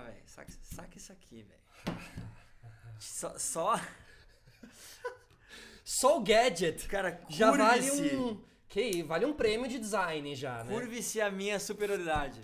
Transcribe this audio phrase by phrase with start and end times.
[0.00, 0.22] velho.
[0.26, 1.98] Saca, saca isso aqui, velho.
[2.98, 3.80] Só, só.
[5.82, 8.40] Só o gadget Cara, já vale um.
[8.68, 10.72] Que vale um prêmio de design já, né?
[10.72, 12.40] Curve-se a minha superioridade.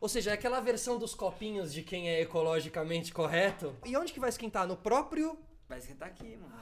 [0.00, 3.76] Ou seja, é aquela versão dos copinhos de quem é ecologicamente correto.
[3.84, 4.66] E onde que vai esquentar?
[4.66, 5.38] No próprio.
[5.68, 6.52] Vai esquentar aqui, mano.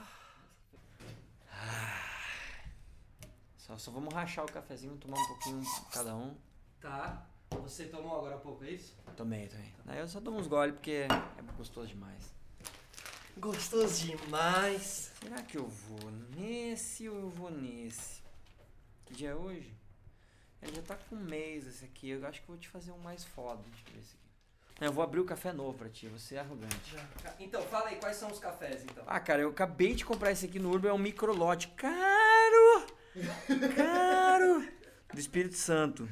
[1.51, 2.05] Ah.
[3.57, 6.37] Só, só vamos rachar o cafezinho, tomar um pouquinho cada um.
[6.79, 7.27] Tá.
[7.51, 8.95] Você tomou agora há pouco, é isso?
[9.15, 9.73] Tomei, tomei.
[9.87, 11.07] Aí eu só tomo uns gole porque é
[11.57, 12.33] gostoso demais.
[13.37, 15.11] Gostoso demais.
[15.21, 18.21] Será que eu vou nesse ou eu vou nesse?
[19.05, 19.73] Que dia é hoje?
[20.61, 22.09] Ele já tá com um mês esse aqui.
[22.09, 23.61] Eu acho que eu vou te fazer um mais foda.
[23.71, 24.25] Deixa eu ver esse aqui.
[24.81, 26.07] Eu vou abrir o café novo pra ti.
[26.07, 26.95] Você é arrogante.
[27.39, 29.03] Então, fala aí, quais são os cafés, então?
[29.07, 30.89] Ah, cara, eu acabei de comprar esse aqui no Urban.
[30.89, 31.69] É um microlote.
[31.69, 32.85] Caro!
[33.75, 34.67] Caro!
[35.13, 36.09] Do Espírito Santo.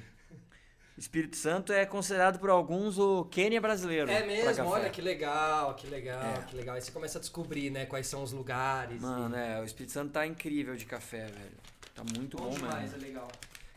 [0.98, 4.12] Espírito Santo é considerado por alguns o Quênia brasileiro.
[4.12, 6.46] É mesmo, olha que legal, que legal, É.
[6.46, 6.76] que legal.
[6.76, 9.02] Aí você começa a descobrir, né, quais são os lugares.
[9.02, 9.40] Mano, e...
[9.40, 11.58] é, o Espírito Santo tá incrível de café, velho.
[11.96, 12.98] Tá muito bom, demais, mesmo.
[12.98, 13.28] é legal.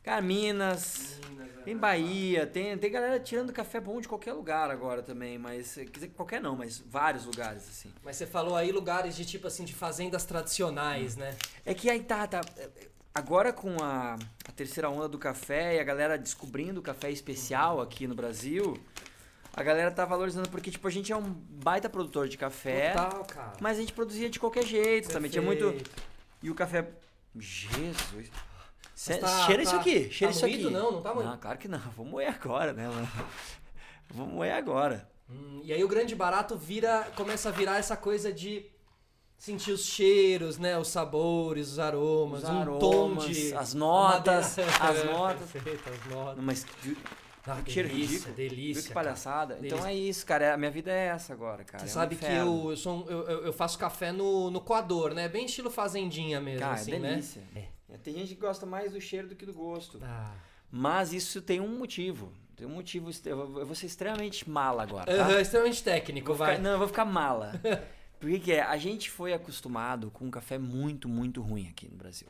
[0.03, 1.63] Cara, Minas, Minas, é.
[1.63, 5.91] tem Bahia, tem, tem galera tirando café bom de qualquer lugar agora também, mas, quer
[5.91, 7.93] dizer, qualquer não, mas vários lugares, assim.
[8.05, 11.35] Mas você falou aí lugares de tipo assim, de fazendas tradicionais, né?
[11.65, 12.41] É que aí tá, tá.
[13.17, 17.81] Agora com a, a terceira onda do café e a galera descobrindo o café especial
[17.81, 18.79] aqui no Brasil,
[19.55, 23.25] a galera tá valorizando porque, tipo, a gente é um baita produtor de café, Total,
[23.25, 23.53] cara.
[23.59, 25.31] mas a gente produzia de qualquer jeito também.
[25.31, 25.65] Tinha muito.
[25.65, 25.91] Perfeito.
[26.43, 26.91] E o café.
[27.35, 28.31] Jesus.
[28.95, 30.65] Cê- tá- cheira isso tá- aqui, cheira tá isso aqui.
[30.65, 31.31] Não, não tá moído.
[31.31, 31.79] Não, claro que não.
[31.97, 33.09] Vou moer agora, né, mano?
[34.13, 35.09] Vou moer agora.
[35.31, 38.67] Hum, e aí o grande barato vira, começa a virar essa coisa de
[39.39, 44.59] sentir os cheiros, né, os sabores, os aromas, Os um aromas, tom de as notas,
[44.59, 45.51] as notas.
[45.51, 46.43] Perfeito, as notas.
[46.45, 46.97] Mas que,
[47.47, 48.35] Ah, que cheiro delícia, ridículo.
[48.37, 48.83] delícia.
[48.89, 49.55] Que palhaçada?
[49.55, 49.89] Então Delícia.
[49.89, 50.55] é isso, cara.
[50.55, 51.79] A minha vida é essa agora, cara.
[51.79, 54.61] Você é um sabe que eu, eu, sou um- eu, eu- faço café no, no
[54.61, 55.29] coador, né?
[55.29, 57.43] Bem estilo fazendinha mesmo, Cara, assim, é delícia.
[57.55, 57.69] né?
[58.03, 60.01] Tem gente que gosta mais do cheiro do que do gosto.
[60.03, 60.33] Ah.
[60.71, 62.33] Mas isso tem um motivo.
[62.57, 63.11] Tem um motivo.
[63.25, 65.05] Eu vou ser extremamente mala agora.
[65.07, 65.13] Tá?
[65.23, 66.57] Aham, extremamente técnico, Vou vai.
[66.57, 67.53] ficar- não, eu vou ficar mala.
[68.19, 68.63] Por que é?
[68.63, 72.29] A gente foi acostumado com um café muito, muito ruim aqui no Brasil.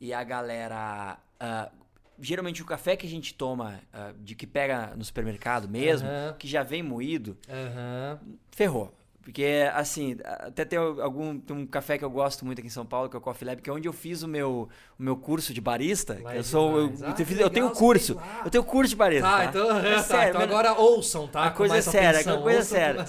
[0.00, 1.18] E a galera.
[1.38, 1.70] ah,
[2.18, 6.36] geralmente o café que a gente toma, ah, de que pega no supermercado mesmo, Aham.
[6.38, 8.20] que já vem moído, Aham.
[8.50, 8.94] ferrou.
[9.22, 12.84] Porque, assim, até tem algum tem um café que eu gosto muito aqui em São
[12.84, 14.68] Paulo, que é o Coffee Lab, que é onde eu fiz o meu,
[14.98, 16.18] o meu curso de barista.
[16.20, 16.76] Lá eu sou.
[16.76, 16.92] Eu.
[17.02, 18.20] Ah, eu, que fiz- eu tenho curso.
[18.44, 19.28] Eu tenho curso de barista.
[19.28, 19.44] Tá, tá?
[19.44, 21.44] então, É tá, sério, então mas- agora ouçam, tá?
[21.44, 23.06] A coisa é séria, atenção, a coisa é séria.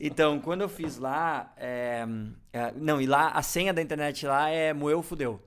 [0.00, 2.06] Então, quando eu fiz lá, é,
[2.52, 5.42] é, não, e lá, a senha da internet lá é moeu, fudeu.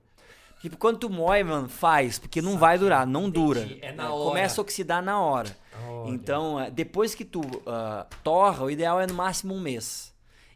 [0.60, 3.66] Tipo, quando tu moe, mano, faz, porque não vai durar, não dura.
[3.80, 4.24] É na É, hora.
[4.28, 5.56] Começa a oxidar na hora.
[5.88, 6.10] Olha.
[6.10, 10.09] Então, é, depois que tu ah, torra, o ideal é no máximo um mês.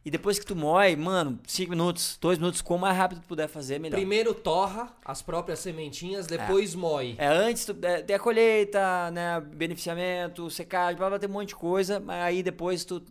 [0.05, 3.49] E depois que tu moe, mano, 5 minutos, 2 minutos, quanto mais rápido tu puder
[3.49, 3.97] fazer, melhor.
[3.97, 7.15] Primeiro torra as próprias sementinhas, depois moe.
[7.17, 11.49] É, antes tu, é, tem a colheita, né, beneficiamento, secagem, blá, blá, tem um monte
[11.49, 13.03] de coisa, mas aí depois tu,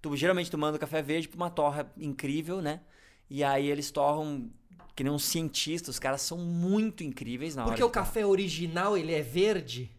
[0.00, 2.80] tu geralmente tu manda o café verde pra uma torra incrível, né?
[3.28, 4.48] E aí eles torram
[4.96, 7.70] que nem uns cientistas, os caras são muito incríveis na hora.
[7.72, 9.90] Porque o café original, ele é verde?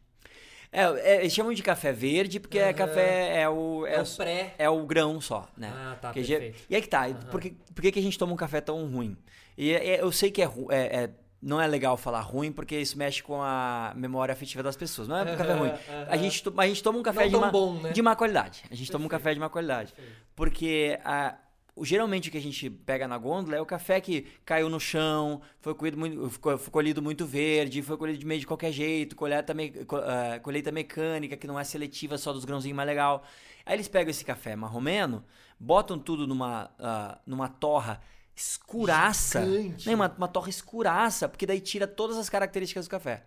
[0.72, 2.74] É, é, eles chamam de café verde porque é Aham.
[2.74, 4.56] café é o É, é, o pré.
[4.60, 5.72] é o grão só, né?
[5.76, 6.60] Ah, tá, Porque perfeito.
[6.70, 8.86] E aí que tá, por, que, por que, que a gente toma um café tão
[8.88, 9.18] ruim?
[9.58, 11.10] E é- é- eu sei que é, é- é-
[11.42, 15.08] não é legal falar ruim, porque isso mexe com a memória afetiva das pessoas.
[15.08, 15.72] Não é um café ruim.
[16.08, 17.92] A gente, a gente toma um café Não de má, bom, né?
[17.92, 18.64] de má qualidade.
[18.70, 19.24] A gente toma um Perfeito.
[19.24, 19.94] café de má qualidade.
[19.94, 20.18] Perfeito.
[20.36, 21.36] Porque a-
[21.84, 25.42] geralmente o que a gente pega na gôndola é o café que caiu no chão,
[25.60, 29.16] foi colhido muito, ficou- foi colhido muito verde, foi colhido de meio de qualquer jeito,
[29.16, 29.74] colheita, me-
[30.04, 33.24] ah, colheita mecânica, que não é seletiva, só dos grãozinhos mais legal.
[33.66, 35.24] Aí eles pegam esse café marromeno,
[35.60, 38.02] botam tudo numa, ah, numa torra
[38.36, 39.46] escuraça.
[39.46, 39.88] Gigante.
[39.88, 43.26] Né, uma, uma torra escuraça, porque daí tira todas as características do café.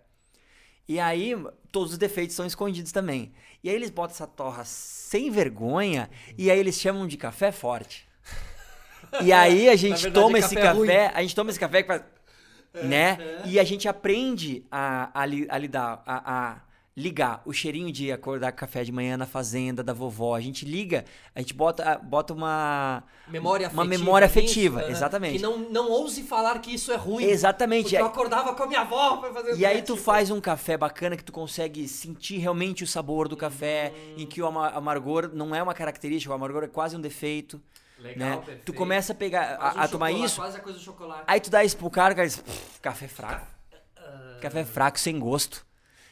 [0.89, 1.33] E aí,
[1.71, 3.33] todos os defeitos são escondidos também.
[3.63, 8.09] E aí eles botam essa torra sem vergonha e aí eles chamam de café forte.
[9.21, 10.87] E aí a gente verdade, toma é esse café ruim.
[10.89, 12.03] café, a gente toma esse café que faz,
[12.85, 13.19] né?
[13.45, 16.57] E a gente aprende a, a, a lidar, a, a
[16.95, 20.35] ligar o cheirinho de acordar com café de manhã na fazenda da vovó.
[20.35, 21.05] A gente liga,
[21.35, 23.99] a gente bota, bota uma Memória uma afetiva.
[24.05, 24.91] memória nisso, afetiva, né?
[24.91, 25.37] exatamente.
[25.37, 27.25] Que não, não ouse falar que isso é ruim.
[27.25, 27.85] Exatamente.
[27.85, 30.39] Porque eu acordava com a minha avó pra fazer E aí tu tipo, faz um
[30.41, 34.69] café bacana que tu consegue sentir realmente o sabor do café, em que o ama-
[34.71, 37.59] amargor não é uma característica, o amargor é quase um defeito.
[38.03, 38.37] Legal, né?
[38.37, 38.65] perfeito.
[38.65, 41.25] Tu começa a pegar, um a, a tomar isso, Quase a coisa do chocolate.
[41.27, 43.47] aí tu dá isso pro cara, cara diz, "Pff, café fraco.
[43.97, 44.39] Ah.
[44.41, 45.65] Café fraco sem gosto.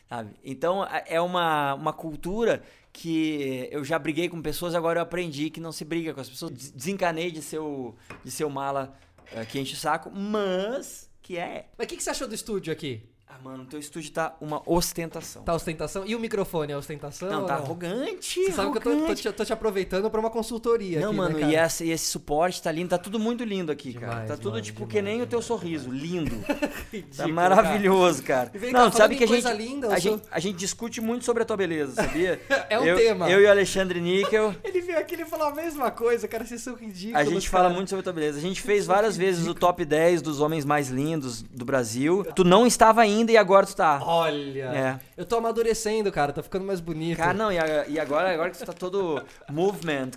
[0.08, 0.34] Sabe?
[0.44, 5.60] Então é uma, uma cultura que eu já briguei com pessoas, agora eu aprendi que
[5.60, 6.50] não se briga com as pessoas.
[6.52, 7.94] Des- Desencanei de ser o,
[8.24, 8.92] de ser o mala
[9.32, 11.66] eh, que enche o saco, mas que é.
[11.78, 13.08] Mas o que, que você achou do estúdio aqui?
[13.32, 15.42] Ah, mano, teu estúdio tá uma ostentação.
[15.42, 16.04] Tá ostentação?
[16.04, 17.30] E o microfone é ostentação?
[17.30, 18.44] não, tá arrogante.
[18.44, 19.22] Você sabe que eu tô, tô arrogante.
[19.22, 21.52] te, tô te aproveitando pra uma consultoria Não, aqui, mano, né, cara?
[21.52, 24.26] e, essa, e esse suporte tá lindo, tá tudo muito lindo aqui, Demais, cara.
[24.26, 26.36] Tá tudo mano, tipo demais, que nem o teu demais, sorriso, lindo.
[26.50, 28.50] Tá Ridículo, maravilhoso, cara.
[28.52, 31.42] Vem Não, sabe que a gente, linda, a, sou- gente, a gente discute muito sobre
[31.42, 32.40] a tua beleza, sabia?
[32.68, 33.30] É um eu, tema.
[33.30, 36.60] Eu e o Alexandre Níquel, Ele veio aqui e falou a mesma coisa, cara, vocês
[36.60, 37.74] são ridículos, a gente fala cara.
[37.74, 38.38] muito sobre a tua beleza.
[38.38, 42.24] A gente fez várias vezes o top 10 dos homens mais lindos do Brasil.
[42.34, 44.00] Tu não estava ainda e agora tu tá.
[44.02, 45.00] Olha, É.
[45.16, 47.18] eu tô amadurecendo, cara, tô ficando mais bonito.
[47.18, 50.10] Cara, não, e, a- e agora, agora que você tá todo movement,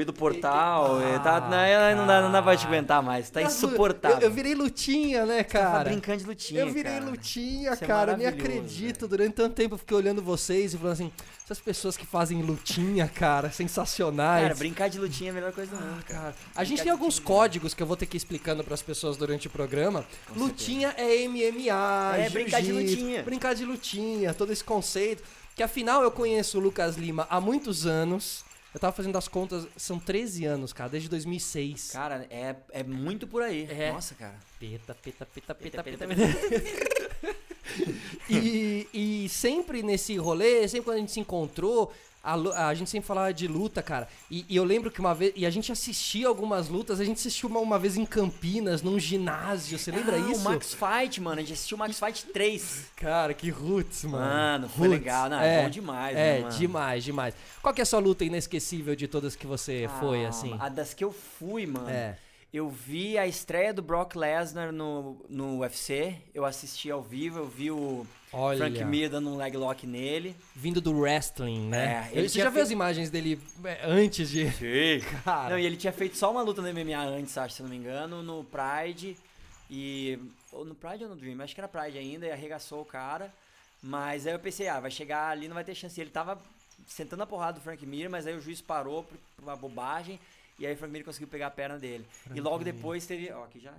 [0.00, 3.42] e do portal, e tá, não, não, dá, não dá pra te aguentar mais, tá
[3.42, 4.18] insuportável.
[4.18, 5.84] Eu, eu virei lutinha, né, Tava cara?
[5.90, 7.04] brincando de lutinha, Eu virei cara.
[7.04, 8.12] lutinha, Isso é cara.
[8.12, 9.08] Eu nem acredito.
[9.08, 11.12] Durante tanto tempo eu fiquei olhando vocês e falando assim:
[11.44, 14.42] essas pessoas que fazem lutinha, cara, sensacionais.
[14.44, 16.20] Cara, brincar de lutinha é a melhor coisa do mundo, cara.
[16.20, 19.16] Cara, a gente tem alguns códigos que eu vou ter que ir explicando pras pessoas
[19.16, 20.04] durante o programa.
[20.36, 23.22] lutinha é MMA, É, brincar de lutinha.
[23.22, 25.22] Brincar de lutinha, todo esse conceito.
[25.54, 28.44] Que afinal eu conheço o Lucas Lima há muitos anos.
[28.72, 31.92] Eu tava fazendo as contas, são 13 anos, cara, desde 2006.
[31.92, 33.68] Cara, é, é muito por aí.
[33.70, 33.92] É.
[33.92, 34.34] Nossa, cara.
[34.58, 37.34] Peta, peta, peta, peta, Peta, peta, peta,
[38.28, 41.92] E, e sempre nesse rolê, sempre quando a gente se encontrou,
[42.24, 44.08] a, a gente sempre falava de luta, cara.
[44.30, 45.32] E, e eu lembro que uma vez.
[45.36, 48.98] E a gente assistia algumas lutas, a gente assistiu uma, uma vez em Campinas, num
[48.98, 49.78] ginásio.
[49.78, 50.40] Você lembra Ah, isso?
[50.40, 51.38] O Max Fight, mano.
[51.38, 52.84] A gente assistiu o Max Fight 3.
[52.96, 54.24] Cara, que roots, mano.
[54.24, 55.00] Mano, foi Roots.
[55.04, 55.28] legal.
[55.28, 57.34] Não, é, bom demais, É, né, demais, demais.
[57.62, 60.56] Qual que é a sua luta inesquecível de todas que você foi, Ah, assim?
[60.58, 61.88] A das que eu fui, mano.
[61.90, 62.16] É.
[62.54, 66.14] Eu vi a estreia do Brock Lesnar no, no UFC.
[66.32, 70.36] Eu assisti ao vivo, eu vi o Olha, Frank Mir dando um leg lock nele.
[70.54, 72.08] vindo do wrestling, né?
[72.12, 74.48] É, ele Você já viu feito- as imagens dele é, antes de.
[74.52, 75.00] Sim.
[75.24, 75.50] Cara.
[75.50, 77.70] Não, e ele tinha feito só uma luta no MMA antes, acho, se eu não
[77.74, 79.16] me engano, no Pride.
[79.68, 80.16] E.
[80.52, 81.40] Ou no Pride ou no Dream?
[81.40, 83.34] Acho que era Pride ainda, e arregaçou o cara.
[83.82, 86.00] Mas aí eu pensei, ah, vai chegar ali, não vai ter chance.
[86.00, 86.40] E ele tava
[86.86, 90.20] sentando a porrada do Frank Mir, mas aí o juiz parou por, por uma bobagem.
[90.58, 92.06] E aí o Frank Mir conseguiu pegar a perna dele.
[92.34, 93.30] e logo depois teve.
[93.32, 93.72] Ó, aqui já.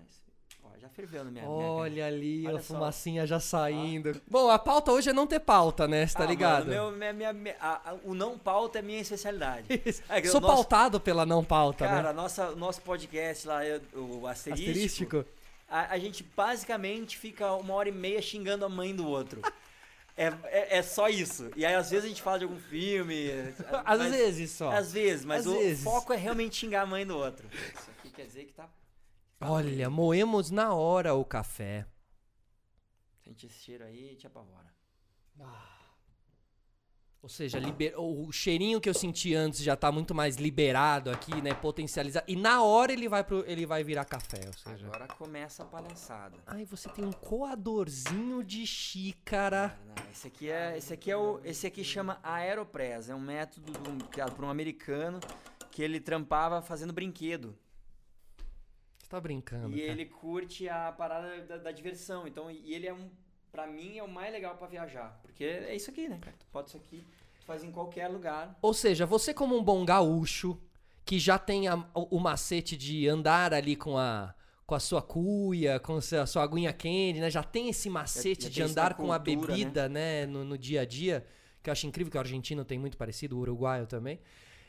[0.64, 1.46] Ó, já ferveu na minha.
[1.46, 1.70] minha cara.
[1.72, 2.74] Olha ali, Olha a só.
[2.74, 4.20] fumacinha já saindo.
[4.28, 6.06] Bom, a pauta hoje é não ter pauta, né?
[6.08, 6.66] Você tá Ah, ligado?
[6.68, 9.68] mano, meu- minha- minha- minha- a- a- o não pauta é minha especialidade.
[10.10, 12.14] É Sou nosso- pautado pela não pauta, Cara, né?
[12.14, 13.60] nossa, o nosso podcast lá,
[13.94, 15.26] o asterístico, Asterístico.
[15.70, 19.42] A, a gente basicamente fica uma hora e meia xingando a mãe do outro.
[20.18, 21.52] É, é, é só isso.
[21.56, 23.30] E aí, às vezes, a gente fala de algum filme.
[23.84, 24.72] Às mas- vezes só.
[24.72, 25.84] Às vezes, mas Às o vezes.
[25.84, 27.48] foco é realmente xingar a mãe do outro.
[27.54, 28.70] Isso aqui quer dizer que tá.
[29.42, 31.86] Olha, moemos na hora o café.
[33.24, 34.74] Sente esse cheiro aí te apavora.
[37.26, 41.42] Ou seja, liber- o cheirinho que eu senti antes já tá muito mais liberado aqui,
[41.42, 41.56] né?
[41.56, 42.24] Potencializado.
[42.28, 44.86] E na hora ele vai, pro, ele vai virar café, ou seja...
[44.86, 46.38] Agora começa a palhaçada.
[46.46, 49.70] Ai, você tem um coadorzinho de xícara.
[49.70, 53.20] Cara, não, esse aqui é, esse aqui é o, esse aqui chama Aeropress, é um
[53.20, 55.20] método do- criado por um americano
[55.72, 57.58] que ele trampava fazendo brinquedo.
[59.00, 59.92] Você tá brincando, E cara.
[59.94, 62.28] ele curte a parada da, da diversão.
[62.28, 63.10] Então, e ele é um.
[63.56, 65.18] Pra mim, é o mais legal pra viajar.
[65.22, 66.36] Porque é isso aqui, né, cara?
[66.38, 67.02] Tu pode isso aqui,
[67.40, 68.60] tu faz em qualquer lugar.
[68.62, 70.60] Ou seja, você como um bom gaúcho,
[71.06, 74.36] que já tem a- o, o macete de andar ali com a,
[74.68, 77.30] com a sua cuia, com a sua, aguinha quente, né?
[77.30, 80.26] Já tem esse macete já de isso na andar com a cultura, bebida, né?
[80.26, 81.26] No, no dia a dia,
[81.64, 84.20] que eu acho incrível, que o argentino tem muito parecido, o uruguaio também.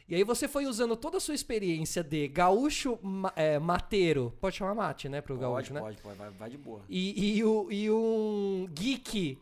[0.08, 4.56] E aí você foi usando toda a sua experiência de gaúcho ma- é, mateiro, pode
[4.56, 5.80] chamar mate, né, pro Pode, gaúcho, né?
[5.80, 6.80] pode, pode, vai, vai de boa.
[6.88, 9.36] E, e, o- e um geek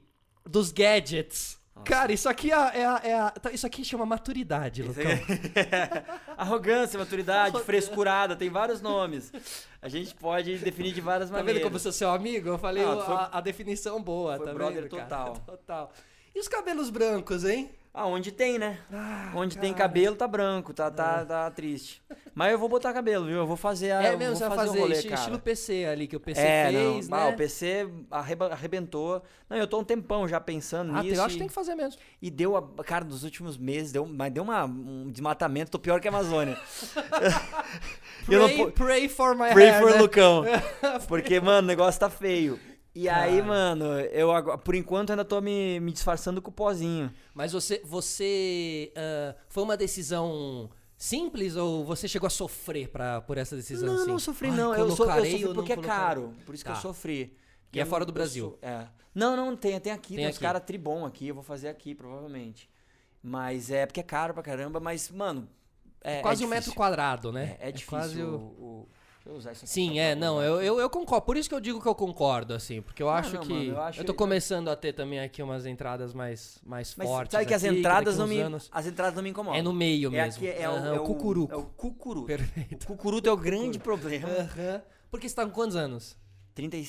[0.46, 1.58] dos gadgets.
[1.76, 1.86] Nossa.
[1.86, 2.72] Cara, isso aqui é, a-
[3.04, 5.02] é, é a- tá, isso aqui chama maturidade, Lucão.
[6.36, 9.32] Arrogância, maturidade, frescurada, tem vários nomes.
[9.82, 11.62] A gente pode definir de várias Tá vendo maneiras.
[11.64, 12.48] como eu sou seu amigo?
[12.48, 15.02] Eu falei Ah, foi- a, a definição boa, foi tá brother vendo, cara?
[15.04, 15.34] total.
[15.46, 15.92] Total.
[16.34, 17.70] E os cabelos brancos, hein?
[17.96, 18.80] Ah, onde tem, né?
[18.92, 19.84] Ah, Onde tem cara.
[19.84, 22.02] cabelo tá branco, tá, tá, tá triste.
[22.34, 23.36] Mas eu vou botar cabelo, viu?
[23.36, 24.02] Eu vou fazer a.
[24.02, 25.20] É mesmo, vou você fazer, fazer o rolê, esti- cara.
[25.20, 27.16] estilo PC ali, que o PC é, fez, não.
[27.16, 27.22] né?
[27.24, 27.88] Ah, o PC
[28.50, 29.22] arrebentou.
[29.48, 31.14] Não, eu tô um tempão já pensando Ah, nisso.
[31.20, 32.00] eu acho e, que tem que fazer mesmo.
[32.20, 36.00] e deu, a, cara, nos últimos meses, deu, mas deu uma, um desmatamento, tô pior
[36.00, 36.58] que a Amazônia.
[38.28, 39.98] Eu não Pray, pray for my Pray hair, for né?
[40.00, 40.44] Lucão.
[41.06, 42.58] Porque, mano, o negócio tá feio.
[42.94, 43.44] E aí, Cara.
[43.44, 47.12] mano, eu agora- por enquanto ainda tô me, me disfarçando com o pozinho.
[47.34, 53.36] Mas você, você ah, foi uma decisão simples ou você chegou a sofrer pra, por
[53.36, 53.88] essa decisão?
[53.88, 54.06] Não, assim?
[54.10, 54.74] não sofri Ai, não.
[54.74, 56.34] Eu, so, eu sofri porque é caro.
[56.46, 56.70] Por isso Tá.
[56.72, 57.36] que eu sofri.
[57.72, 58.56] E é fora do Brasil?
[58.62, 58.86] é.
[59.14, 60.08] Não, não, tem, tem aqui.
[60.16, 61.28] Tem Tem, uns caras tribom aqui.
[61.28, 62.68] Eu vou fazer aqui, provavelmente.
[63.22, 65.48] Mas é porque é caro pra caramba, mas, mano.
[66.00, 67.56] É, quase é um metro quadrado, né?
[67.60, 67.88] É, é difícil.
[67.90, 68.88] quase o, o-
[69.26, 71.24] o- eu Sim, é, não, eu, eu, eu concordo.
[71.24, 73.52] Por isso que eu digo que eu concordo, assim, porque eu Ah, acho não, que.
[73.52, 77.08] mano, eu, eu acho- tô começando a ter também aqui umas entradas mais, mais Mas
[77.08, 77.32] fortes.
[77.32, 78.40] sabe que as aqui, entradas daqui não me.
[78.42, 79.58] anos- As entradas não me incomodam.
[79.58, 80.46] É no meio É mesmo.
[80.46, 81.52] aqui, é, o, Aham, é o cucuruco.
[81.54, 82.26] É o cucuruto.
[82.26, 82.82] Perfeito.
[82.84, 84.28] O cucuruto é o grande problema.
[84.28, 84.82] Aham.
[85.10, 86.16] Porque você tá com quantos anos?
[86.54, 86.86] 30 e...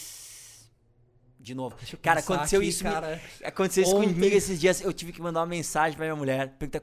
[1.40, 1.76] De novo.
[1.94, 2.84] Eu Cara, aconteceu aqui, isso.
[2.84, 3.22] me- cara.
[3.44, 4.82] Aconteceu isso Ontem- comigo esses dias.
[4.82, 6.50] Eu tive que mandar uma mensagem pra minha mulher.
[6.58, 6.82] Perguntar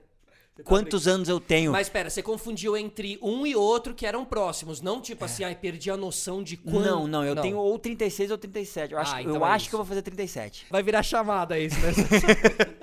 [0.65, 1.73] quantos anos eu tenho.
[1.73, 5.55] Mas pera, você confundiu entre um e outro que eram próximos, não tipo assim, ai,
[5.55, 6.85] perdi a noção de quando.
[6.87, 6.91] É.
[6.91, 8.93] Não, não, eu tenho ou 36 ou 37.
[8.93, 9.69] Eu acho, Ah, que- então eu é acho isso.
[9.71, 10.67] que eu vou fazer 37.
[10.71, 11.89] Vai virar chamada isso, né?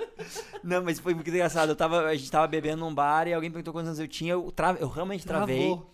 [0.63, 1.69] Não, mas foi muito engraçado.
[1.69, 4.33] Eu tava, a gente tava bebendo num bar e alguém perguntou quantos anos eu tinha.
[4.33, 5.67] Eu, tra- eu realmente travei.
[5.67, 5.89] Travou.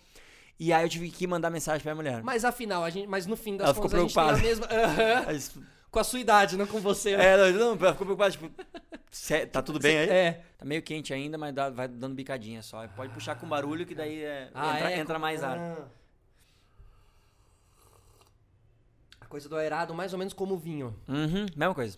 [0.58, 2.22] E aí eu tive que mandar mensagem pra minha mulher.
[2.24, 4.26] Mas afinal, a gente, mas no fim das Ela ficou contas a gente tem a
[4.26, 4.48] preocupada.
[4.48, 4.66] mesma.
[4.66, 5.24] Aham.
[5.96, 7.16] Com a sua idade, não com você.
[7.16, 7.24] né?
[7.24, 8.50] É, não, ficou preocupada, tipo,
[9.10, 10.08] "Cê- tá tudo bem aí?
[10.10, 10.44] É.
[10.58, 12.86] Tá meio quente ainda, mas dá- vai dando bicadinha só.
[12.88, 14.98] Pode puxar com barulho que daí é, Ah, entra, é?
[14.98, 15.56] entra mais ar.
[15.58, 15.84] Ah.
[19.22, 20.94] A coisa do aerado, mais ou menos como o vinho.
[21.08, 21.96] Uhum, mesma coisa.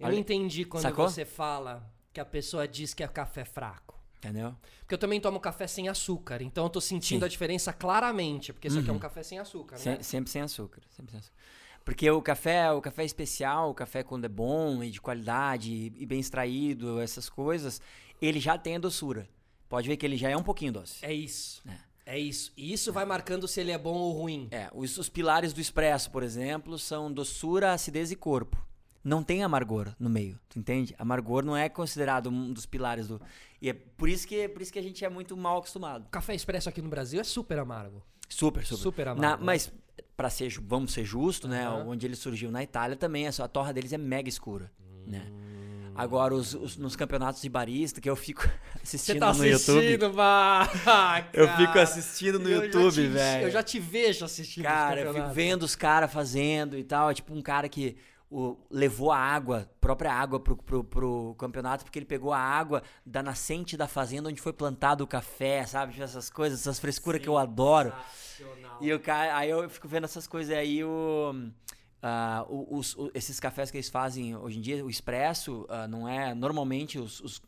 [0.00, 1.06] Eu não entendi quando Sacou?
[1.10, 4.00] você fala que a pessoa diz que é café fraco.
[4.16, 4.56] Entendeu?
[4.80, 7.16] Porque eu também tomo café sem açúcar, então eu tô sentindo Sim.
[7.18, 7.24] Uhum.
[7.26, 9.82] a diferença claramente, porque isso aqui é um café sem açúcar, né?
[9.82, 10.80] Sem- sempre sem açúcar.
[10.96, 11.36] Sempre sem açúcar.
[11.84, 16.06] Porque o café, o café especial, o café quando é bom e de qualidade e,
[16.06, 17.80] bem extraído, essas coisas,
[18.20, 19.28] ele já tem a doçura.
[19.68, 21.04] Pode ver que ele já é um pouquinho doce.
[21.04, 21.62] É isso.
[22.04, 22.52] É isso.
[22.56, 24.48] E isso vai marcando se ele é bom ou ruim.
[24.50, 28.56] É, os, os pilares do expresso, por exemplo, são doçura, acidez e corpo.
[29.04, 30.94] Não tem amargor no meio, tu entende?
[30.96, 33.20] Amargor não é considerado um dos pilares do.
[33.60, 36.04] E é por isso que, por isso que a gente é muito mal acostumado.
[36.06, 38.02] O café expresso aqui no Brasil é super amargo.
[38.28, 38.82] Super, super.
[38.82, 39.46] Super Na- amargo, né?
[39.46, 39.72] mas,
[40.16, 41.66] pra ser, vamos ser justos, né?
[41.66, 41.88] Aham.
[41.88, 44.70] Onde ele surgiu na Itália também, a, torra deles é mega escura,
[45.06, 45.22] né?
[45.94, 48.48] Agora, os, os- nos campeonatos de barista, que eu fico
[48.82, 49.78] assistindo tá no YouTube.
[49.78, 50.66] assistindo, bah,
[51.34, 51.58] Eu cara.
[51.58, 53.46] fico assistindo no Eu YouTube, velho.
[53.46, 57.10] Eu já te vejo assistindo Cara, eu fico vendo os caras fazendo e tal.
[57.10, 57.94] É tipo um cara que
[58.34, 62.82] o, levou a água, própria água pro, pro, pro campeonato, porque ele pegou a água
[63.04, 65.92] da nascente da fazenda onde foi plantado o café, sabe?
[65.92, 67.92] Tipo, essas coisas, essas frescuras que eu adoro.
[68.80, 71.32] E o cara, aí eu fico vendo essas coisas aí, o.
[72.48, 76.08] o- os- o- esses cafés que eles fazem hoje em dia, o expresso, ah, não
[76.08, 76.34] é.
[76.34, 77.42] Normalmente os, os,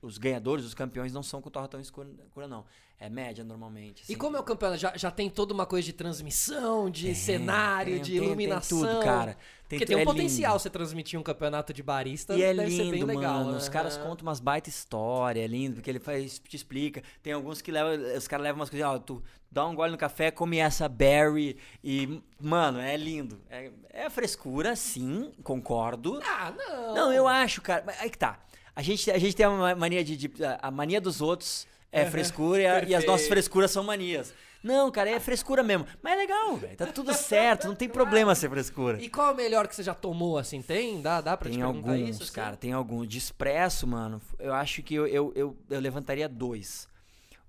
[0.00, 2.08] os ganhadores, os campeões, não são com torra tão escura,
[2.48, 2.64] não.
[3.00, 4.00] É média normalmente.
[4.00, 4.16] E assim.
[4.16, 4.80] como é o campeonato?
[4.80, 8.26] Já, já tem toda uma coisa de transmissão, de Tem, cenário, tem, de tem- tem
[8.28, 8.80] iluminação.
[8.80, 9.36] tudo, cara.
[9.68, 10.62] Tem Porque tem um é potencial lindo.
[10.62, 12.34] você transmitir um campeonato de barista.
[12.34, 13.44] E é lindo, legal.
[13.44, 13.56] mano.
[13.58, 17.02] Os caras contam umas baita história, é lindo, porque ele faz, te explica.
[17.22, 19.98] Tem alguns que levam, os caras levam umas coisas, ó, tu dá um gole no
[19.98, 23.40] café, come essa berry e, mano, é lindo.
[23.50, 26.18] É, é frescura, sim, concordo.
[26.24, 26.94] Ah, não.
[26.94, 28.38] Não, eu acho, cara, aí que tá.
[28.74, 30.32] A gente, a gente tem uma mania de, de-
[30.62, 34.32] a mania dos outros é frescura e, a- e as nossas frescuras são manias.
[34.62, 35.86] Não, cara, é frescura mesmo.
[36.02, 36.76] Mas é legal, velho.
[36.76, 39.00] Tá tudo certo, não tem problema ser frescura.
[39.00, 40.60] E qual é o melhor que você já tomou, assim?
[40.60, 41.00] Tem?
[41.00, 42.22] Dá, dá pra Tem te alguns, isso?
[42.24, 42.32] assim?
[42.32, 43.06] cara, tem alguns.
[43.08, 46.88] De expresso, mano, eu acho que eu, eu, eu, eu levantaria dois.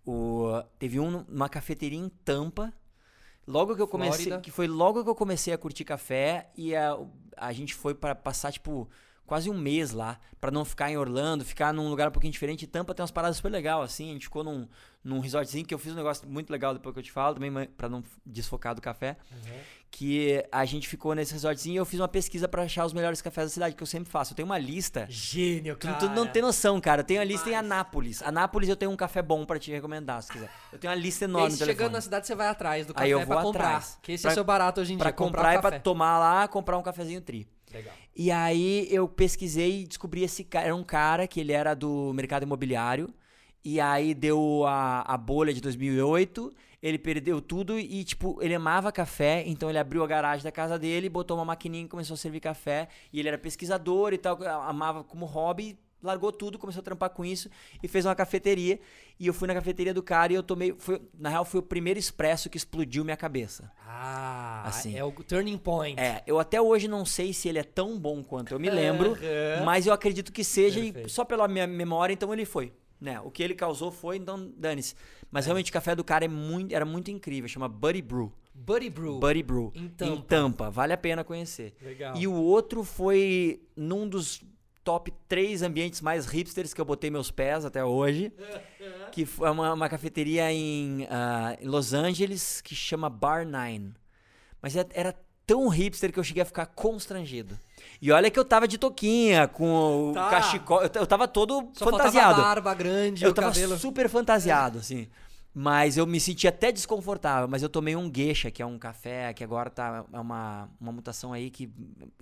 [0.05, 2.71] O, teve um numa cafeteria em Tampa.
[3.47, 4.41] Logo que eu comecei, Flórida.
[4.41, 6.95] que foi logo que eu comecei a curtir café e a,
[7.35, 8.87] a gente foi para passar tipo
[9.29, 12.67] quase um mês lá, pra não ficar em Orlando, ficar num lugar um pouquinho diferente.
[12.67, 14.67] Tampa tem umas paradas super legal assim, a gente ficou num,
[15.03, 17.51] num resortzinho que eu fiz um negócio muito legal depois que eu te falo, também
[17.77, 19.59] pra não desfocar do café Uhum.
[19.91, 23.21] que a gente ficou nesse resortzinho e eu fiz uma pesquisa pra achar os melhores
[23.21, 24.33] cafés da cidade, que eu sempre faço.
[24.33, 25.05] Eu tenho uma lista.
[25.09, 25.97] Gênio, Tu, cara.
[25.99, 27.01] tu não tem noção, cara.
[27.01, 28.21] Eu tenho a lista em Anápolis.
[28.21, 30.49] Anápolis eu tenho um café bom pra te recomendar, se quiser.
[30.71, 33.11] Eu tenho uma lista enorme no chegando na cidade, você vai atrás do café Aí
[33.11, 33.65] eu pra vou comprar.
[33.67, 33.97] atrás.
[34.01, 35.69] Que esse Pra- é seu barato hoje em Pra dia, comprar e café.
[35.71, 37.47] pra tomar lá, comprar um cafezinho tri.
[37.73, 37.93] Legal.
[38.21, 40.65] E aí eu pesquisei e descobri esse cara.
[40.65, 43.13] Era um cara que ele era do mercado imobiliário.
[43.63, 46.53] E aí deu a, a bolha de 2008.
[46.83, 49.45] Ele perdeu tudo e, tipo, ele amava café.
[49.47, 52.41] Então ele abriu a garagem da casa dele, botou uma maquininha e começou a servir
[52.41, 52.89] café.
[53.13, 55.79] E ele era pesquisador e tal, amava como hobby.
[56.01, 57.49] Largou tudo, começou a trampar com isso
[57.83, 58.79] e fez uma cafeteria.
[59.19, 60.73] E eu fui na cafeteria do cara e eu tomei.
[60.77, 63.69] Foi, na real, foi o primeiro expresso que explodiu minha cabeça.
[63.85, 64.97] Ah, Assim.
[64.97, 65.99] é o turning point.
[65.99, 69.17] É, eu até hoje não sei se ele é tão bom quanto eu me lembro,
[69.65, 72.71] mas eu acredito que seja, e só pela minha memória, então ele foi.
[72.99, 73.19] Né?
[73.21, 74.93] O que ele causou foi, então dane-se.
[75.31, 78.31] Mas realmente o café do cara é muito, era muito incrível, chama Buddy Brew.
[78.53, 79.19] Buddy Brew.
[79.19, 79.71] Buddy Brew.
[79.73, 80.23] Em Em Tampa.
[80.27, 80.69] Tampa.
[80.69, 81.73] Vale a pena conhecer.
[81.81, 82.17] Legal.
[82.17, 84.41] E o outro foi num dos
[84.83, 88.31] top três ambientes mais hipsters que eu botei meus pés até hoje.
[89.11, 93.93] que foi uma, uma cafeteria em, ah, em Los Angeles que chama Bar Nine.
[94.61, 97.57] Mas é- era tão hipster que eu cheguei a ficar constrangido.
[98.01, 100.29] E olha que eu tava de toquinha, com o Tá.
[100.29, 100.83] cachecol.
[100.83, 102.41] Eu, eu tava todo Só fantasiado.
[102.41, 103.77] barba grande, Eu o tava cabelo...
[103.77, 105.07] super fantasiado, assim.
[105.53, 107.47] Mas eu me senti até desconfortável.
[107.47, 110.91] Mas eu tomei um geisha, que é um café que agora tá é uma, uma
[110.91, 111.71] mutação aí que,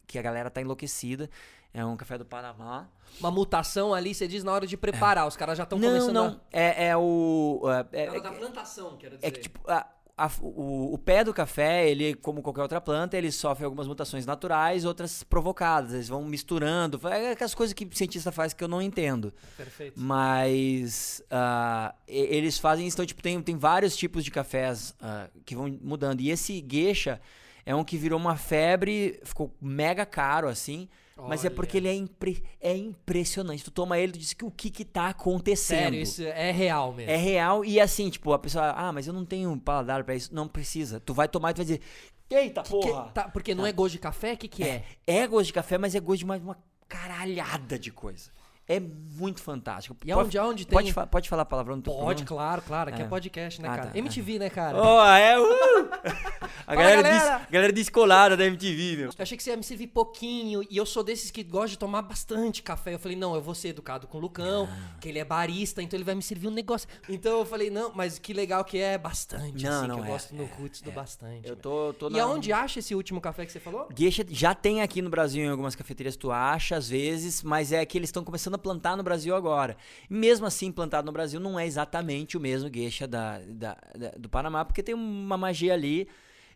[0.05, 1.29] que a galera tá enlouquecida.
[1.73, 2.87] É um café do Panamá.
[3.19, 5.27] Uma mutação ali, você diz na hora de preparar.
[5.27, 6.41] Os caras já estão não, começando não.
[6.51, 7.61] É, é o.
[7.91, 8.15] É, a...
[8.15, 9.27] é, da plantação, quero dizer.
[9.27, 9.85] é que, tipo, a-
[10.17, 14.25] a- o, o pé do café, ele, como qualquer outra planta, ele sofre algumas mutações
[14.25, 15.93] naturais, outras provocadas.
[15.93, 16.99] Eles vão misturando.
[17.07, 19.31] É aquelas coisas que o cientista faz que eu não entendo.
[19.55, 19.99] Perfeito.
[19.99, 21.21] Mas
[22.07, 25.67] e- eles fazem isso, então, tipo, tem, tem vários tipos de cafés ah, que vão
[25.81, 26.21] mudando.
[26.21, 27.21] E esse geisha
[27.65, 30.87] é um que virou uma febre, ficou mega caro, assim.
[31.27, 33.63] Mas é porque ele é, impre- é impressionante.
[33.63, 35.79] Tu toma ele, tu diz que o que que tá acontecendo.
[35.79, 37.11] Sério, isso é real mesmo.
[37.11, 40.33] É real e assim, tipo, a pessoa, ah, mas eu não tenho paladar pra isso.
[40.33, 40.99] Não precisa.
[40.99, 41.81] Tu vai tomar e tu vai dizer,
[42.29, 43.11] eita Que- porra!
[43.13, 44.33] tá, porque não é gosto de café?
[44.33, 44.83] O que, que é?
[45.05, 46.57] É gosto de café, mas é gosto de mais uma
[46.87, 48.31] caralhada de coisa.
[48.69, 49.95] É muito fantástico.
[50.05, 50.75] E aonde, aonde tem?
[50.77, 51.79] Pode, fa- pode falar palavrão?
[51.81, 52.25] Pode, problema?
[52.25, 52.89] claro, claro.
[52.89, 53.07] Aqui é, É.
[53.07, 53.89] podcast, né, Ah, cara?
[53.91, 53.97] tá.
[53.97, 54.77] MTV, né, cara?
[54.77, 55.89] Oh, é, uh!
[56.67, 57.37] A galera, galera!
[57.39, 59.05] Des, galera descolada da MTV, meu.
[59.07, 60.61] Eu achei que você ia me servir pouquinho.
[60.69, 62.93] E eu sou desses que gosta de tomar bastante café.
[62.93, 64.97] Eu falei, não, eu vou ser educado com o Lucão, Ah.
[64.99, 66.89] que ele é barista, então ele vai me servir um negócio.
[67.07, 70.05] Então eu falei, não, mas que legal que é bastante, Não, assim, não, que eu
[70.05, 71.47] é, gosto no Roots do bastante.
[71.47, 73.87] Eu tô, tô E aonde acha esse último café que você falou?
[73.95, 77.85] Geisha já tem aqui no Brasil em algumas cafeterias, tu acha às vezes, mas é
[77.85, 79.77] que eles estão começando a plantar no Brasil agora.
[80.09, 84.27] Mesmo assim, plantado no Brasil não é exatamente o mesmo geisha da, da- da- do
[84.29, 86.07] Panamá, porque tem uma magia ali.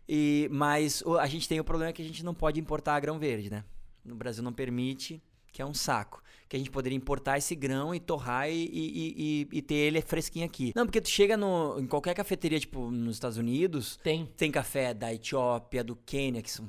[0.08, 3.48] E, mas a gente tem o problema que a gente não pode importar grão verde,
[3.48, 3.64] né?
[4.04, 6.20] No Brasil não permite, que é um saco.
[6.48, 10.02] Que a gente poderia importar esse grão e torrar e, e- e- e ter ele
[10.02, 10.72] fresquinho aqui.
[10.74, 14.26] Não, porque tu chega no, em qualquer cafeteria, tipo, nos Estados Unidos, Tem.
[14.36, 16.68] tem café da Etiópia, do Quênia, que são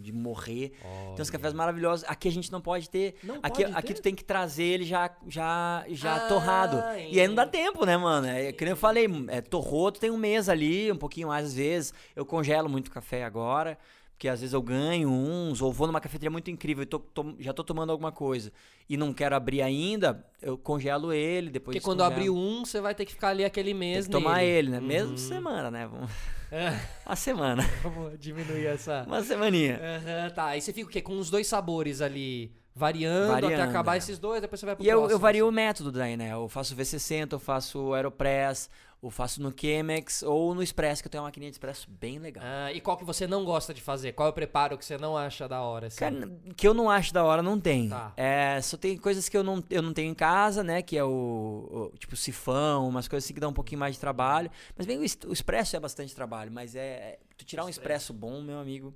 [0.00, 0.72] de morrer.
[1.14, 2.04] Tem uns cafés maravilhosos.
[2.08, 3.16] Aqui a gente não pode ter.
[3.22, 3.94] Não aqui pode aqui ter?
[3.94, 6.76] tu tem que trazer ele já, já, já Ah, torrado.
[7.10, 8.26] E aí não dá tempo, né, mano?
[8.26, 11.46] É, que nem eu falei, é, torrou, tu tem um mês ali, um pouquinho mais
[11.46, 11.94] às vezes.
[12.14, 13.78] Eu congelo muito café agora.
[14.22, 17.34] Porque às vezes eu ganho uns, ou vou numa cafeteria muito incrível e tô- tô-
[17.40, 18.52] já tô tomando alguma coisa
[18.88, 22.94] e não quero abrir ainda, eu congelo ele, depois Porque quando abrir um, você vai
[22.94, 24.78] ter que ficar ali aquele mês que tomar ele, né?
[24.80, 25.16] Mesmo Uhum.
[25.16, 25.88] semana, né?
[25.88, 26.08] Vamos-
[26.52, 27.62] É, Uma semana.
[27.82, 29.02] vamos diminuir essa...
[29.08, 29.80] Uma semaninha.
[29.82, 31.00] Aham, tá, aí você fica o quê?
[31.02, 33.98] Com os dois sabores ali, variando, até Variando, acabar é.
[33.98, 35.16] esses dois, depois você vai pro E eu, próximo.
[35.16, 36.32] eu vario o método daí, né?
[36.32, 38.68] Eu faço V60, eu faço Aeropress,
[39.02, 42.18] eu faço no Chemex ou no Expresso, que eu tenho uma maquininha de Expresso bem
[42.20, 42.44] legal.
[42.46, 44.12] Ah, e qual que você não gosta de fazer?
[44.12, 45.88] Qual é o preparo que você não acha da hora?
[45.88, 45.98] Assim?
[45.98, 47.88] Cara, que eu não acho da hora, não tem.
[47.88, 48.12] Tá.
[48.16, 50.82] É, só tem coisas que eu não, eu não tenho em casa, né?
[50.82, 54.00] Que é o, o- tipo sifão, umas coisas assim que dá um pouquinho mais de
[54.00, 54.48] trabalho.
[54.76, 57.18] Mas bem, o, es- o expresso é bastante trabalho, mas é.
[57.36, 58.94] Tu tirar um expresso bom, meu amigo.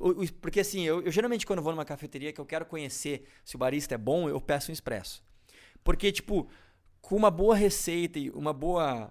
[0.00, 3.26] o o- porque assim, eu, eu geralmente quando vou numa cafeteria que eu quero conhecer
[3.44, 5.22] se o barista é bom, eu peço um expresso.
[5.84, 6.46] Porque, tipo,
[7.00, 9.10] com uma boa receita e uma boa.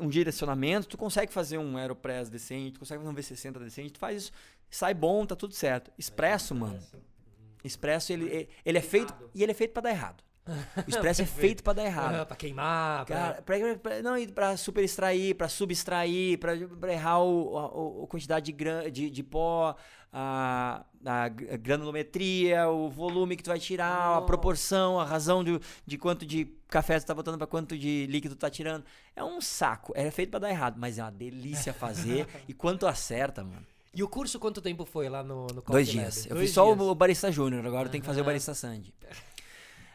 [0.00, 3.98] Um direcionamento, tu consegue fazer um Aeropress decente, tu consegue fazer um V60 decente, tu
[3.98, 4.32] faz isso,
[4.70, 5.92] sai bom, tá tudo certo.
[5.98, 6.80] Expresso, mano.
[7.62, 9.14] Expresso, ele, ele é feito.
[9.34, 10.24] E ele é feito pra dar errado.
[10.86, 12.26] O expresso é feito pra dar errado.
[12.26, 13.16] pra queimar, pra...
[13.16, 13.42] Cara,
[13.78, 17.58] pra, não, pra super extrair, pra subextrair, pra, pra errar o,
[18.00, 19.74] a, a quantidade de, gran, de, de pó,
[20.12, 24.26] a, a gr- granulometria, o volume que tu vai tirar, a Nossa.
[24.26, 28.34] proporção, a razão de, de quanto de café tu tá botando pra quanto de líquido
[28.34, 28.84] tu tá tirando.
[29.14, 29.92] É um saco.
[29.96, 32.26] É feito pra dar errado, mas é uma delícia fazer.
[32.48, 33.64] e quanto acerta, mano.
[33.94, 36.16] E o curso quanto tempo foi lá no, no Dois Coffee dias.
[36.18, 36.28] Lab?
[36.30, 36.86] Eu Dois fiz só dias.
[36.86, 38.24] o, o Barista Júnior, agora eu tenho que fazer o.
[38.24, 38.94] Barista Sandy.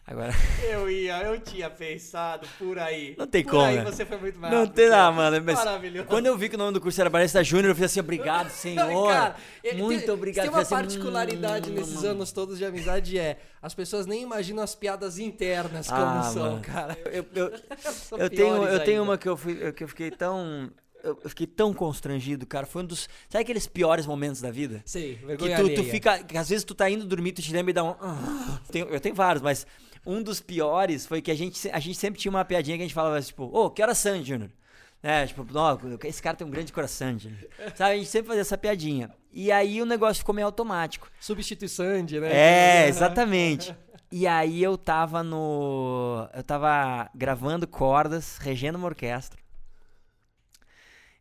[0.06, 0.34] Agora.
[0.62, 3.16] Eu ia, eu tinha pensado por aí.
[3.18, 3.84] Não tem por como, aí né?
[3.86, 5.42] você foi muito mais Não tem nada, mano.
[5.46, 6.08] Mas Maravilhoso.
[6.10, 8.50] quando eu vi que o nome do curso era Barista Júnior, eu fiz assim, obrigado,
[8.52, 9.08] senhor.
[9.08, 9.36] Cara,
[9.76, 10.44] Muito tem, obrigado.
[10.44, 12.10] Tem uma Eu falei assim, particularidade hum, nesses hum.
[12.10, 16.44] anos todos de amizade é as pessoas nem imaginam as piadas internas como Ah, são,
[16.44, 16.62] mano.
[16.62, 16.98] cara.
[17.06, 17.54] Eu, eu,
[17.92, 20.70] São eu tenho, eu tenho uma que eu, fui, que eu fiquei tão.
[21.02, 22.66] Eu eu fiquei tão constrangido, cara.
[22.66, 23.10] Foi um dos.
[23.30, 24.82] Sabe aqueles piores momentos da vida?
[24.86, 25.92] Sei, Que vergonha tu, tu alheia.
[25.92, 26.24] fica.
[26.24, 27.94] Que às vezes tu tá indo dormir, tu te lembra e dá um.
[28.00, 28.60] ah.
[28.74, 29.68] Eu tenho vários, mas
[30.06, 32.86] um dos piores foi que a gente, a gente sempre tinha uma piadinha que a
[32.86, 34.52] gente falava tipo, ô, que hora são, Júnior?
[35.02, 37.40] É, tipo, ó, esse cara tem um grande coração, Júnior.
[37.76, 39.12] Sabe, a gente sempre fazia essa piadinha.
[39.34, 41.12] E aí o negócio ficou meio automático.
[41.20, 42.30] Substituição, né?
[42.32, 42.90] É, Aham.
[42.90, 43.76] exatamente.
[44.10, 46.30] E aí eu tava no.
[46.34, 49.40] Eu tava gravando cordas, regendo uma orquestra.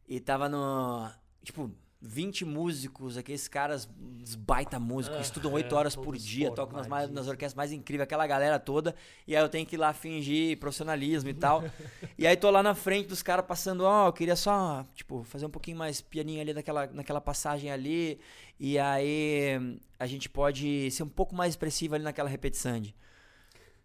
[0.07, 1.11] E tava no.
[1.43, 1.71] Tipo,
[2.05, 3.89] 20 músicos, aqueles caras,
[4.39, 7.71] baita músicos, que estudam 8 horas por todos dia, tocam nas, mais- nas orquestras mais
[7.71, 8.95] incríveis, aquela galera toda,
[9.27, 11.63] e aí eu tenho que ir lá fingir profissionalismo e tal.
[12.19, 15.47] e aí tô lá na frente dos caras passando, ó, eu queria só, tipo, fazer
[15.47, 18.19] um pouquinho mais pianinho ali naquela, naquela passagem ali,
[18.59, 22.83] e aí a gente pode ser um pouco mais expressivo ali naquela repetição.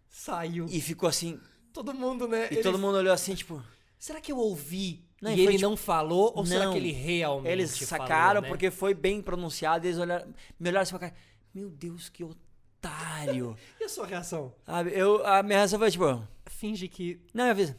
[0.08, 0.66] Saiu.
[0.68, 1.38] E ficou assim,
[1.72, 2.48] todo mundo, né?
[2.50, 3.62] e ele- todo mundo olhou assim, tipo,
[3.98, 6.32] Será que eu ouvi Não, e ele tipo- não falou?
[6.36, 6.72] Ou será Não.
[6.72, 8.48] que ele realmente Eles falou, sacaram né?
[8.48, 9.86] porque foi bem pronunciado.
[9.86, 10.26] Eles olharam,
[10.60, 11.16] me olharam assim e falaram:
[11.52, 13.56] Meu Deus, que otário.
[13.80, 14.52] E a sua reação?
[14.64, 14.92] Sabe?
[14.94, 17.20] Eu, a minha reação foi tipo: Finge que...
[17.34, 17.70] Não, eu fiz.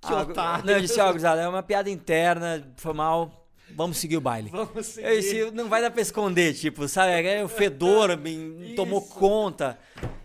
[0.00, 3.98] Que "Ah, otário." Não, eu disse: Ó, gurizada, é uma piada interna, foi mal, vamos
[3.98, 4.48] seguir o baile.
[4.50, 5.06] Vamos seguir.
[5.08, 7.12] Eu disse: Não vai dar pra esconder, tipo, sabe?
[7.12, 9.78] Aí O fedor me tomou conta.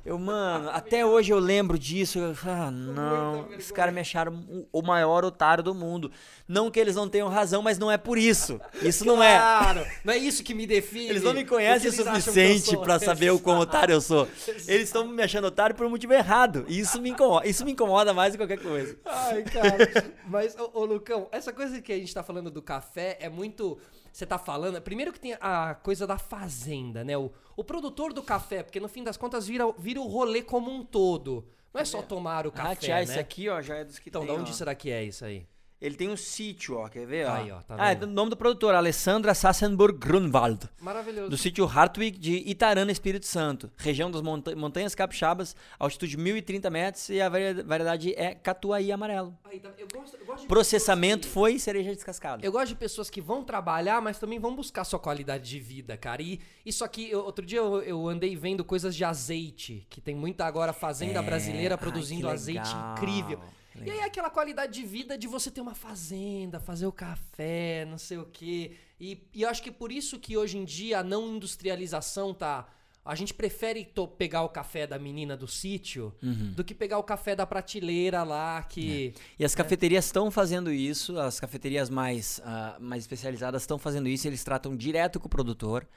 [0.08, 2.18] Eu, mano, até hoje eu lembro disso.
[2.18, 3.50] Eu, ah, não.
[3.50, 6.10] Os caras me acharam o- maior otário do mundo.
[6.48, 8.58] Não que eles não tenham razão, mas não é por isso.
[8.82, 9.38] Isso não é.
[9.38, 11.10] Claro, não é isso que me define.
[11.10, 14.30] Eles não me conhecem o suficiente pra saber o quão otário eu sou.
[14.66, 16.64] Eles estão me achando otário por um motivo errado.
[16.70, 18.98] E isso me incomoda, isso me incomoda mais do que qualquer coisa.
[19.06, 20.12] Ai, cara.
[20.26, 23.78] Mas, ô, ô, Lucão, essa coisa que a gente tá falando do café é muito.
[24.18, 24.82] Você tá falando.
[24.82, 27.16] Primeiro que tem a coisa da fazenda, né?
[27.16, 30.72] O, o produtor do café, porque no fim das contas vira, vira o rolê como
[30.72, 31.48] um todo.
[31.72, 32.72] Não é só tomar o café.
[32.72, 33.04] ah, tia, né?
[33.04, 34.54] esse aqui, ó, já é dos que Então, tem, de onde ó.
[34.56, 35.46] será que é isso aí?
[35.80, 37.28] Ele tem um sítio, ó, quer ver?
[37.28, 37.34] Ó?
[37.34, 38.10] Aí, ó, tá ah, é vendo?
[38.10, 40.68] o nome do produtor, Alessandra Sassenburg Grunwald.
[40.82, 41.30] Maravilhoso.
[41.30, 43.70] Do sítio Hartwig de Itarana, Espírito Santo.
[43.78, 49.38] Região das monta- Montanhas Capixabas, altitude 1030 metros e a vari- variedade é Catuaí Amarelo.
[49.46, 52.44] Aí, tá- eu gosto, eu gosto Processamento foi cereja descascada.
[52.44, 55.96] Eu gosto de pessoas que vão trabalhar, mas também vão buscar sua qualidade de vida,
[55.96, 56.24] cara.
[56.24, 60.16] E isso aqui, eu- outro dia eu, eu andei vendo coisas de azeite, que tem
[60.16, 63.40] muita agora fazenda É, brasileira ai, produzindo que azeite incrível.
[63.84, 67.86] Que E aí aquela qualidade de vida de você ter uma fazenda, fazer o café,
[67.90, 68.72] não sei o quê.
[69.00, 72.68] E, e eu acho que por isso que hoje em dia a não industrialização tá.
[73.06, 76.52] A gente prefere pegar o café da menina do sítio Uhum.
[76.54, 79.14] do que pegar o café da prateleira lá que.
[79.40, 84.28] E as cafeterias estão fazendo isso, as cafeterias mais, ah, mais especializadas estão fazendo isso,
[84.28, 85.88] eles tratam direto com o produtor.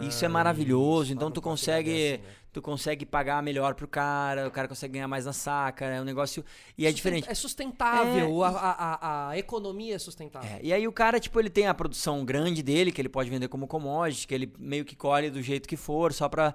[0.00, 2.20] isso é maravilhoso, então tu consegue,
[2.56, 6.04] tu consegue pagar melhor pro cara, o cara consegue ganhar mais na saca, é um
[6.04, 6.42] negócio
[6.78, 7.28] e é diferente.
[7.28, 10.48] É sustentável, É, a, a, a- a economia é sustentável.
[10.50, 13.28] É, e aí o cara, tipo, ele tem a produção grande dele, que ele pode
[13.28, 16.54] vender como commodity, que ele meio que colhe do jeito que for, só pra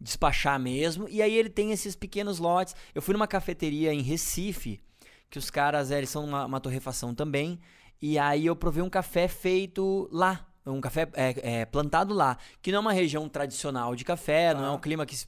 [0.00, 1.08] despachar mesmo.
[1.08, 2.74] E aí ele tem esses pequenos lotes.
[2.94, 4.80] Eu fui numa cafeteria em Recife,
[5.28, 7.58] que os caras, é, eles são uma, uma torrefação também,
[8.00, 10.46] e aí eu provei um café feito lá.
[10.64, 14.64] Um café é, é, plantado lá, que não é uma região tradicional de café, não
[14.64, 15.26] é um clima que se,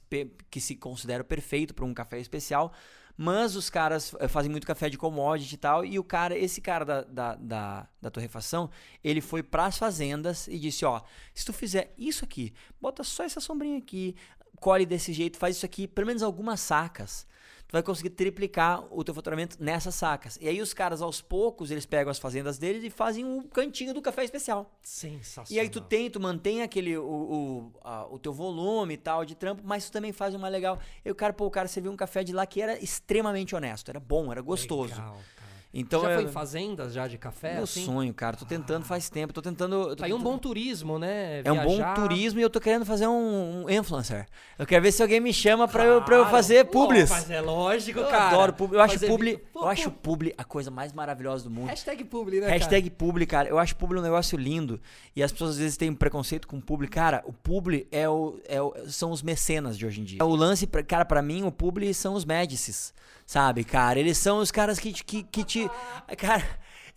[0.49, 2.71] que se considera perfeito para um café especial,
[3.17, 5.85] mas os caras eh, fazem muito café de commodity e tal.
[5.85, 8.69] E o cara, esse cara da, da, da, da torrefação,
[9.03, 11.01] ele foi pras fazendas e disse: Ó,
[11.33, 14.15] se tu fizer isso aqui, bota só essa sombrinha aqui,
[14.59, 17.25] colhe desse jeito, faz isso aqui, pelo menos algumas sacas.
[17.67, 20.37] Tu vai conseguir triplicar o teu faturamento nessas sacas.
[20.39, 23.93] E aí os caras, aos poucos, eles pegam as fazendas deles e fazem um cantinho
[23.93, 24.71] do café especial.
[24.83, 25.47] Sensacional.
[25.49, 29.25] E aí tu tem, tu mantém aquele, o, o, a- o teu volume e tal
[29.25, 30.79] de trampo, mas tu também faz uma legal.
[31.03, 33.89] E o cara, pô, o cara serviu um café de lá que era extremamente honesto,
[33.89, 34.93] era bom, era gostoso.
[34.93, 35.44] Legal, cara.
[35.77, 37.55] Então já é foi em fazendas já de café?
[37.55, 37.83] meu assim?
[37.85, 38.37] sonho, cara.
[38.37, 39.87] Tô tentando faz tempo, tô tentando.
[39.89, 41.41] tô Tá aí um bom turismo, né?
[41.43, 41.95] É um bom Viajar.
[41.95, 44.25] turismo e eu tô querendo fazer um, um influencer.
[44.57, 46.35] Eu quero ver se alguém me chama pra, eu, pra eu Claro.
[46.35, 47.09] fazer Pô, publis.
[47.09, 48.29] Mas é lógico, Eu cara.
[48.29, 48.77] adoro publi.
[48.77, 51.67] Eu acho Fazer publi, Pô, eu acho pô, publi a coisa mais maravilhosa do mundo.
[51.67, 53.49] Hashtag publi, né, Hashtag publi, cara.
[53.49, 54.79] Eu acho publi um negócio lindo.
[55.13, 56.87] E as pessoas às vezes têm preconceito com publi.
[56.87, 60.23] Cara, o publi é o, é o- são os mecenas de hoje em dia.
[60.23, 62.93] O lance, pra- cara, pra mim, o publi são os médicis.
[63.25, 63.99] Sabe, cara?
[63.99, 65.69] Eles são os caras que, te- que, que te.
[66.17, 66.43] Cara.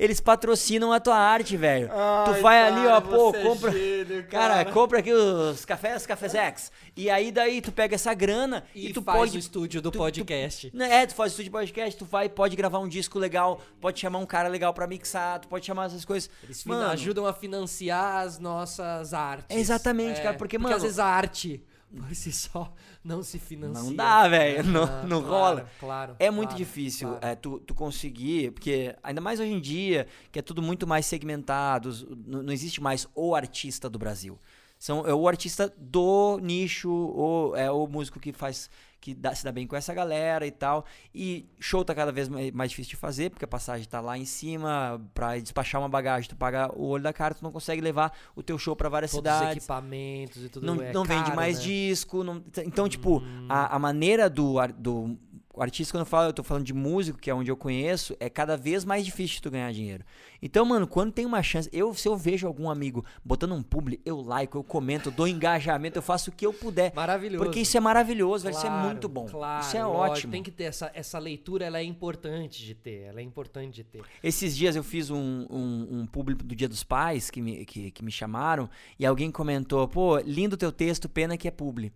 [0.01, 1.89] Eles patrocinam a tua arte, velho.
[1.89, 3.73] Tu Ai, vai ali, ó, cara, pô, é compra.
[3.73, 4.55] gênio, cara.
[4.63, 4.73] cara.
[4.73, 6.71] compra aqui os cafés, cafezex.
[6.97, 9.91] E aí daí tu pega essa grana E, e, tu faz pode o estúdio do
[9.91, 10.71] tu- tu- podcast.
[10.73, 13.99] né, É, tu faz estúdio de podcast, tu vai, pode gravar um disco legal, pode
[13.99, 16.31] chamar um cara legal pra mixar, tu pode chamar essas coisas.
[16.45, 19.47] Eles Mano, ajudam a financiar as nossas artes.
[19.57, 21.61] É, Exatamente, cara, porque, mano- às vezes a arte
[21.97, 22.73] por si só
[23.03, 23.83] não se financia.
[23.83, 25.71] Não dá, velho, não, Ah, não claro, rola.
[25.81, 26.17] Claro.
[26.19, 27.27] É muito claro, difícil claro.
[27.27, 31.07] é, tu, tu conseguir, porque ainda mais hoje em dia, que é tudo muito mais
[31.07, 31.91] segmentado,
[32.27, 34.39] não, não existe mais o artista do Brasil.
[34.79, 39.45] São, é o artista do nicho, ou é o músico que faz, que dá- se
[39.45, 40.85] dá bem com essa galera e tal.
[41.15, 44.25] E show tá cada vez mais, difícil de fazer, porque a passagem tá lá em
[44.25, 48.13] cima, pra despachar uma bagagem, tu paga o olho da cara, tu não consegue levar
[48.35, 51.25] o teu show pra várias Todos os cidades equipamentos e tudo não, é não vende
[51.25, 51.65] caro, mais né?
[51.65, 52.25] disco.
[52.25, 55.17] não- então, tipo, a, a maneira do, do
[55.59, 58.17] o artista, quando eu falo, eu tô falando de músico, que é onde eu conheço,
[58.21, 60.05] é cada vez mais difícil tu ganhar dinheiro.
[60.41, 64.01] Então, mano, quando tem uma chance, eu se eu vejo algum amigo botando um publi,
[64.07, 66.93] eu like, eu comento, eu dou engajamento, eu faço o que eu puder.
[66.95, 67.43] Maravilhoso.
[67.43, 69.27] Porque isso é maravilhoso, vai ser Claro, muito bom.
[69.27, 70.33] Claro, isso é lógico, ótimo.
[70.33, 73.07] Tem que ter essa, essa leitura, ela é importante de ter.
[73.09, 74.03] Ela é importante de ter.
[74.23, 77.91] Esses dias eu fiz um, um, um público do Dia dos Pais que me, que,
[77.91, 81.93] que me chamaram e alguém comentou: pô, lindo teu texto, pena que é publi.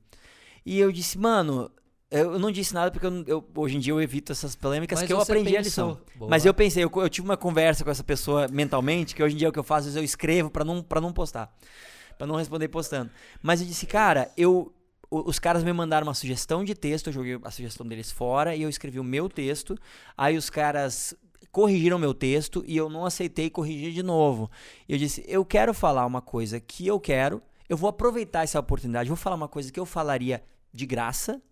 [0.66, 1.70] E eu disse, mano.
[2.12, 5.06] Eu não disse nada porque eu, eu- hoje em dia eu evito essas polêmicas Mas
[5.06, 5.88] que eu aprendi a pensou.
[5.92, 6.00] lição.
[6.16, 6.30] Boa.
[6.30, 9.38] Mas eu pensei, eu, eu tive uma conversa com essa pessoa mentalmente, que hoje em
[9.38, 11.52] dia o que eu faço é eu escrevo pra não, pra não postar.
[12.18, 13.10] Pra não responder postando.
[13.42, 14.72] Mas eu disse, cara, eu.
[15.10, 18.62] Os caras me mandaram uma sugestão de texto, eu joguei a sugestão deles fora e
[18.62, 19.76] eu escrevi o meu texto.
[20.16, 21.14] Aí os caras
[21.50, 24.50] corrigiram meu texto e eu não aceitei corrigir de novo.
[24.88, 29.08] Eu disse: eu quero falar uma coisa que eu quero, eu vou aproveitar essa oportunidade,
[29.08, 31.42] vou falar uma coisa que eu falaria de graça,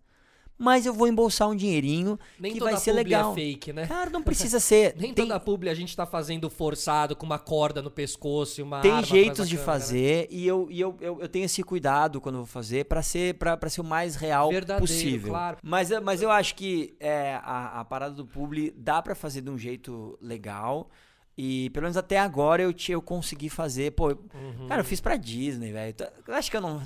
[0.62, 3.32] mas eu vou embolsar um dinheirinho Nem que vai ser publi legal.
[3.32, 3.86] é fake, né?
[3.86, 4.94] Cara, não precisa ser.
[5.00, 8.62] Nem Tem- toda publi a gente tá fazendo forçado com uma corda no pescoço e
[8.62, 9.78] uma Tem jeitos de câmera, né?
[9.80, 13.02] fazer e, eu, e eu, eu, eu tenho esse cuidado quando eu vou fazer pra
[13.02, 15.30] ser, pra ser o mais real Verdadeiro, possível.
[15.30, 15.56] claro.
[15.62, 19.40] Mas, eu- mas eu acho que é, a, a parada do publi dá pra fazer
[19.40, 20.90] de um jeito legal.
[21.38, 23.92] E pelo menos até agora eu, te, eu consegui fazer.
[23.92, 24.66] Pô, Uhum.
[24.68, 25.94] cara, eu fiz pra Disney, velho.
[25.94, 26.82] Tá- acho que eu não.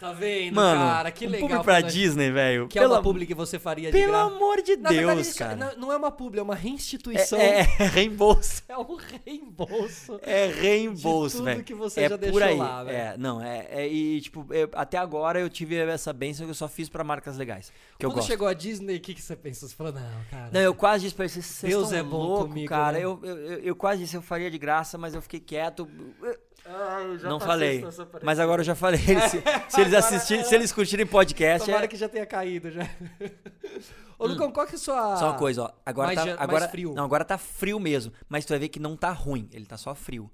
[0.00, 1.10] Tá- vendo, Mano, cara?
[1.10, 1.48] Que um legal.
[1.48, 2.68] publi pra Disney, velho.
[2.68, 4.34] Que é Pelo, uma publi que você faria de pelo graça.
[4.34, 5.74] amor de Na Deus, verdade, cara.
[5.76, 7.38] não, é uma publi, é uma É, reinstituição.
[7.38, 8.62] é, é reembolso.
[8.68, 10.18] É um reembolso.
[10.22, 11.64] É reembolso, De tudo velho.
[11.64, 12.56] que você é já por deixou aí.
[12.56, 12.96] lá, velho.
[12.96, 16.54] É, não, é, é e tipo, eu- até agora eu tive essa benção que eu
[16.54, 18.28] só fiz pra marcas legais, que eu Quando gosto.
[18.28, 19.68] chegou a Disney, o que, que você pensou?
[19.68, 20.50] Você falou, não, cara.
[20.52, 22.92] Não, eu quase disse pra vocês Deus é bom louco, comigo, cara.
[22.98, 23.04] né?
[23.04, 25.88] Eu, eu, eu, eu quase disse, eu faria de graça, mas eu fiquei quieto.
[26.66, 27.84] Ai, não falei.
[28.22, 29.00] Mas agora eu já falei.
[29.28, 31.88] Se, se eles assistirem, se eles curtirem podcast, Tomara é...
[31.88, 32.82] que já tenha caído já.
[34.18, 35.16] Ô, Lucão, qual que é a sua.
[35.16, 35.70] Só uma coisa, ó.
[35.84, 36.94] Agora mais tá, agora, frio.
[36.94, 38.12] Não, agora tá frio mesmo.
[38.28, 39.48] Mas tu vai ver que não tá ruim.
[39.52, 40.30] Ele tá só frio.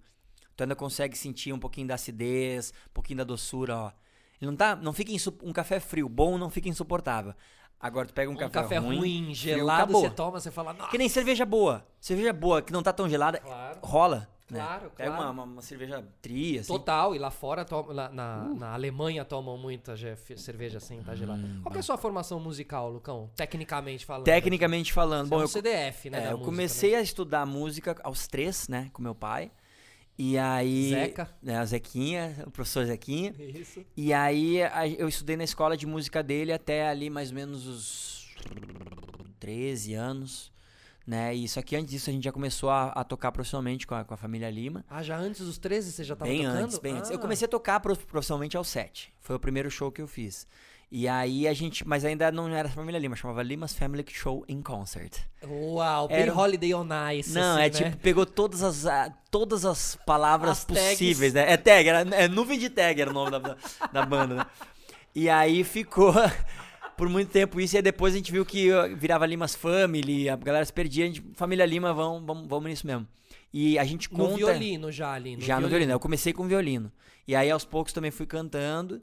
[0.57, 3.93] Tu ainda consegue sentir um pouquinho da acidez, um pouquinho da doçura, ó.
[4.41, 4.77] Ele não tá.
[4.77, 5.13] Não fica
[5.43, 7.35] um café frio, bom não fica insuportável.
[7.81, 10.91] Agora tu pega um, Um café, café, ruim, frio, gelado, você toma, você fala, nossa.
[10.91, 11.87] Que nem cerveja boa.
[11.99, 13.79] Cerveja boa, que não tá tão gelada, Claro.
[13.83, 14.29] rola.
[14.53, 14.61] Né?
[14.61, 15.31] Claro, Pega claro.
[15.33, 16.69] uma, uma, cerveja tria, assim.
[16.73, 19.95] Total, e lá fora, to- lá na, na Alemanha tomam muita
[20.37, 21.41] cerveja assim, tá gelada.
[21.43, 23.31] Hum, Qual que é a sua formação musical, Lucão?
[23.37, 24.25] Tecnicamente falando.
[24.25, 25.29] Tecnicamente falando.
[25.29, 26.19] Você é Bom, um eu, CDF, né?
[26.19, 26.99] é, eu música, comecei né?
[26.99, 28.91] a estudar música aos três, né?
[28.93, 29.51] Com meu pai.
[30.19, 30.91] E aí.
[30.91, 31.31] Zeca.
[31.43, 33.35] Né, o Zequinha, o professor Zequinha.
[33.39, 33.83] Isso.
[33.97, 37.67] E aí a- eu estudei na escola de música dele até ali mais ou menos
[37.67, 38.35] os
[39.39, 40.53] 13 anos,
[41.11, 41.35] né?
[41.35, 44.05] E só que antes disso a gente já começou a, a tocar profissionalmente com a,
[44.05, 44.85] com a família Lima.
[44.89, 46.57] Ah, já antes dos 13 você já tava bem tocando?
[46.65, 47.11] antes, bem antes.
[47.11, 47.15] Ah.
[47.15, 49.13] Eu comecei a tocar prof- profissionalmente aos 7.
[49.21, 50.47] Foi o primeiro show que eu fiz.
[50.93, 54.61] E aí a gente, mas ainda não era família Lima, chamava Lima's Family Show in
[54.61, 55.19] Concert.
[55.47, 57.33] Uau, Era Holiday on Ice.
[57.33, 57.71] Não, assim, é né?
[57.71, 60.91] tipo, pegou todas as, ah, todas as palavras As tags.
[60.91, 61.53] possíveis, né?
[61.53, 63.57] É tag, era, é nuvem de tag era o nome da, da,
[63.93, 64.47] da banda, né?
[65.15, 66.13] E aí ficou
[67.01, 70.63] por muito tempo isso, e depois a gente viu que virava Limas Family, a galera
[70.63, 73.09] se perdia, a gente, família Lima, vamos, vamos, vamos nisso mesmo.
[73.51, 74.37] E a gente No conta...
[74.37, 75.35] violino já ali.
[75.35, 76.93] No já no violino, eu comecei com violino.
[77.27, 79.01] E aí aos poucos também fui cantando.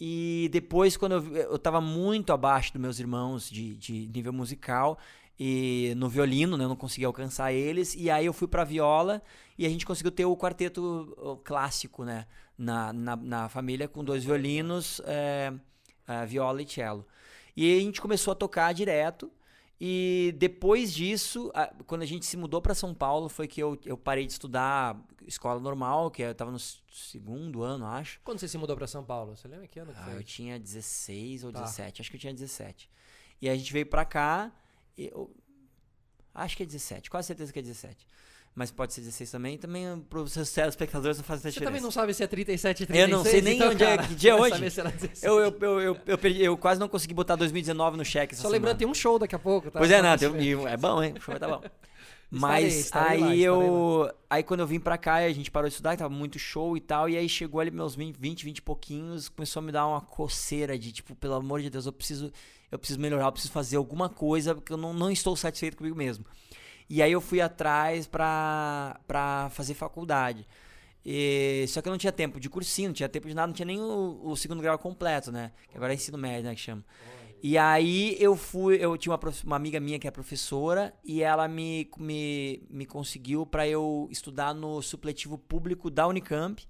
[0.00, 4.96] E depois, quando eu, eu tava muito abaixo dos meus irmãos de, de nível musical,
[5.36, 7.96] e no violino, né, eu não conseguia alcançar eles.
[7.96, 9.20] E aí eu fui pra viola
[9.58, 14.22] e a gente conseguiu ter o quarteto clássico, né, na, na, na família, com dois
[14.22, 15.52] violinos, é,
[16.28, 17.04] viola e cello.
[17.60, 19.30] E aí a gente começou a tocar direto.
[19.78, 21.52] E depois disso,
[21.86, 24.98] quando a gente se mudou para São Paulo, foi que eu, eu parei de estudar
[25.26, 28.18] escola normal, que eu tava no segundo ano, acho.
[28.24, 29.36] Quando você se mudou pra São Paulo?
[29.36, 30.16] Você lembra que ano que Ah, foi?
[30.16, 31.60] eu tinha 16 ou Tá.
[31.60, 32.90] 17, acho que eu tinha 17.
[33.42, 34.50] E a gente veio pra cá,
[34.96, 35.30] eu,
[36.32, 38.06] acho que é 17, quase certeza que é 17.
[38.54, 41.70] Mas pode ser 16 também, também para os seus telespectadores não faz tanta Você diferença.
[41.70, 43.10] também não sabe se é 37 e 36?
[43.10, 44.54] Eu não sei nem então, onde é- que dia é hoje.
[44.54, 45.22] saber se era 16.
[45.22, 48.48] Eu, eu, eu, eu, eu, perdi- eu quase não consegui botar 2019 no cheque Só
[48.48, 49.78] lembrando, tem um show daqui a pouco, tá?
[49.78, 50.10] Pois é, não,
[50.40, 51.14] e é bom, hein?
[51.16, 51.62] O show vai tá bom.
[52.32, 54.10] Mas estarei lá, aí estarei eu.
[54.28, 56.76] Aí quando eu vim pra cá, a gente parou de estudar, que tava muito show
[56.76, 57.08] e tal.
[57.08, 60.00] E aí chegou ali meus 20, 20, 20 e pouquinhos, começou a me dar uma
[60.00, 62.32] coceira de tipo, pelo amor de Deus, eu preciso,
[62.70, 65.96] eu preciso melhorar, eu preciso fazer alguma coisa, porque eu não, não estou satisfeito comigo
[65.96, 66.24] mesmo.
[66.90, 70.46] E aí eu fui atrás pra, pra fazer faculdade.
[71.06, 73.54] E- só que eu não tinha tempo de cursinho, não tinha tempo de nada, não
[73.54, 75.52] tinha nem o, o segundo grau completo, né?
[75.70, 76.54] Que agora é ensino médio, né?
[76.54, 76.84] Que chama.
[77.42, 81.48] E aí eu fui, eu tinha uma, uma amiga minha que é professora e ela
[81.48, 86.62] me, me, me conseguiu para eu estudar no supletivo público da Unicamp.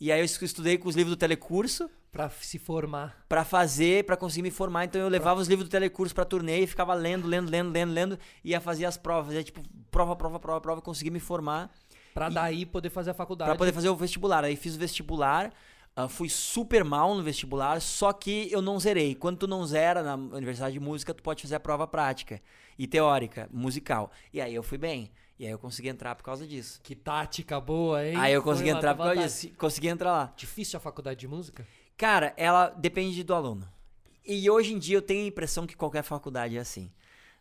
[0.00, 1.88] E aí eu es- estudei com os livros do telecurso.
[2.18, 3.24] Pra se formar.
[3.28, 4.86] Pra fazer, pra conseguir me formar.
[4.86, 7.92] Então eu levava os livros do telecurso pra turnê e ficava lendo, lendo, lendo, lendo,
[7.92, 8.18] lendo.
[8.42, 9.26] E ia fazer as provas.
[9.26, 11.70] Fazia, tipo, prova, prova, prova, prova, conseguir me formar.
[12.12, 13.48] Pra daí poder fazer a faculdade.
[13.48, 14.42] Pra poder fazer o vestibular.
[14.42, 15.52] Aí fiz o vestibular.
[15.94, 19.14] ah, fui super mal no vestibular, só que eu não zerei.
[19.14, 22.42] Quando tu não zera na Universidade de Música, tu pode fazer a prova prática
[22.76, 24.10] e teórica, musical.
[24.32, 25.12] E aí eu fui bem.
[25.38, 26.80] E aí eu consegui entrar por causa disso.
[26.82, 28.16] Que tática boa, hein?
[28.16, 29.50] Aí eu Foi consegui lá, entrar por causa disso.
[29.56, 30.32] Consegui entrar lá.
[30.36, 31.64] Difícil a faculdade de música?
[31.98, 33.68] Cara, ela depende do aluno.
[34.24, 36.90] E hoje em dia eu tenho a impressão que qualquer faculdade é assim.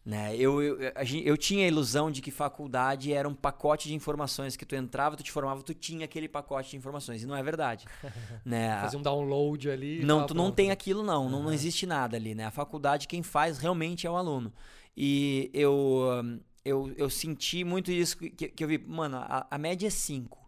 [0.06, 0.36] Né?
[0.38, 0.78] Eu, eu,
[1.26, 5.17] eu tinha a ilusão de que faculdade era um pacote de informações que tu entrava,
[5.17, 7.22] tu te formava, tu tinha aquele pacote de informações.
[7.24, 7.86] E não é verdade.
[8.43, 8.80] né?
[8.82, 10.04] Fazer um download ali.
[10.04, 12.46] Não, tu não tem aquilo não, não, não existe nada ali, né?
[12.46, 14.52] A faculdade quem faz realmente é o aluno.
[14.96, 19.58] E eu hum, eu, eu senti muito isso que, que eu vi, mano, a, a
[19.58, 20.47] média é 5.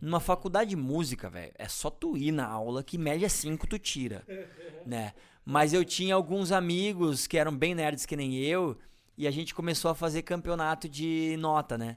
[0.00, 3.78] Numa faculdade de música, velho, é só tu ir na aula que média 5 tu
[3.78, 4.24] tira,
[4.86, 5.12] né?
[5.44, 8.76] Mas eu tinha alguns amigos que eram bem nerds que nem eu,
[9.16, 11.96] e a gente começou a fazer campeonato de nota, né?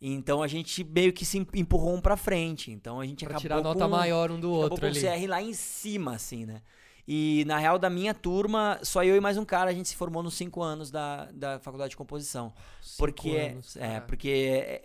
[0.00, 2.70] Então a gente meio que se empurrou um pra frente.
[2.70, 4.98] Então a gente Pra acabou tirar nota com- maior um do outro com ali.
[4.98, 6.62] o CR lá em cima, assim, né?
[7.06, 9.96] E na real, da minha turma, só eu e mais um cara, a gente se
[9.96, 12.52] formou nos cinco anos da, da faculdade de composição.
[12.80, 14.28] Cinco porque é- anos, é, porque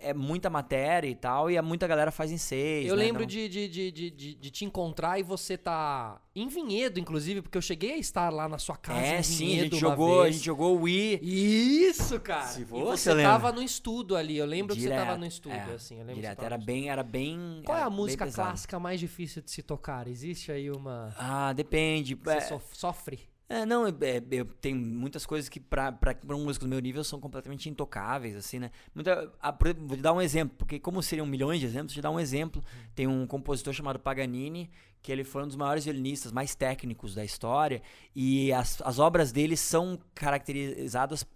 [0.00, 2.86] é, é muita matéria e tal, e a muita galera faz em seis.
[2.86, 3.04] Eu né?
[3.04, 7.58] lembro de, de, de, de, de- te encontrar e você tá em Vinhedo, inclusive, porque
[7.58, 9.00] eu cheguei a estar lá na sua casa.
[9.00, 10.36] É, sim, a gente jogou, a vez.
[10.36, 11.20] gente jogou o Wii.
[11.22, 12.46] Isso, cara.
[12.46, 13.32] Se e você lembra.
[13.32, 14.36] tava no estudo ali.
[14.36, 15.94] Eu lembro que você tava Direto, no estudo, é, assim.
[15.94, 16.42] Eu lembro que direto.
[16.44, 17.62] Era bem, era bem.
[17.64, 20.06] Qual é era a bem música clássica mais difícil de se tocar?
[20.06, 21.14] Existe aí uma.
[21.18, 22.09] Ah, depende.
[22.16, 23.20] Que É, Você sofre?
[23.48, 26.68] É, não, é, é, eu tenho muitas coisas que pra, pra, pra um músico do
[26.68, 28.70] meu nível são completamente intocáveis, assim, né?
[28.94, 32.02] Muita, a- vou te dar um exemplo, porque como seriam milhões de exemplos, vou te
[32.02, 32.62] dar um exemplo.
[32.94, 34.70] Tem um compositor chamado Paganini,
[35.02, 37.82] que ele foi um dos maiores violinistas mais técnicos da história,
[38.14, 41.26] e as, as obras dele são caracterizadas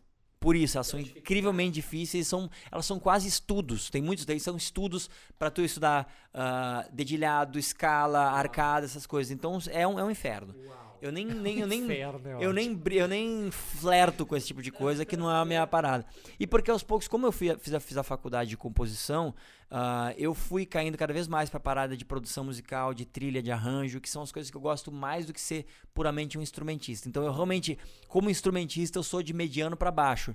[0.45, 3.89] por isso, elas são incrivelmente difíceis, são, elas são quase estudos.
[3.89, 9.31] Tem muitos deles são estudos para tu estudar ah, dedilhado, escala, arcada, essas coisas.
[9.31, 10.55] Então é um, é um inferno.
[11.01, 14.71] Eu nem, nem, eu nem, é eu nem, eu nem flerto com esse tipo de
[14.71, 16.05] coisa que não é a minha parada.
[16.39, 19.35] E porque aos poucos, como eu fui, fiz, a, fiz a faculdade de composição,
[19.77, 23.51] ah, eu fui caindo cada vez mais pra parada de produção musical, de trilha, de
[23.51, 27.09] arranjo, que são as coisas que eu gosto mais do que ser puramente um instrumentista.
[27.09, 30.33] Então eu realmente, como instrumentista, eu sou de mediano pra baixo.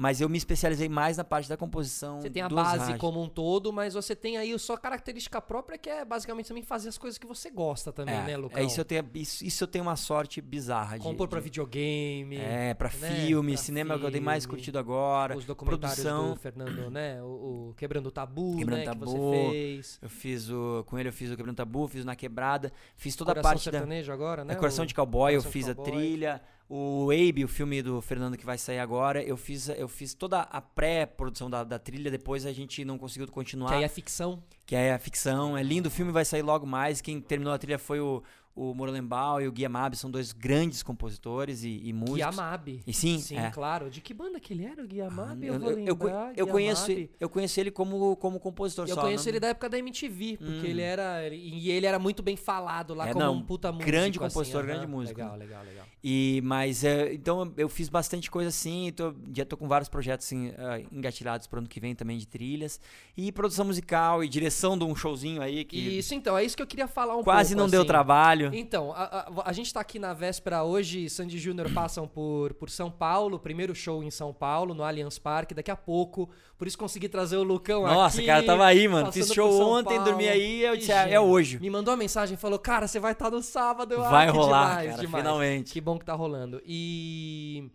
[0.00, 2.20] Mas eu me especializei mais na parte da composição.
[2.20, 2.98] Você tem a base rádios.
[2.98, 6.62] como um todo, mas você tem aí a sua característica própria, que é basicamente também
[6.62, 8.60] fazer as coisas que você gosta também, é, né, Lucão?
[8.60, 11.02] É, isso eu tenho, isso, isso eu tenho uma sorte bizarra de.
[11.02, 12.36] Compor pra de- videogame.
[12.36, 13.26] É, pra né?
[13.26, 14.56] filme, Pra cinema é o que eu tenho mais filme.
[14.56, 15.36] curtido agora.
[15.36, 16.34] Os documentários produção.
[16.34, 17.20] do Fernando, né?
[17.20, 18.92] O, o Quebrando o Tabu, Quebrando né?
[18.92, 19.06] Que Tabu.
[19.06, 19.98] você fez.
[20.02, 20.84] Eu fiz o.
[20.86, 23.52] Com ele eu fiz o Quebrando Tabu, fiz o Na Quebrada, fiz toda Coração a
[23.52, 23.78] parte da.
[23.78, 24.54] sertanejo agora, né?
[24.54, 25.92] É, Coração de Cowboy, eu Coração de fiz a Cowboy.
[25.92, 26.42] trilha.
[26.70, 30.40] O Abe, o filme do Fernando que vai sair agora, eu fiz, eu fiz toda
[30.40, 33.70] a pré-produção da, da trilha, depois a gente não conseguiu continuar.
[33.70, 34.42] Que aí é ficção.
[34.66, 35.56] que é a ficção.
[35.56, 37.00] É lindo, o filme vai sair logo mais.
[37.00, 38.22] Quem terminou a trilha foi o,
[38.60, 42.16] o Morelenbaum e o Guia Mab, são dois grandes compositores e, e músicos.
[42.16, 42.80] Guiamab.
[42.86, 43.50] E sim, Sim, é.
[43.50, 43.88] claro.
[43.90, 45.44] De que banda que ele era, o Guiamab?
[45.46, 46.32] eu, eu, eu- eu lembrar.
[46.36, 47.10] eu conheço, Guiamab.
[47.20, 49.00] eu conheço ele como, como compositor Eu só.
[49.02, 50.64] conheço não- ele da época da MTV, porque Hum.
[50.64, 51.28] ele era.
[51.32, 53.86] E ele era muito bem falado lá É, como não, um puta músico.
[53.90, 54.66] grande assim, compositor, aham.
[54.68, 55.18] grande músico.
[55.20, 55.86] Legal, legal, legal.
[56.10, 60.24] E, mas, é, então eu fiz bastante coisa assim, tô, já tô com vários projetos
[60.26, 62.80] assim, ah, engatilhados pro ano que vem também de trilhas.
[63.14, 66.62] E produção musical e direção de um showzinho aí que Isso, então, é isso que
[66.62, 67.62] eu queria falar um quase pouco.
[67.62, 67.88] não deu assim.
[67.88, 68.50] trabalho.
[68.54, 72.70] Então, a, a- a gente tá aqui na véspera hoje, Sandy Júnior passam por, por
[72.70, 76.30] São Paulo, primeiro show em São Paulo, no Allianz Parque, daqui a pouco.
[76.56, 78.26] Por isso consegui trazer o Lucão Nossa, aqui.
[78.26, 79.12] cara, tava aí, mano.
[79.12, 80.04] Fiz show ontem, Paulo.
[80.04, 81.58] dormi aí, eu disse, ah, é hoje.
[81.60, 83.92] Me mandou uma mensagem, falou, cara, você vai estar no sábado.
[83.94, 85.22] Eu, Vai ah, rolar, demais, cara, demais.
[85.24, 85.72] finalmente.
[85.72, 86.60] Que bom que tá rolando.
[86.64, 87.70] E...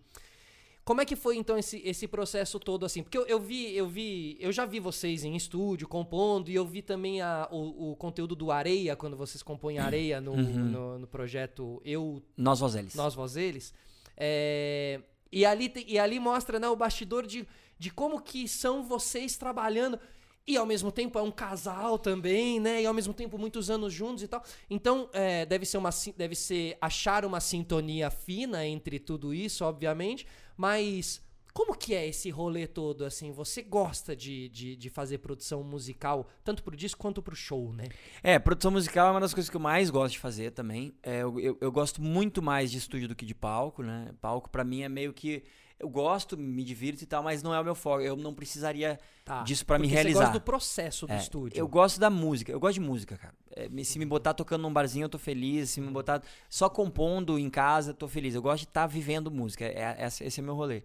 [0.86, 3.04] Como é que foi então esse, esse processo todo assim?
[3.04, 6.66] Porque eu, eu vi, eu vi, eu já vi vocês em estúdio compondo e eu
[6.66, 10.42] vi também a- o, o conteúdo do Areia quando vocês compõem Areia no, Uhum.
[10.66, 12.96] no, no projeto Eu Nós Vozeles.
[12.96, 13.74] nós Voz Eles.
[14.18, 15.00] É,
[15.32, 17.48] e, ali, e ali mostra né, o bastidor de,
[17.80, 19.98] de como que são vocês trabalhando.
[20.46, 22.82] E ao mesmo tempo é um casal também, né?
[22.82, 24.44] E ao mesmo tempo muitos anos juntos e tal.
[24.70, 30.28] Então, é, deve ser uma deve ser achar uma sintonia fina entre tudo isso, obviamente.
[30.58, 31.22] Mas
[31.54, 33.32] como que é esse rolê todo, assim?
[33.32, 37.86] Você gosta de, de, de fazer produção musical, tanto pro disco quanto pro show, né?
[38.24, 40.96] É, produção musical é uma das coisas que eu mais gosto de fazer também.
[41.04, 44.10] É, eu, eu, eu gosto muito mais de estúdio do que de palco, né?
[44.20, 45.44] Palco pra mim é meio que.
[45.84, 48.02] Eu gosto, me divirto e tal, mas não é o meu foco.
[48.02, 49.44] Eu não precisaria Tá.
[49.44, 50.20] disso pra me realizar.
[50.20, 51.58] Você gosta do processo do É, estúdio.
[51.60, 53.34] Eu gosto da música, eu gosto de música, cara.
[53.56, 55.70] É, se me botar tocando num barzinho, eu tô feliz.
[55.72, 58.34] Se me botar só compondo em casa, eu tô feliz.
[58.34, 59.66] Eu gosto de estar vivendo música.
[59.66, 60.84] É, é- esse é meu rolê.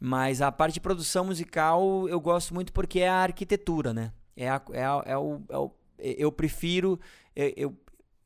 [0.00, 4.12] Mas a parte de produção musical eu gosto muito porque é a arquitetura, né?
[4.36, 7.00] É, a- é, a- é o, é o- eu prefiro.
[7.34, 7.76] Eu, eu,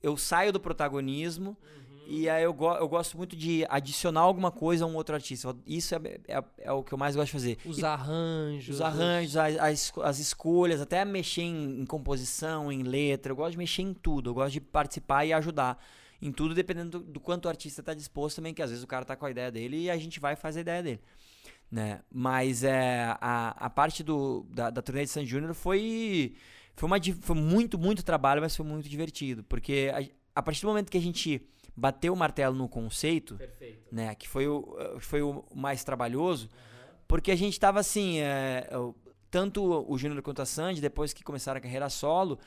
[0.03, 1.57] eu saio do protagonismo
[2.09, 5.55] e aí eu, go- eu gosto muito de adicionar alguma coisa a um outro artista.
[5.67, 5.99] Isso é,
[6.29, 7.59] é, é o que eu mais gosto de fazer.
[7.65, 8.77] Os arranjos.
[8.77, 13.33] Os arranjos, as, as, as escolhas, até mexer em, em composição, em letra.
[13.33, 14.31] Eu gosto de mexer em tudo.
[14.31, 15.83] Eu gosto de participar e ajudar
[16.21, 18.87] em tudo, dependendo do, do quanto o artista está disposto também, que às vezes o
[18.87, 21.01] cara tá com a ideia dele e a gente vai fazer a ideia dele.
[21.71, 22.01] Né?
[22.13, 26.35] Mas é, a, a parte do, da, da turnê de San Júnior foi,
[26.77, 29.43] foi, uma, foi muito, muito trabalho, mas foi muito divertido.
[29.45, 31.43] Porque a, a partir do momento que a gente
[31.77, 33.89] bateu o martelo no conceito, Perfeito.
[33.93, 34.15] né?
[34.15, 36.49] Que foi o, eh, foi o mais trabalhoso,
[37.09, 38.69] porque a gente tava assim, é,
[39.31, 42.39] tanto o Júnior quanto a Sandy, depois que começaram a carreira solo,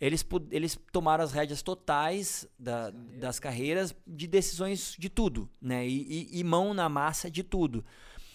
[0.00, 5.86] eles, eles tomaram as rédeas totais da- das carreiras de decisões de tudo, né?
[5.86, 7.84] E, e- e mão na massa de tudo.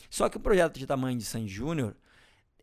[0.09, 1.93] Só que o projeto de tamanho de Sandy Júnior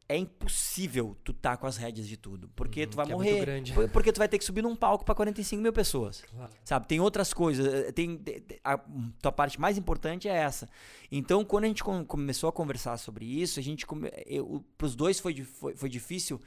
[0.08, 3.88] é impossível tu tá com as rédeas de tudo, porque tu vai é morrer, por-
[3.88, 6.20] porque tu vai ter que subir num palco para 45 mil pessoas.
[6.22, 6.52] Claro.
[6.64, 7.66] Sabe, tem outras coisas.
[7.72, 8.78] eh, Tem, te- te- a
[9.22, 10.68] tua parte mais importante é essa.
[11.10, 14.94] Então, quando a gente com- começou a conversar sobre isso, a gente come, eu, pros
[14.94, 16.40] dois foi, foi, foi difícil.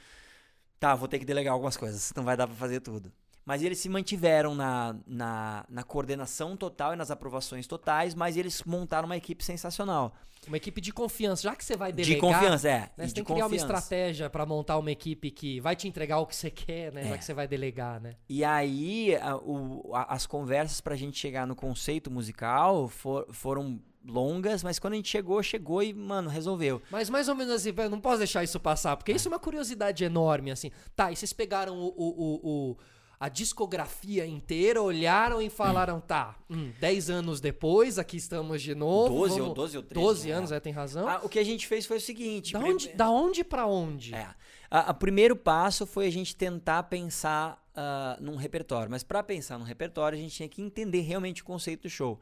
[0.80, 3.12] Tá, vou ter que delegar algumas coisas, não vai dar pra fazer tudo.
[3.48, 8.62] Mas eles se mantiveram na, na, na coordenação total e nas aprovações totais, mas eles
[8.66, 10.14] montaram uma equipe sensacional.
[10.46, 11.44] Uma equipe de confiança.
[11.44, 12.16] Já que você vai delegar...
[12.16, 12.80] de confiança, é.
[12.98, 16.20] Né, você tem que criar uma estratégia pra montar uma equipe que vai te entregar
[16.20, 17.04] o que você quer, né?
[17.06, 17.18] Já É.
[17.18, 18.16] que você vai delegar, né?
[18.28, 23.80] E aí, a- o- a- as conversas pra gente chegar no conceito musical for- foram
[24.06, 26.82] longas, mas quando a gente chegou, chegou e, mano, resolveu.
[26.92, 29.40] Mas mais ou menos assim, eu não posso deixar isso passar, porque isso é uma
[29.40, 30.70] curiosidade enorme, assim.
[30.98, 32.42] Tá, e vocês pegaram o, o- o-
[32.72, 32.78] o-
[33.20, 39.16] a discografia inteira, olharam e falaram, tá, hum, 10 anos depois, aqui estamos de novo.
[39.16, 40.34] 12 ou vamos- 12 ou 13, 12 né?
[40.36, 41.08] anos, é, tem razão.
[41.08, 42.54] Ah, o que a gente fez foi o seguinte.
[42.54, 44.14] da, onde, da onde pra onde?
[44.14, 44.28] É.
[44.70, 48.90] A- a primeiro passo foi a gente tentar pensar ah, num repertório.
[48.90, 52.20] Mas para pensar num repertório, a gente tinha que entender realmente o conceito do show.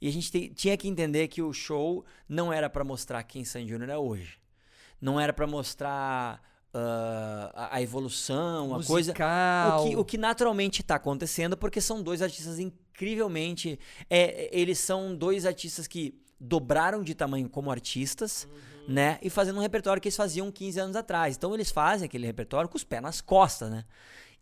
[0.00, 3.44] E a gente te- tinha que entender que o show não era para mostrar quem
[3.44, 4.38] Sandy Júnior é hoje.
[5.00, 6.42] Não era para mostrar
[6.74, 9.12] ah, a, a evolução, a coisa.
[9.12, 9.86] Musical.
[9.86, 13.78] O que, o que naturalmente está acontecendo, porque são dois artistas incrivelmente.
[14.10, 18.48] é, eles são dois artistas que dobraram de tamanho como artistas,
[18.88, 19.18] né?
[19.22, 21.36] E fazendo um repertório que eles faziam 15 anos atrás.
[21.36, 23.84] Então eles fazem aquele repertório com os pés nas costas, né?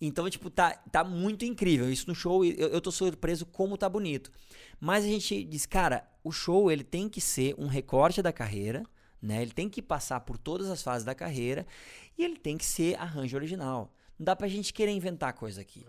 [0.01, 1.89] Então, tipo, tá, tá muito incrível.
[1.89, 4.33] Isso no show, eu, eu tô surpreso como tá bonito.
[4.81, 8.83] Mas a gente diz, cara, o show ele tem que ser um recorte da carreira,
[9.23, 9.41] né?
[9.41, 11.65] Ele tem que passar por todas as fases da carreira
[12.19, 13.93] e ele tem que ser arranjo original.
[14.19, 15.87] Não dá pra gente querer inventar coisa aqui.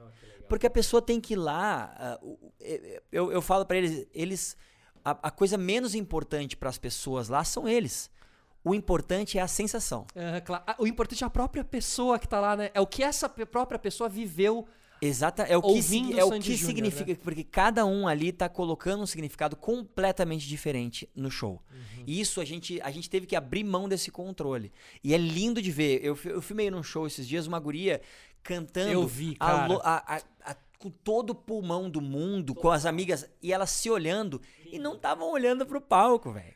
[0.48, 2.20] Porque a pessoa tem que ir lá.
[2.22, 2.52] o-
[3.12, 4.56] eu, eu falo pra eles, eles.
[5.04, 8.10] A, a coisa menos importante para as pessoas lá são eles.
[8.64, 10.06] O importante é a sensação.
[10.16, 10.64] É, claro.
[10.66, 12.72] Ah, O importante é a própria pessoa que tá lá, né?
[12.74, 14.66] É o que essa própria pessoa viveu.
[15.06, 17.20] Exata, é o que, Ouvindo sig- é o Sandy que Júnior, significa, né?
[17.24, 21.62] porque cada um ali tá colocando um significado completamente diferente no show.
[21.72, 22.04] Uhum.
[22.08, 24.72] E isso a gente, a gente teve que abrir mão desse controle.
[25.04, 26.00] E é lindo de ver.
[26.04, 28.02] Eu, eu filmei num show esses dias uma guria
[28.42, 29.68] cantando Eu vi, cara.
[29.84, 33.90] a- a- a- com todo o pulmão do mundo, com as amigas, e elas se
[33.90, 36.54] olhando, e não estavam olhando pro palco, velho.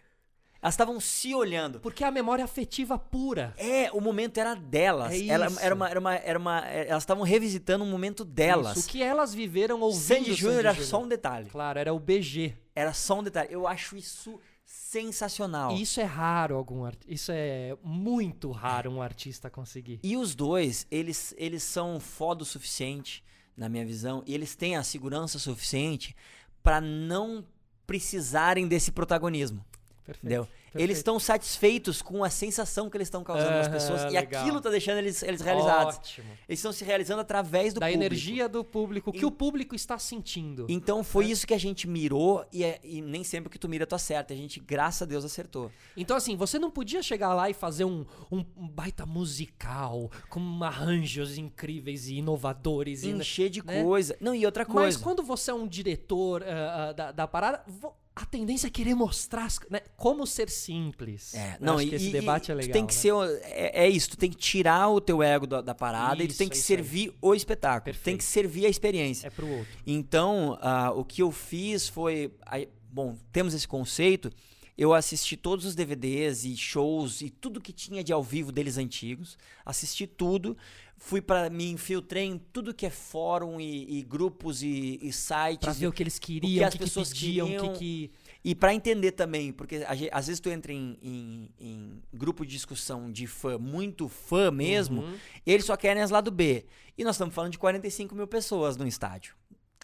[0.61, 1.79] Elas estavam se olhando.
[1.79, 3.53] Porque é a memória afetiva pura.
[3.57, 5.13] É, o momento era delas.
[5.13, 8.77] É Ela- era uma, era uma, era uma, elas estavam revisitando um momento delas.
[8.77, 11.49] Isso, o que elas viveram ouvindo Sandy Júnior era só um detalhe.
[11.49, 12.55] Claro, era o BG.
[12.75, 13.49] Era só um detalhe.
[13.51, 15.71] Eu acho isso sensacional.
[15.73, 16.99] E isso é raro algum art...
[17.07, 19.99] Isso é muito raro um artista conseguir.
[20.03, 23.23] E os dois, eles, eles são foda o suficiente,
[23.55, 26.15] na minha visão, e eles têm a segurança suficiente
[26.63, 27.45] pra não
[27.85, 29.63] precisarem desse protagonismo.
[30.07, 30.25] Perfeito.
[30.25, 30.45] Entendeu?
[30.45, 30.57] perfeito.
[30.83, 34.41] Eles estão satisfeitos com a sensação que eles estão causando nas pessoas e legal.
[34.41, 35.97] aquilo tá deixando eles, eles realizados.
[35.97, 36.27] Ótimo.
[36.47, 38.03] Eles estão se realizando através do da público.
[38.03, 40.65] energia do público, o que E- o público está sentindo.
[40.69, 43.85] Então foi isso que a gente mirou e, é- e nem sempre que tu mira
[43.85, 44.33] tu acerta.
[44.33, 45.71] A gente, graças a Deus, acertou.
[45.95, 50.39] Então, assim, você não podia chegar lá e fazer um, um- um baita musical com
[50.63, 53.03] arranjos incríveis e inovadores.
[53.03, 53.83] e, Encher de né?
[53.83, 54.15] coisa.
[54.21, 54.99] Não, e outra Mas coisa.
[54.99, 58.95] quando você é um diretor ah, ah, da, da parada, vo- a tendência é querer
[58.95, 61.35] mostrar né, como ser simples.
[61.35, 62.73] É, não, acho e, que esse debate é legal.
[62.73, 62.99] tem que né?
[62.99, 63.13] ser.
[63.43, 66.31] É, é isso, tu tem que tirar o teu ego da, da parada e tu
[66.31, 67.93] Isso, tem que é isso servir o espetáculo.
[67.93, 68.17] Tu tem Perfeito.
[68.17, 69.27] que servir a experiência.
[69.27, 69.67] É pro outro.
[69.85, 72.33] Então, ah, o que eu fiz foi.
[72.43, 74.31] aí, bom, temos esse conceito
[74.77, 78.77] eu assisti todos os DVDs e shows e tudo que tinha de ao vivo deles
[78.77, 79.35] antigos.
[79.65, 80.55] Assisti tudo.
[80.99, 85.59] Fui para me infiltrei em tudo que é fórum e, e grupos e, e sites.
[85.61, 87.73] Pra ver o que eles queriam, o as que, que pessoas pediam, o queriam.
[87.73, 88.11] que, que...
[88.43, 93.11] E para entender também, porque às vezes tu entra em, em- em grupo de discussão
[93.11, 95.17] de fã, muito fã mesmo, Uhum.
[95.45, 96.65] eles só querem as lado B.
[96.97, 99.35] E nós estamos falando de 45 mil pessoas no estádio.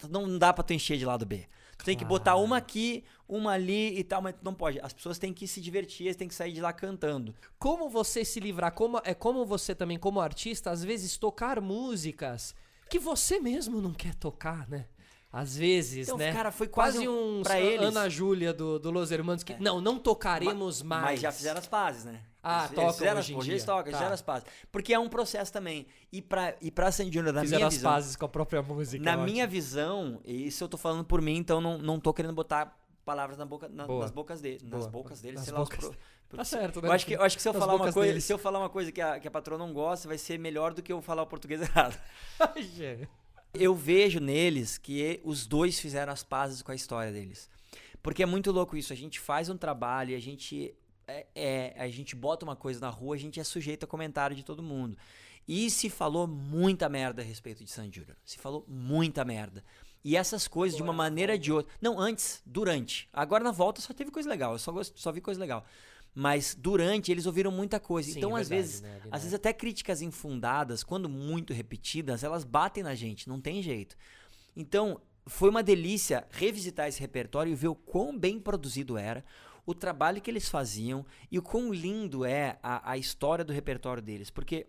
[0.09, 1.45] Não dá pra tu encher de lado B.
[1.77, 3.03] Tu tem que botar uma aqui,
[3.35, 4.79] uma ali e tal, mas não pode.
[4.81, 7.33] As pessoas têm que se divertir, eles têm que sair de lá cantando.
[7.57, 8.71] Como você se livrar?
[8.73, 12.55] Como, é como você também, como artista, às vezes tocar músicas
[12.89, 14.85] que você mesmo não quer tocar, né?
[15.31, 16.31] Às vezes, Então, né?
[16.31, 17.87] cara, foi quase um pra eles.
[17.87, 21.03] Ana Júlia do, do Los Hermanos que não, não tocaremos mais.
[21.03, 22.21] Mas já fizeram as pazes, né?
[22.43, 23.53] Ah, Eles- eles tocam fizeram, hoje em dia.
[23.53, 23.97] eles tocam, eles Tá.
[23.97, 24.47] fizeram as pazes.
[24.71, 25.87] Porque é um processo também.
[26.11, 28.61] E pra, e pra Sandy Júnior, na fizeram minha as visão, pazes com a própria
[28.61, 29.03] música.
[29.03, 29.25] Na ótimo.
[29.25, 32.77] minha visão, e isso eu tô falando por mim, então não, não tô querendo botar
[33.05, 35.89] palavras na boca, na- nas bocas dele, nas bocas dele, Nas sei lá, os bocas.
[35.89, 35.97] pro-
[36.37, 36.87] Tá certo, né?
[36.87, 38.23] Eu acho que, eu acho que se eu Nas falar uma bocas coisa, deles.
[38.25, 40.73] se eu falar uma coisa que a, que a patroa não gosta, vai ser melhor
[40.73, 41.95] do que eu falar o português errado.
[43.53, 47.49] Eu vejo neles que os dois fizeram as pazes com a história deles.
[48.01, 48.91] Porque é muito louco isso.
[48.91, 50.73] A gente faz um trabalho e a gente.
[51.07, 54.35] É, é- a gente bota uma coisa na rua, a gente é sujeito a comentário
[54.35, 54.97] de todo mundo.
[55.47, 58.17] E se falou muita merda a respeito de Sandy Júnior.
[58.25, 59.63] Se falou muita merda.
[60.03, 61.71] E essas coisas, de uma maneira ou de outra.
[61.81, 63.07] Não, antes, durante.
[63.13, 64.53] Agora na volta só teve coisa legal.
[64.53, 65.65] Eu só, só vi coisa legal.
[66.13, 68.11] Mas durante eles ouviram muita coisa.
[68.11, 71.53] Sim, então, é às verdade, vezes, né, às na vezes até críticas infundadas, quando muito
[71.53, 73.95] repetidas, elas batem na gente, não tem jeito.
[74.55, 79.23] Então, foi uma delícia revisitar esse repertório e ver o quão bem produzido era,
[79.65, 84.03] o trabalho que eles faziam e o quão lindo é a, a história do repertório
[84.03, 84.29] deles.
[84.29, 84.67] Porque,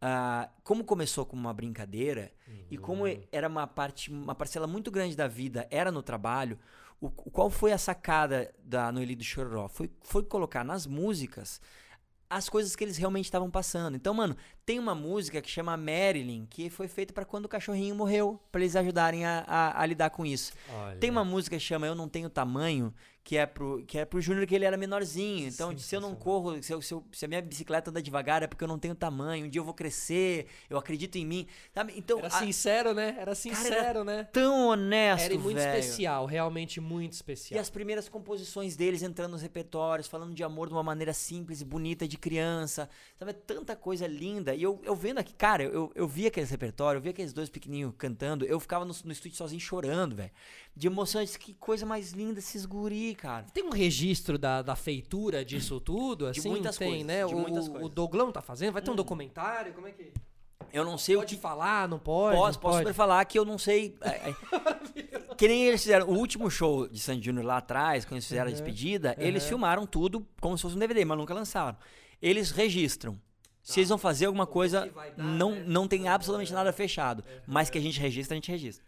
[0.00, 2.32] ah, como começou como uma brincadeira
[2.70, 3.22] e como Uhum.
[3.32, 6.58] era uma parte, uma parcela muito grande da vida era no trabalho,
[7.00, 9.68] o, qual foi a sacada da Noeli do Chororó?
[9.68, 11.60] Foi, foi colocar nas músicas
[12.30, 13.96] as coisas que eles realmente estavam passando.
[13.96, 14.36] Então, mano,
[14.66, 18.60] tem uma música que chama Marilyn, que foi feita pra quando o cachorrinho morreu, pra
[18.60, 20.52] eles ajudarem a, a- a lidar com isso.
[20.70, 20.98] Olha.
[20.98, 22.92] Tem uma música que chama Eu Não Tenho Tamanho,
[23.28, 25.48] que é pro, que é pro Júnior que ele era menorzinho.
[25.48, 28.42] Então, se eu não corro, se, eu- se eu- se a minha bicicleta anda devagar,
[28.42, 29.44] é porque eu não tenho tamanho.
[29.44, 31.46] Um dia eu vou crescer, eu acredito em mim.
[31.74, 31.92] Sabe?
[31.94, 33.14] Então, Era a- sincero, né?
[33.20, 34.26] Era sincero, né?
[34.32, 35.78] tão honesto, Era muito velho.
[35.78, 37.60] especial, realmente muito E especial.
[37.60, 41.66] as primeiras composições deles entrando nos repertórios, falando de amor de uma maneira simples e
[41.66, 42.88] bonita de criança.
[43.18, 44.54] Sabe, tanta coisa linda.
[44.54, 47.50] E eu, eu vendo aqui, cara, eu, eu vi aqueles repertórios, eu vi aqueles dois
[47.50, 50.30] pequenininhos cantando, eu ficava no, no estúdio sozinho chorando, velho.
[50.78, 53.44] De disse, que coisa mais linda esses guri, cara.
[53.52, 56.48] Tem um registro da, da feitura disso tudo, De assim?
[56.48, 57.26] muitas tem, coisas, né?
[57.26, 57.90] de o, muitas o coisas.
[57.90, 58.72] Douglão tá fazendo?
[58.72, 59.72] Vai ter um documentário?
[59.72, 60.12] Como é que...
[60.72, 62.36] Eu não sei o Pode que falar, não pode?
[62.36, 62.78] Posso, não posso pode?
[62.78, 63.96] super falar que eu não sei.
[64.02, 64.34] é, é,
[65.36, 66.06] que nem eles fizeram.
[66.06, 69.84] O último show de Sandy Júnior lá atrás, quando eles fizeram a despedida, eles filmaram
[69.84, 71.76] tudo como se fosse um DVD, mas nunca lançaram.
[72.22, 73.18] Eles registram.
[73.62, 75.64] Se eles vão fazer alguma coisa, dar, não, né?
[75.66, 77.24] não tem absolutamente nada fechado.
[77.46, 78.84] Mas que a gente registra, a gente registra.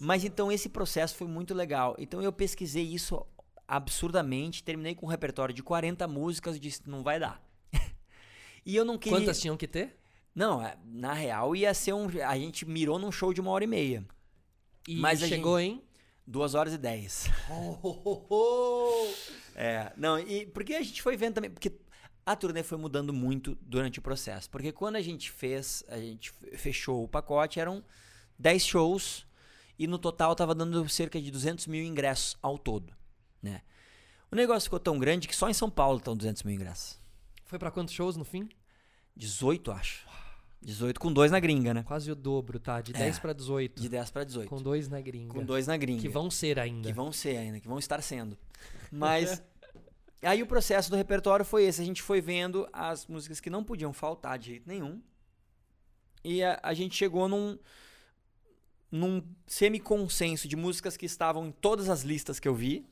[0.00, 1.94] Mas então esse processo foi muito legal.
[1.98, 3.24] Então eu pesquisei isso
[3.66, 7.42] absurdamente, terminei com um repertório de 40 músicas e disse, não vai dar.
[8.64, 9.18] e eu não queria.
[9.18, 9.96] Quantas tinham que ter?
[10.34, 12.08] Não, é, na real ia ser um.
[12.26, 14.04] A gente mirou num show de uma hora e meia.
[14.86, 15.82] E Mas chegou em...
[16.28, 17.30] Duas horas e dez.
[17.48, 19.06] Oh, oh, oh, oh.
[19.54, 21.48] É, não, e porque a gente foi vendo também.
[21.48, 21.72] Porque
[22.26, 24.50] a turnê foi mudando muito durante o processo.
[24.50, 27.84] Porque quando a gente fez, a gente fechou o pacote, eram
[28.36, 29.25] 10 shows
[29.78, 32.92] e no total tava dando cerca de 200 mil ingressos ao todo,
[33.42, 33.62] né?
[34.30, 37.00] O negócio ficou tão grande que só em São Paulo estão 200 mil ingressos.
[37.44, 38.48] Foi pra quantos shows no fim?
[39.16, 40.06] 18, acho.
[40.60, 41.82] 18 com dois na gringa, né?
[41.84, 42.80] Quase o dobro, tá?
[42.80, 42.98] De É.
[42.98, 43.80] 10 pra 18.
[43.80, 44.48] De 10 para 18.
[44.48, 45.32] Com dois na gringa.
[45.32, 46.02] Com dois na gringa.
[46.02, 46.88] Que vão ser ainda.
[46.88, 48.36] Que vão ser ainda, que vão estar sendo.
[48.90, 49.42] Mas
[50.22, 51.80] aí o processo do repertório foi esse.
[51.80, 55.00] A gente foi vendo as músicas que não podiam faltar de jeito nenhum.
[56.24, 57.56] E a, a gente chegou num,
[58.90, 62.86] num semi-consenso de músicas que estavam em todas as listas que eu vi,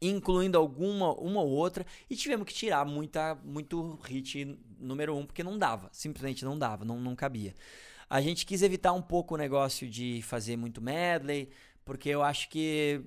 [0.00, 5.42] incluindo alguma uma ou outra, e tivemos que tirar muita, muito hit número um, porque
[5.42, 7.54] não dava, simplesmente não dava, não, não cabia.
[8.08, 11.48] A gente quis evitar um pouco o negócio de fazer muito medley,
[11.84, 13.02] porque eu acho que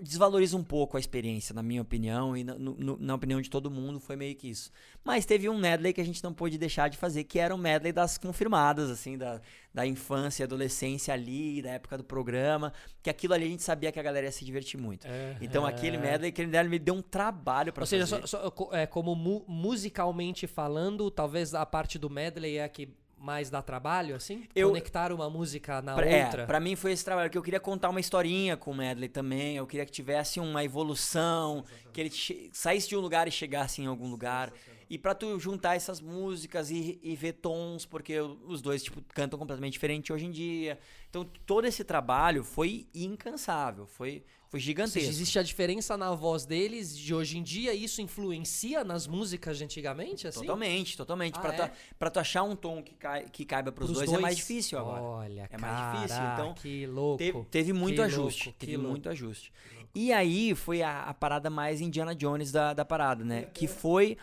[0.00, 3.70] desvaloriza um pouco a experiência, na minha opinião, e na, no- na opinião de todo
[3.70, 4.70] mundo, foi meio que isso.
[5.04, 7.58] Mas teve um medley que a gente não pôde deixar de fazer, que era um
[7.58, 9.40] medley das confirmadas, assim, da,
[9.74, 12.72] da infância e adolescência ali, da época do programa,
[13.02, 15.06] que aquilo ali a gente sabia que a galera ia se divertir muito.
[15.06, 15.70] É, Então é.
[15.70, 18.26] aquele medley, aquele medley me deu um trabalho pra Ou seja, fazer.
[18.26, 22.88] só- só- é, como mu- musicalmente falando, talvez a parte do medley é a que
[23.20, 24.46] mais dá trabalho, assim?
[24.54, 26.42] Eu- Conectar uma música na Pra, outra?
[26.42, 29.08] é, pra mim foi esse trabalho, que eu queria contar uma historinha com o medley
[29.08, 33.30] também, eu queria que tivesse uma evolução, que ele che- saísse de um lugar e
[33.30, 34.52] chegasse em algum lugar.
[34.90, 39.38] E pra tu juntar essas músicas e, e ver tons, porque os dois tipo, cantam
[39.38, 40.78] completamente diferente hoje em dia.
[41.10, 44.98] Então todo esse trabalho foi incansável, foi, foi gigantesco.
[45.00, 49.06] seja, existe a diferença na voz deles de hoje em dia, e isso influencia nas
[49.06, 50.40] músicas de antigamente, assim?
[50.40, 51.36] Totalmente, totalmente.
[51.36, 51.66] Ah, pra, é?
[51.68, 54.36] tu, pra tu achar um tom que, cai, que caiba pros, Pros dois, é mais
[54.36, 55.02] difícil agora.
[55.02, 57.18] Olha, É mais difícil, cara, então que louco.
[57.18, 58.44] Teve, teve muito Que ajuste.
[58.46, 58.90] louco, teve louco.
[58.90, 59.52] muito ajuste.
[59.94, 63.42] E aí foi a, a parada mais Indiana Jones da, da parada, né?
[63.52, 64.16] Que foi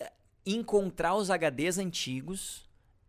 [0.00, 0.10] eh,
[0.46, 2.62] encontrar os HDs antigos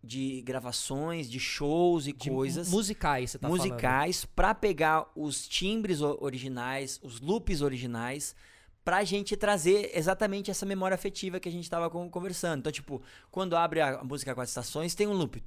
[0.03, 3.59] de gravações, de shows e De coisas musicais, você tá falando.
[3.65, 8.35] musicais pra pegar os timbres originais, os loops originais,
[8.83, 12.59] pra gente trazer exatamente essa memória afetiva que a gente tava con- conversando.
[12.59, 13.01] Então, tipo,
[13.31, 15.41] quando abre a a música Quatro Estações, tem um loop.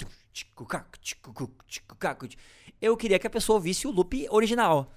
[2.80, 4.92] Eu queria que a pessoa ouvisse o loop original.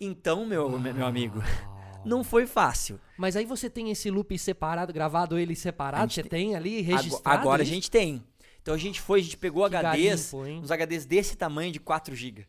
[0.00, 1.42] Então, meu, meu meu amigo,
[2.04, 3.00] não foi fácil.
[3.16, 7.40] Mas aí você tem esse loop separado, gravado ele A separado, você tem ali registrado
[7.40, 7.72] Agora a isso?
[7.72, 8.22] gente tem.
[8.66, 11.78] Então a gente foi, a gente pegou Que HDs, garimpo, uns HDs desse tamanho de
[11.78, 12.44] 4 GB.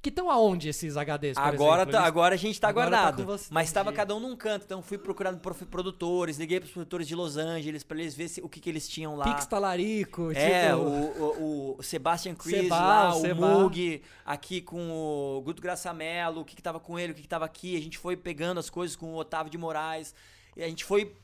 [0.00, 1.92] Que estão aonde esses HDs, Agora, exemplo?
[1.92, 3.24] tá- agora a gente tá Agora tá guardado.
[3.26, 4.64] você, mas estava cada um num canto.
[4.64, 5.38] Então fui procurando
[5.70, 8.88] produtores, liguei pros produtores de Los Angeles pra eles verem se- o que, que eles
[8.88, 9.24] tinham lá.
[9.26, 10.78] Pix Talarico, É, tipo...
[10.80, 11.22] o,
[11.74, 13.46] o, o Sebastian Chris Seba, lá, o o Seba.
[13.60, 17.28] Mug, aqui com o Guto Graçamelo, o que, que tava com ele, o que, que
[17.28, 17.76] tava aqui.
[17.76, 20.14] A gente foi pegando as coisas com o Otávio de Moraes.
[20.56, 21.14] E a gente foi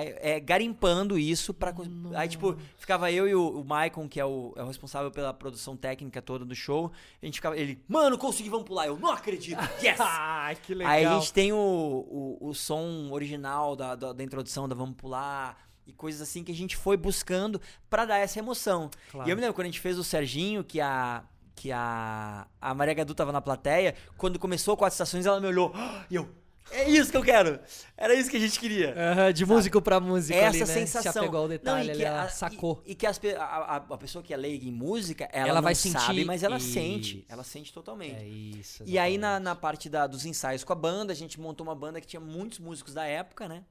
[0.00, 1.72] é, garimpando isso pra.
[1.72, 5.10] cons- Aí, tipo, ficava eu e o, o Maicon, que é o, é o responsável
[5.10, 6.90] pela produção técnica toda do show.
[7.22, 7.56] A gente ficava.
[7.56, 8.86] Ele, mano, consegui, vamos pular.
[8.86, 9.60] Eu não acredito.
[9.82, 9.98] Yes!
[10.00, 10.92] Ah, que legal.
[10.92, 14.94] Aí a gente tem o, o, o som original da, da, da introdução da Vamos
[14.96, 18.88] Pular e coisas assim que a gente foi buscando pra dar essa emoção.
[19.10, 19.28] Claro.
[19.28, 21.24] E eu me lembro quando a gente fez o Serginho, que a.
[21.54, 25.70] Que a, a Maria Gadu tava na plateia, quando começou quatro estações, ela me olhou
[25.74, 26.28] "Ah!" e eu.
[26.70, 27.60] É isso que eu quero!
[27.96, 28.94] Era isso que a gente queria.
[28.96, 30.66] Aham, de músico pra músico Essa ali, né?
[30.66, 31.12] sensação.
[31.12, 32.82] Se apegou ao Não, detalhe e ali, que ela a- sacou.
[32.86, 35.62] E, e que as a, a, pessoa que é leiga em música, ela, Ela não
[35.62, 36.72] vai sabe, sentir mas ela isso.
[36.72, 37.26] sente.
[37.28, 38.14] Ela sente totalmente.
[38.16, 38.84] É isso.
[38.86, 39.44] E aí, na, exatamente.
[39.44, 42.20] na parte da- dos ensaios com a banda, a gente montou uma banda que tinha
[42.20, 43.64] muitos músicos da época, né?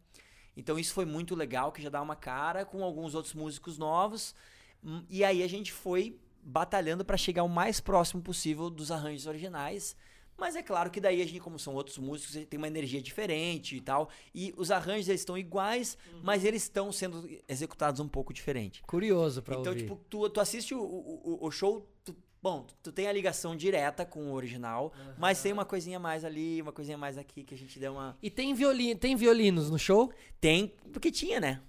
[0.56, 4.36] Então isso foi muito legal, que já dá uma cara com alguns outros músicos novos.
[4.84, 9.28] Hum, E aí a gente foi batalhando pra chegar o mais próximo possível dos arranjos
[9.28, 9.96] originais.
[10.42, 13.76] Mas é claro que daí a gente, como são outros músicos, tem uma energia diferente
[13.76, 14.10] e tal.
[14.34, 18.82] E os arranjos eles estão iguais, mas eles estão sendo executados um pouco diferente.
[18.82, 19.84] Curioso pra Então, ouvir.
[19.84, 24.04] tipo, tu, tu assiste o, o, o- show, tu- bom, tu tem a ligação direta
[24.04, 27.58] com o original, mas tem uma coisinha mais ali, uma coisinha mais aqui que a
[27.58, 28.18] gente deu uma.
[28.20, 30.12] E tem, violino, tem violinos no show?
[30.40, 31.62] Tem, porque tinha, né?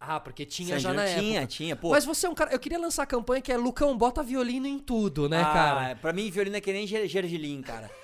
[0.00, 1.46] Ah, porque tinha já Sandro na tinha, época.
[1.54, 1.90] tinha, pô.
[1.90, 2.52] Mas você é um cara...
[2.52, 5.96] Eu queria lançar a campanha que é Lucão, bota violino em tudo, né, ah, cara?
[5.96, 7.90] Pra mim, violino é que nem ger- gergelim, cara.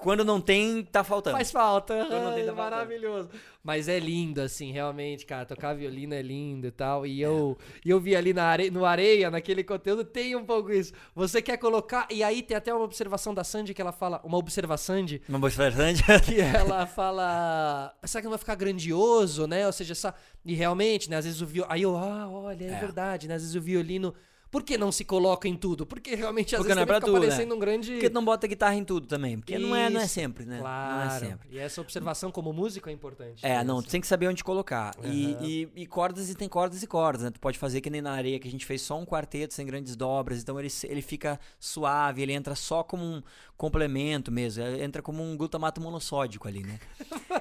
[0.00, 1.36] Quando não tem, tá faltando.
[1.36, 1.94] Faz falta.
[1.94, 2.70] Eu não da falta.
[2.70, 3.30] maravilhoso.
[3.62, 5.44] Mas é lindo, assim, realmente, cara.
[5.44, 7.04] Tocar violino é lindo e tal.
[7.04, 8.70] E eu, e eu vi ali na are...
[8.70, 10.92] no Areia, naquele conteúdo, tem um pouco isso.
[11.14, 12.06] Você quer colocar.
[12.10, 14.20] E aí tem até uma observação da Sandy que ela fala.
[14.24, 16.02] Uma observação Uma boa bastante.
[16.24, 17.94] que ela fala.
[18.04, 19.66] Será que não vai ficar grandioso, né?
[19.66, 20.14] Ou seja, essa.
[20.44, 21.16] E realmente, né?
[21.16, 21.72] Às vezes o violino.
[21.72, 22.80] Aí eu, ah, olha, é, É.
[22.80, 23.34] verdade, né?
[23.34, 24.14] Às vezes o violino.
[24.50, 25.84] Por que não se coloca em tudo?
[25.84, 27.54] Porque realmente às Porque vezes não é fica tudo, parecendo né?
[27.54, 27.92] um grande.
[27.92, 29.38] Porque não bota guitarra em tudo também.
[29.38, 30.58] Porque não é, não é sempre, né?
[30.58, 30.94] Claro.
[30.94, 31.48] Não é sempre.
[31.50, 33.44] E essa observação como músico é importante.
[33.44, 33.64] É, né?
[33.64, 34.94] não, tu tem que saber onde colocar.
[35.04, 35.44] E, Aham.
[35.44, 37.30] e, e cordas, e tem cordas e cordas, né?
[37.30, 39.66] Tu pode fazer que nem na areia, que a gente fez só um quarteto sem
[39.66, 43.22] grandes dobras, então ele, ele fica suave, ele entra só como um
[43.56, 46.78] complemento mesmo, ele entra como um glutamato monossódico ali, né?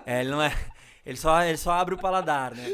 [0.05, 0.53] é, ele não é...
[1.05, 2.65] Ele só, ele só abre o paladar, né?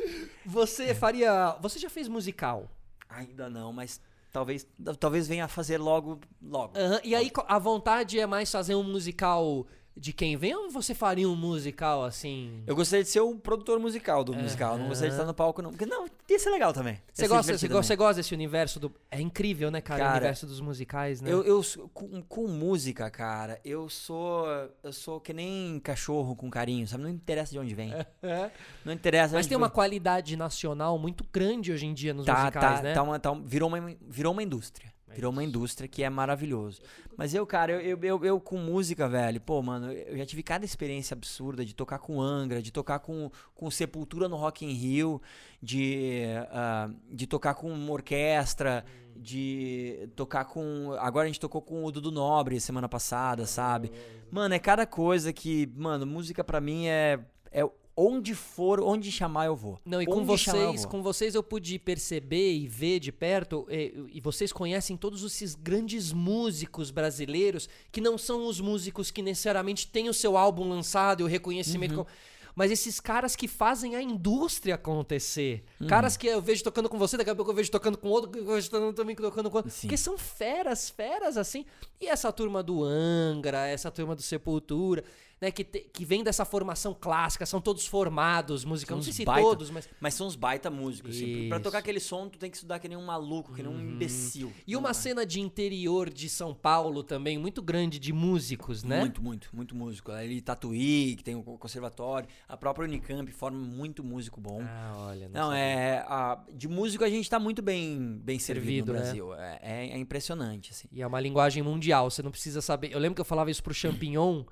[0.44, 1.56] Você faria.
[1.62, 2.68] Você já fez musical?
[3.08, 4.02] Ainda não, mas
[4.34, 4.68] talvez,
[5.00, 6.78] talvez venha a fazer logo, logo.
[6.78, 9.66] Aham, E aí a vontade é mais fazer um musical
[9.96, 12.64] de quem vem ou você faria um musical assim?
[12.66, 15.62] Eu gostaria de ser o produtor musical do musical, não gostaria de estar no palco,
[15.62, 15.72] não.
[15.72, 17.00] Porque, não, ia ser legal também.
[17.14, 18.94] Você gosta, você, gosta, você gosta desse universo do.
[19.12, 20.02] É incrível, né, cara?
[20.02, 21.32] o Cara, universo dos musicais, né?
[21.32, 21.62] Eu, eu
[21.94, 24.48] com, com música, cara, eu sou
[24.84, 27.04] eu sou que nem cachorro com carinho, sabe?
[27.04, 27.94] Não interessa de onde vem.
[27.94, 28.52] É.
[28.84, 29.34] Não interessa.
[29.34, 29.76] Mas tem uma vem.
[29.76, 32.94] qualidade nacional muito grande hoje em dia nos tá, musicais, tá, né?
[32.94, 34.93] tá uma, tá virou uma virou uma indústria.
[35.14, 36.82] Virou uma indústria que é maravilhoso.
[37.16, 40.66] Mas eu, cara, eu, eu, eu, com música, velho, pô, mano, eu já tive cada
[40.66, 45.22] experiência absurda de tocar com Angra, de tocar com, com Sepultura no Rock in Rio,
[45.62, 48.84] de, ah, de tocar com uma orquestra,
[49.16, 50.94] de tocar com.
[51.00, 53.92] Agora a gente tocou com o Dudu Nobre semana passada, sabe?
[54.32, 55.72] Mano, é cada coisa que.
[55.76, 57.20] Mano, música pra mim é.
[57.52, 57.64] É
[57.96, 59.80] onde for, onde chamar eu vou.
[59.86, 63.94] Não, e onde com vocês, com vocês eu pude perceber e ver de perto, e,
[64.14, 69.88] e vocês conhecem todos esses grandes músicos brasileiros, que não são os músicos que necessariamente
[69.88, 71.98] têm o seu álbum lançado e o reconhecimento.
[71.98, 72.04] Uhum.
[72.06, 72.12] com-
[72.56, 75.64] mas esses caras que fazem a indústria acontecer.
[75.82, 75.88] Uhum.
[75.88, 78.30] Caras que eu vejo tocando com você, daqui a pouco eu vejo tocando com outro,
[78.30, 79.72] que eu vejo também tocando com outro.
[79.72, 79.82] Sim.
[79.88, 81.66] Porque são feras, feras assim.
[82.00, 85.04] E essa turma do Angra, essa turma do Sepultura,
[85.44, 88.96] né, que, te- que vem dessa formação clássica, são todos formados, música.
[88.96, 89.90] Não sei se baita- todos, mas.
[90.00, 91.16] Mas são uns baita músicos.
[91.16, 91.50] Assim.
[91.50, 93.80] Pra tocar aquele som, tu tem que estudar que nem um maluco, que nem um
[93.80, 94.52] imbecil.
[94.66, 94.94] E uma Não é?
[94.94, 99.00] cena de interior de São Paulo também, muito grande de músicos, né?
[99.02, 100.12] Muito, muito, muito músico.
[100.12, 102.28] Ali Tatuí, que tem o conservatório.
[102.48, 104.62] A própria Unicamp forma muito músico bom.
[104.64, 105.28] Ah, olha.
[105.30, 105.60] Não, sabia.
[105.60, 106.06] é.
[106.08, 109.00] a- de músico a gente tá muito bem, bem servido, Servido, no né?
[109.06, 109.34] Brasil.
[109.36, 110.88] É, é- é impressionante, assim.
[110.92, 112.92] E é uma linguagem mundial, você não precisa saber.
[112.94, 114.44] Eu lembro que eu falava isso pro Champignon,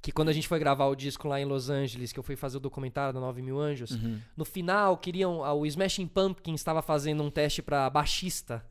[0.00, 2.36] que quando a gente foi gravar o disco lá em Los Angeles, que eu fui
[2.36, 4.20] fazer o documentário da 9 Mil Anjos, Uhum.
[4.36, 5.42] no final queriam.
[5.44, 8.64] ah, O Smashing Pumpkins estava fazendo um teste pra baixista.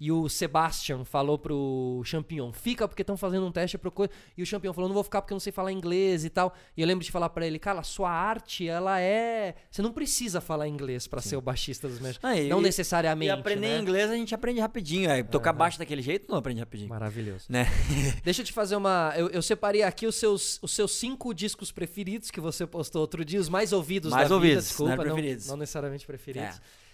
[0.00, 4.12] E o Sebastian falou pro Champignon, fica porque estão fazendo um teste pro coisa.
[4.36, 6.54] E o Champignon falou, não vou ficar porque eu não sei falar inglês e tal.
[6.76, 9.54] E eu lembro de falar pra ele, cara, sua arte, ela é.
[9.70, 12.18] Você não precisa falar inglês pra ser o baixista dos Smashing.
[12.22, 13.28] Ah, não e- necessariamente.
[13.28, 13.78] E aprender né?
[13.78, 15.10] inglês a gente aprende rapidinho.
[15.10, 16.88] É, tocar baixo daquele jeito não aprende rapidinho.
[16.88, 17.46] Maravilhoso.
[17.48, 17.66] Né?
[18.24, 19.12] Deixa eu te fazer uma.
[19.16, 23.24] Eu, eu separei aqui os seus, os seus cinco discos preferidos que você postou outro
[23.24, 26.56] dia, os mais ouvidos Mais da ouvidos, vida, desculpa, não é não, não necessariamente preferidos.
[26.56, 26.84] É,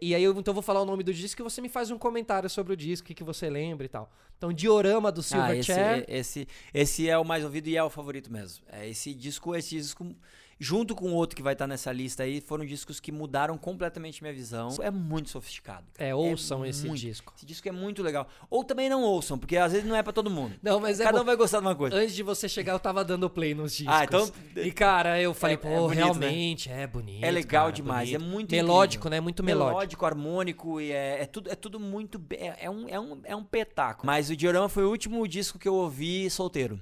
[0.00, 1.98] e aí eu então vou falar o nome do disco e você me faz um
[1.98, 4.08] comentário sobre o disco, o que, que você lembra e tal.
[4.38, 6.04] Então, Diorama do Ah, Silverchair.
[6.08, 8.64] esse, esse, esse é o mais ouvido e é o favorito mesmo.
[8.70, 10.14] É, esse disco, esse disco,
[10.62, 14.22] junto com o outro que vai estar nessa lista aí, foram discos que mudaram completamente
[14.22, 14.68] minha visão.
[14.82, 15.86] É muito sofisticado.
[15.94, 16.10] cara.
[16.10, 17.00] É, ouçam esse muito.
[17.00, 17.32] disco.
[17.34, 18.28] Esse disco é muito legal.
[18.50, 20.54] Ou também não ouçam, porque às vezes não é pra todo mundo.
[20.62, 21.22] Não, mas é Cada bom.
[21.22, 21.96] um vai gostar de uma coisa.
[21.96, 23.94] Antes de você chegar, eu tava dando play nos discos.
[23.94, 26.02] Ah, então- E, cara, eu falei, É- pô, é bonito, né?
[26.04, 27.24] realmente, é bonito.
[27.24, 28.22] É legal cara, demais, bonito.
[28.22, 29.10] é muito Melódico, incrível.
[29.16, 29.20] né?
[29.20, 29.70] Muito melódico.
[29.74, 32.22] melódico, harmônico e é, é tudo, é tudo muito.
[32.32, 34.06] É, é um, é, um, é um petáculo.
[34.06, 36.78] Mas o Diorama foi o último disco que eu ouvi solteiro.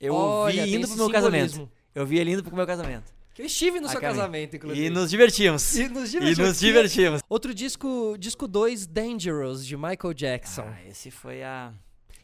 [0.00, 1.50] Eu Olha, ouvi indo pro meu casamento.
[1.50, 1.72] simbolismo.
[1.94, 3.15] Eu ouvi ele indo pro meu casamento.
[3.36, 4.86] Que eu estive no A seu casamento, inclusive.
[4.86, 5.76] E nos divertimos.
[5.76, 7.20] E nos E nos divertimos.
[7.28, 10.62] Outro disco, disco 2, Dangerous, de Michael Jackson.
[10.66, 11.70] Ah, esse foi a.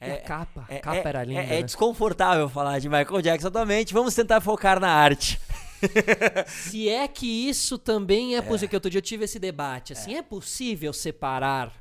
[0.01, 1.63] e a capa, a é- capa é- era linda, É, é né?
[1.65, 3.93] desconfortável falar de Michael Jackson atualmente.
[3.93, 5.39] Vamos tentar focar na arte.
[6.49, 10.15] Se é que isso também é possível, que outro dia eu tive esse debate, assim,
[10.17, 11.73] é, possível separar?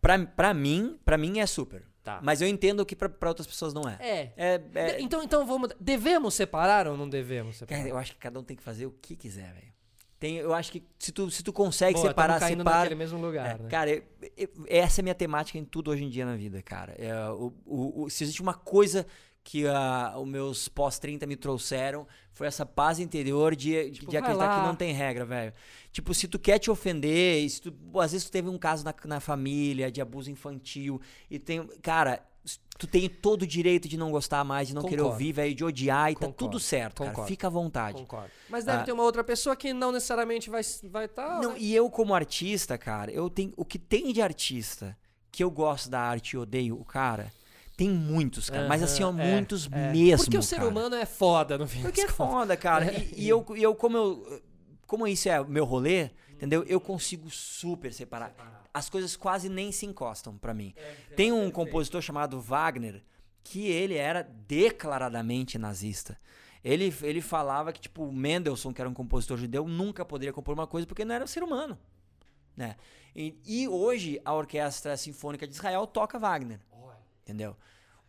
[0.00, 1.82] Pra, pra mim, pra mim é super.
[2.02, 2.18] Tá.
[2.22, 3.96] Mas eu entendo que pra, pra outras pessoas não é.
[4.00, 4.32] É.
[4.36, 7.78] É, é- Então, então vamos, devemos separar ou não devemos separar?
[7.82, 9.70] Cara, eu acho que cada um tem que fazer o que quiser, velho.
[10.18, 12.78] Tem, eu acho que se tu, se tu consegue Boa, separar, separa.
[12.80, 13.68] naquele mesmo lugar, É, né?
[13.70, 14.02] Cara, eu-
[14.36, 16.94] eu- essa é a minha temática em tudo hoje em dia na vida, cara.
[16.98, 19.06] É, o, o- o- se existe uma coisa
[19.42, 24.46] que ah, os meus pós-30 me trouxeram, foi essa paz interior de, Tipo, de acreditar
[24.46, 24.60] lá.
[24.60, 25.52] que não tem regra, velho.
[25.92, 28.94] Tipo, se tu quer te ofender, se tu, às vezes tu teve um caso na,
[29.06, 31.66] na família de abuso infantil, e tem.
[31.82, 32.22] Cara,
[32.78, 35.12] tu tem todo o direito de não gostar mais, de não querer Concordo.
[35.12, 36.36] ouvir, velho, de odiar, e tá Concordo.
[36.36, 37.10] tudo certo, cara.
[37.10, 37.28] Concordo.
[37.28, 37.98] Fica à vontade.
[37.98, 38.30] Concordo.
[38.48, 38.84] Mas deve Ah.
[38.84, 40.88] ter uma outra pessoa que não necessariamente vai estar.
[40.88, 41.56] Vai tá, Não, né?
[41.58, 44.96] e eu como artista, cara, eu tenho o que tem de artista
[45.32, 47.32] que eu gosto da arte e odeio o cara,
[47.80, 49.90] tem muitos, cara, mas assim, ó, é, muitos é.
[49.90, 50.68] mesmo, Porque o ser cara.
[50.68, 52.84] humano é foda no fim Porque é foda, cara.
[52.84, 53.08] É.
[53.16, 54.42] E, e eu, e eu como eu
[54.86, 56.62] como isso é meu rolê, entendeu?
[56.64, 58.34] Eu consigo super separar.
[58.74, 60.74] As coisas quase nem se encostam pra mim.
[61.16, 63.02] Tem um compositor chamado Wagner
[63.42, 66.20] que ele era declaradamente nazista.
[66.62, 70.66] Ele, ele falava que, tipo, Mendelssohn, que era um compositor judeu, nunca poderia compor uma
[70.66, 71.78] coisa porque não era um ser humano.
[72.54, 72.76] Né?
[73.16, 76.60] E, e hoje a Orquestra Sinfônica de Israel toca Wagner.
[77.30, 77.56] Entendeu?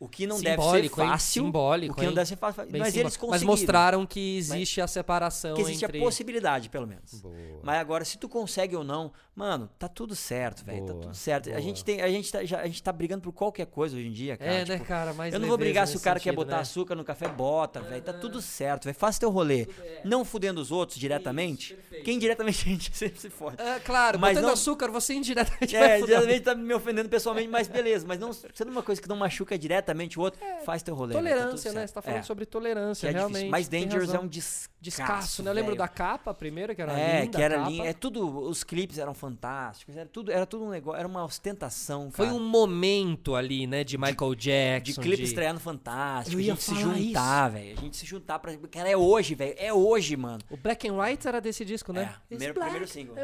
[0.01, 1.07] O que não deve ser Simbólico, hein?
[1.09, 1.43] fácil.
[1.43, 2.15] Simbólico, o que não hein?
[2.15, 2.63] deve ser fácil.
[2.65, 2.99] Bem mas simbólico.
[3.01, 3.31] eles conseguiram.
[3.51, 5.99] Mas mostraram que existe a separação que existe entre...
[5.99, 7.21] a possibilidade, pelo menos.
[7.21, 7.35] Boa.
[7.61, 10.87] Mas agora, se tu consegue ou não, mano, tá tudo certo, velho.
[10.87, 11.49] Tá tudo certo.
[11.49, 11.61] A boa.
[11.61, 14.11] gente, tem, a, gente tá, já- a gente tá brigando por qualquer coisa hoje em
[14.11, 14.51] dia, cara.
[14.51, 15.13] É, tipo, né, cara?
[15.13, 16.61] Mais eu não vou brigar se o cara quer sentido, botar né?
[16.63, 18.01] açúcar no café, bota, velho.
[18.01, 18.97] Tá tudo certo, velho.
[18.97, 19.67] Faça teu rolê.
[20.03, 21.75] Não fudendo os outros diretamente.
[21.75, 22.03] perfeito.
[22.05, 23.61] Quem diretamente a gente sempre se fode.
[23.61, 27.67] É, claro, Mas botando não- açúcar, você indiretamente É, diretamente tá me ofendendo pessoalmente, mas
[27.67, 28.03] beleza.
[28.07, 31.13] Mas não sendo uma coisa que não machuca diretamente o outro, faz teu rolê.
[31.13, 31.87] velho, tá Tolerância, né?
[31.87, 33.33] Você tá falando É, sobre tolerância, é realmente.
[33.33, 33.51] difícil.
[33.51, 35.51] Mas Dangerous é um descasso, Descasso, né?
[35.51, 37.85] Eu lembro da capa primeiro, que era É, linda que a era linha.
[37.89, 42.09] É tudo, os clipes eram fantásticos, era tudo, era tudo um negócio, era uma ostentação,
[42.11, 42.37] Foi cara.
[42.37, 45.01] um momento ali, né, de Michael de Jackson.
[45.01, 47.77] clipe estreando fantástico, a gente se juntar, velho.
[47.77, 48.57] A gente se juntar pra.
[48.71, 49.53] Cara, é hoje, velho.
[49.57, 50.39] É hoje, mano.
[50.49, 52.01] O Black and White era desse disco, né?
[52.15, 53.15] É, primeiro- black primeiro single.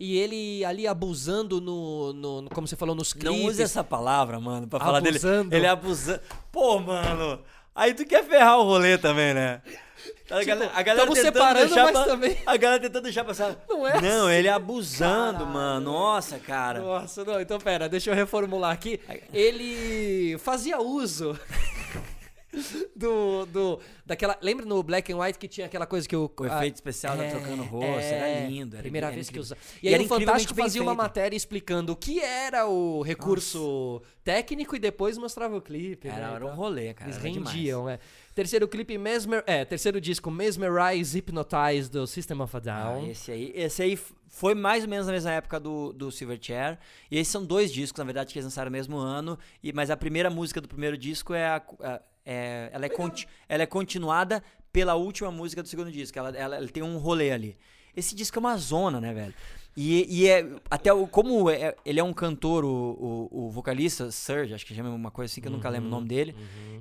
[0.00, 3.30] E ele ali abusando no, no- no- como você falou, nos clipes.
[3.30, 5.16] Não use essa palavra, mano, pra falar dele.
[5.18, 5.54] Abusando.
[5.54, 6.20] Ele é abusando.
[6.50, 7.40] Pô, mano.
[7.72, 9.60] Aí tu quer ferrar o rolê também, né?
[10.30, 13.56] A Tipo, galera, a galera tentando separando, deixar pa- também- A galera tentando deixar passar.
[13.68, 14.34] Não é Não, assim.
[14.36, 15.46] ele abusando, Caralho.
[15.52, 15.92] mano.
[15.92, 16.80] Nossa, cara.
[16.80, 18.98] Nossa, não, então pera, deixa eu reformular aqui.
[19.32, 21.38] Ele fazia uso
[22.94, 26.46] do, do daquela, lembra no Black and White que tinha aquela coisa que o O
[26.46, 29.42] efeito especial da trocando o rosto, era lindo, era- primeira vez que incrível.
[29.42, 29.56] usa.
[29.82, 34.76] E E aí o Fantástico fazia uma matéria explicando o que era o recurso técnico
[34.76, 36.08] e depois mostrava o clipe.
[36.08, 37.10] Era, né, era um rolê, cara.
[37.10, 37.98] Eles rendiam, é.
[38.34, 43.10] Terceiro clipe, Mesmer, é, terceiro disco, Mesmerize, Hypnotize, do System of a Ah, Down.
[43.10, 43.98] esse aí, esse aí
[44.28, 46.76] foi mais ou menos na mesma época do, do Silverchair.
[47.10, 49.38] E esses são dois discos, na verdade, que eles lançaram no mesmo ano.
[49.62, 53.28] E, mas a primeira música do primeiro disco é, a, a- é- ela, é conti-
[53.48, 56.18] ela é continuada pela última música do segundo disco.
[56.18, 57.56] Ela, ela- ela tem um rolê ali.
[57.96, 59.34] Esse disco é uma zona, né, velho?
[59.76, 64.10] E, e é até o, como é- ele é um cantor, o, o, o vocalista,
[64.10, 66.34] Serge, acho que chama uma coisa assim que eu nunca lembro o nome dele.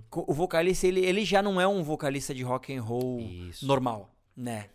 [0.10, 3.66] Co- O vocalista, ele, ele já não é um vocalista de rock and roll Isso.
[3.66, 4.68] normal, né?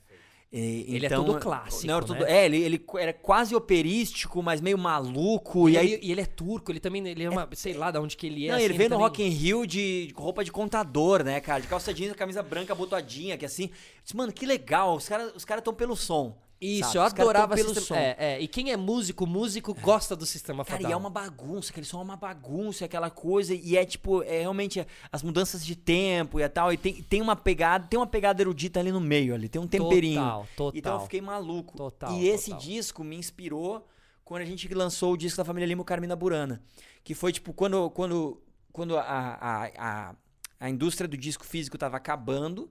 [0.50, 2.32] E- Ele é então, tudo clássico, não, era tudo- né?
[2.32, 5.68] É, ele, ele era quase operístico, mas meio maluco.
[5.68, 7.90] E, E, aí, ele, e ele é turco, ele também, ele é uma, sei lá
[7.90, 8.48] de onde que ele é.
[8.48, 11.60] não, assim, ele veio no também- Rock in Rio de, roupa de contador, né, cara?
[11.60, 13.64] De calça jeans, camisa branca abotoadinha, que assim.
[13.64, 13.70] Eu
[14.02, 16.34] disse, mano, que legal, os caras os cara estão pelo som.
[16.60, 16.96] Isso, sabe?
[16.96, 17.94] eu adorava pelo sistema, som.
[17.94, 20.90] é, é, E quem é músico, músico gosta do sistema Cara, fatal.
[20.90, 24.40] e é uma bagunça, aquele som é uma bagunça, aquela coisa, e é tipo, é
[24.40, 28.42] realmente as mudanças de tempo e tal, e tem, tem uma pegada, tem uma pegada
[28.42, 30.20] erudita ali no meio, ali, tem um temperinho.
[30.20, 30.72] Total, total.
[30.78, 31.76] Então eu fiquei maluco.
[31.76, 32.60] Total, e esse total.
[32.66, 33.86] disco me inspirou
[34.24, 36.60] quando a gente lançou o disco da família Lima, Carmina Burana,
[37.04, 38.42] que foi tipo, quando, quando,
[38.72, 40.14] quando a, a, a,
[40.58, 42.68] a indústria do disco físico tava acabando,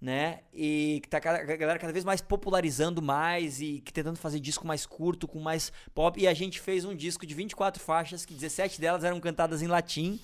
[0.00, 0.40] né?
[0.54, 4.40] E que tá cada- a galera cada vez mais popularizando mais e que tentando fazer
[4.40, 6.18] disco mais curto, com mais pop.
[6.18, 9.66] E a gente fez um disco de 24 faixas, que 17 delas eram cantadas em
[9.66, 10.18] latim.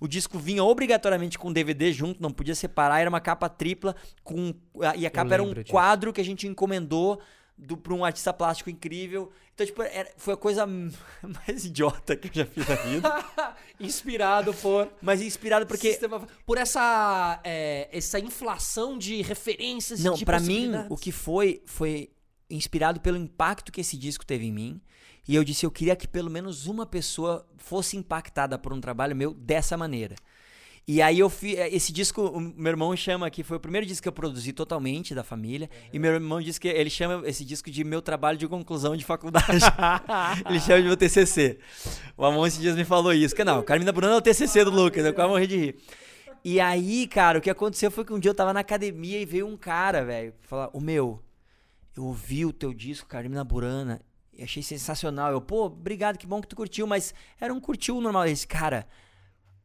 [0.00, 4.54] O disco vinha obrigatoriamente com DVD junto, não podia separar, era uma capa tripla com
[4.96, 5.70] e a capa era um disso.
[5.70, 7.20] quadro que a gente encomendou
[7.58, 9.30] do, pra um artista plástico incrível.
[9.54, 10.64] Então, tipo, era- foi a coisa
[11.46, 13.24] mais idiota que eu já fiz na vida.
[13.80, 14.88] Inspirado por.
[15.02, 20.96] Mas inspirado porque sistema- por essa, é, essa inflação de referências Não, pra mim, o
[20.96, 22.10] que foi, foi
[22.50, 24.80] inspirado pelo impacto que esse disco teve em mim.
[25.26, 29.14] E eu disse, eu queria que pelo menos uma pessoa fosse impactada por um trabalho
[29.14, 30.14] meu dessa maneira.
[30.90, 31.58] E aí eu fiz.
[31.70, 35.14] Esse disco, o meu irmão chama que foi o primeiro disco que eu produzi totalmente
[35.14, 35.68] da família.
[35.92, 39.04] E meu irmão disse que ele chama esse disco de meu trabalho de conclusão de
[39.04, 39.46] faculdade.
[40.48, 41.58] ele chama de meu TCC.
[42.16, 43.36] O Amon esses dias me falou isso.
[43.36, 45.04] Que não, Carmina Bruna é o TCC do Lucas.
[45.04, 45.76] Eu quase morri de rir.
[46.42, 49.26] E aí, cara, o que aconteceu foi que um dia eu tava na academia e
[49.26, 51.22] veio um cara, velho, falar: Ô meu,
[51.94, 54.00] eu ouvi o teu disco, Carmina Burana,
[54.32, 55.32] e achei sensacional.
[55.32, 58.24] Eu, pô, obrigado, que bom que tu curtiu, mas era um curtiu normal.
[58.24, 58.86] Ele disse, cara,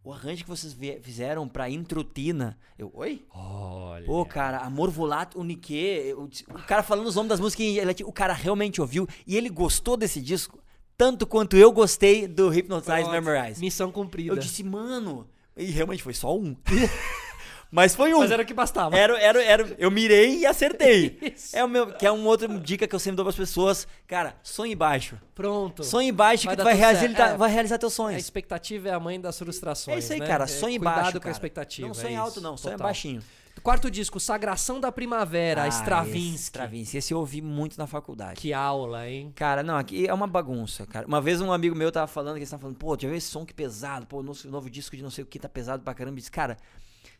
[0.04, 2.58] o arranjo que vocês fizeram pra Intrutina.
[2.78, 3.24] Eu, oi?
[3.34, 4.06] Olha.
[4.06, 8.04] Pô, cara, Amor Volato, Unique, eu disse- o cara falando os nomes das músicas, ele-
[8.04, 10.60] o cara realmente ouviu e ele gostou desse disco
[10.98, 13.60] tanto quanto eu gostei do Hypnotize Pronto, Memorize.
[13.62, 14.32] Missão cumprida.
[14.34, 15.28] Eu disse, mano,
[15.58, 16.56] e realmente foi só um.
[17.76, 18.20] Mas foi um.
[18.20, 18.96] Mas era o que bastava.
[18.96, 21.18] Era, era, era, eu mirei e acertei.
[21.36, 21.58] Isso.
[21.58, 23.88] É o meu, que é uma outra dica que eu sempre dou pras pessoas.
[24.08, 25.18] Cara, sonhe baixo.
[25.34, 25.84] Pronto.
[25.84, 27.30] Sonhe baixo Vai que tu vai realizar.
[27.30, 27.36] É.
[27.38, 28.22] vai realizar teus A sonhos.
[28.22, 29.96] expectativa é a mãe das frustrações.
[29.96, 30.28] É isso aí, né?
[30.28, 30.44] cara.
[30.44, 31.32] É, Sonhe cuidado baixo, com a cara.
[31.32, 31.88] expectativa.
[31.88, 32.56] Não sonhe é alto, não.
[32.56, 33.24] Sonhe baixinho.
[33.64, 36.28] Quarto disco, Sagração da Primavera, Ah, Stravinsky.
[36.36, 36.98] esse Stravinsky.
[36.98, 38.40] Esse eu ouvi muito na faculdade.
[38.40, 39.32] Que aula, hein?
[39.36, 41.08] Cara, não, aqui é uma bagunça, cara.
[41.08, 43.28] Uma vez um amigo meu tava falando, que eles estavam falando, pô, já viu esse
[43.30, 44.06] som que pesado?
[44.06, 46.16] Pô, o novo disco de não sei o que tá pesado pra caramba.
[46.16, 46.58] Eu disse, cara,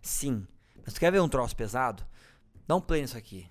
[0.02, 0.46] sim.
[0.86, 2.04] Mas tu quer ver um troço pesado?
[2.68, 3.48] Dá um play nisso aqui.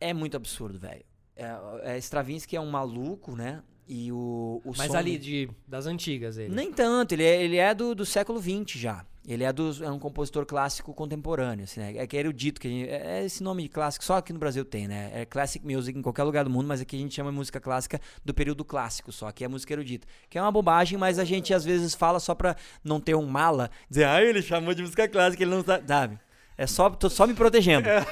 [0.00, 1.04] É muito absurdo, velho.
[1.36, 3.62] É, é, Stravinsky é um maluco, né?
[3.88, 6.54] E o, o Mas som ali de, das antigas, ele.
[6.54, 9.06] Nem tanto, ele é, ele é do, do século XX já.
[9.26, 11.96] Ele é, dos, é um compositor clássico contemporâneo, assim, né?
[11.96, 14.64] É que é erudito, que gente, é esse nome de clássico, só aqui no Brasil
[14.64, 15.12] tem, né?
[15.14, 18.00] É classic music em qualquer lugar do mundo, mas aqui a gente chama música clássica
[18.24, 20.08] do período clássico só, que é música erudita.
[20.28, 23.26] Que é uma bobagem, mas a gente às vezes fala só pra não ter um
[23.26, 26.18] mala, dizer, ah, ele chamou de música clássica, ele não sabe, sabe?
[26.58, 27.88] É só, tô só me protegendo.
[27.88, 28.04] é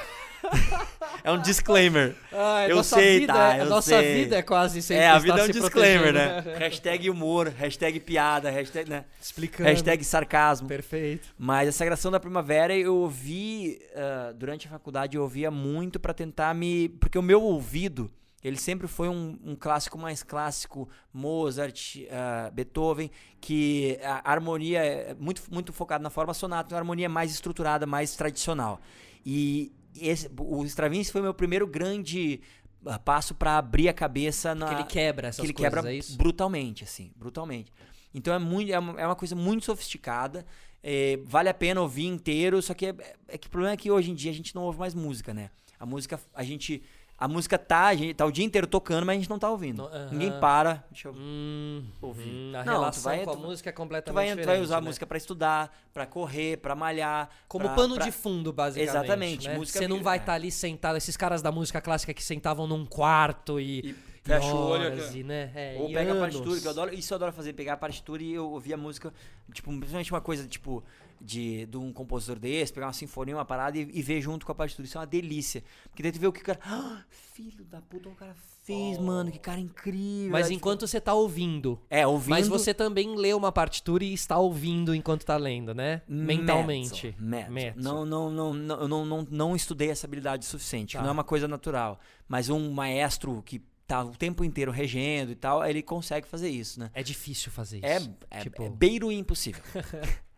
[1.25, 2.15] um disclaimer.
[2.31, 4.13] Ah, Eu nossa sei, vida, tá, é- eu nossa sei.
[4.23, 6.57] vida é quase sempre É, a vida é um disclaimer, protegendo, né?
[6.57, 9.05] hashtag humor, hashtag piada, hashtag, né?
[9.21, 9.69] Explicando.
[9.69, 10.67] hashtag sarcasmo.
[10.67, 11.27] Perfeito.
[11.37, 16.13] Mas a Sagração da Primavera eu ouvi, ah, durante a faculdade, eu ouvia muito pra
[16.13, 16.89] tentar me.
[16.99, 18.09] Porque o meu ouvido,
[18.43, 25.15] ele sempre foi um, um clássico mais clássico, Mozart, ah, Beethoven, que a harmonia é
[25.19, 28.79] muito, muito focada na forma sonata, então a harmonia é mais estruturada, mais tradicional.
[29.25, 32.41] E esse, o Stravinsky foi meu primeiro grande
[32.85, 35.95] ah, passo pra abrir a cabeça na Que ele quebra essas que ele coisas, quebra
[35.95, 37.71] é brutalmente, assim, brutalmente.
[38.13, 40.45] Então é, muito, é, uma, é uma coisa muito sofisticada.
[40.83, 42.95] é, vale a pena ouvir inteiro, só que é,
[43.27, 45.33] é que o problema é que hoje em dia a gente não ouve mais música,
[45.33, 45.51] né?
[45.79, 46.83] A música, a gente.
[47.21, 49.47] A música tá, a gente tá o dia inteiro tocando, mas a gente não tá
[49.47, 49.87] ouvindo.
[50.11, 50.83] Ninguém para.
[50.89, 52.27] Deixa eu Hum, ouvir.
[52.27, 54.47] hum, a Não, tu relação vai- com a tu- música é Tu completamente vai, tu
[54.47, 54.87] vai usar a né?
[54.87, 57.29] música pra estudar, pra correr, pra malhar.
[57.47, 58.89] Como pra- pano pra- de fundo, basicamente.
[58.89, 59.55] Exatamente, né?
[59.55, 60.19] música Você não vai é.
[60.19, 63.89] estar ali sentado, esses caras da música clássica que sentavam num quarto e.
[63.89, 64.91] E fecha o olho.
[64.91, 65.11] ó.
[65.15, 65.51] e, né?
[65.55, 66.19] é, Ou pega a anos.
[66.21, 68.77] partitura, que eu adoro, isso eu adoro fazer, pegar a partitura e eu ouvir a
[68.77, 69.11] música,
[69.53, 70.83] tipo, principalmente uma coisa, tipo,
[71.21, 74.51] de, de um compositor desse, pegar uma sinfonia, uma parada e, e ver junto com
[74.51, 74.85] a partitura.
[74.87, 75.63] Isso é uma delícia.
[75.89, 76.59] Porque daí tu vê o que o cara.
[76.63, 77.03] "Ah,
[77.33, 80.31] filho da puta, o cara fez, mano, que cara incrível.
[80.31, 81.79] Mas Aí, tipo, enquanto você tá ouvindo.
[81.89, 82.29] É, ouvindo.
[82.31, 86.01] Mas você também lê uma partitura e está ouvindo enquanto tá lendo, né?
[86.07, 87.15] Mentalmente.
[87.19, 87.51] Mezzo.
[87.51, 87.79] Mezzo.
[87.79, 90.95] Não, não, não, não, não, não, não estudei essa habilidade suficiente.
[90.95, 91.01] Tá.
[91.01, 91.99] Não é uma coisa natural.
[92.27, 96.79] Mas um maestro que tá o tempo inteiro regendo e tal, ele consegue fazer isso,
[96.79, 96.89] né?
[96.93, 97.85] É difícil fazer isso.
[98.29, 99.61] É, é, Tipo- é beira o impossível.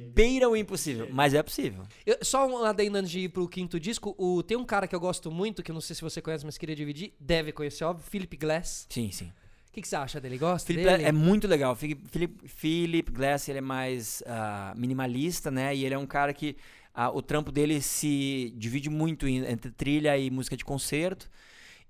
[0.00, 1.84] beira o impossível, mas é possível.
[2.06, 4.14] Eu- só um adendo antes de ir pro quinto disco.
[4.18, 6.44] O, tem um cara que eu gosto muito, que eu não sei se você conhece,
[6.44, 7.12] mas queria dividir.
[7.20, 8.04] Deve conhecer, óbvio.
[8.08, 8.86] Philip Glass.
[8.88, 9.26] Sim, sim.
[9.68, 10.36] O que, que você acha dele?
[10.36, 11.04] Gosta Philip dele?
[11.04, 11.76] é muito legal.
[11.76, 15.74] Philip, Philip, Glass ele é mais ah, minimalista, né?
[15.76, 16.56] E ele é um cara que
[16.92, 21.30] ah, o trampo dele se divide muito entre trilha e música de concerto.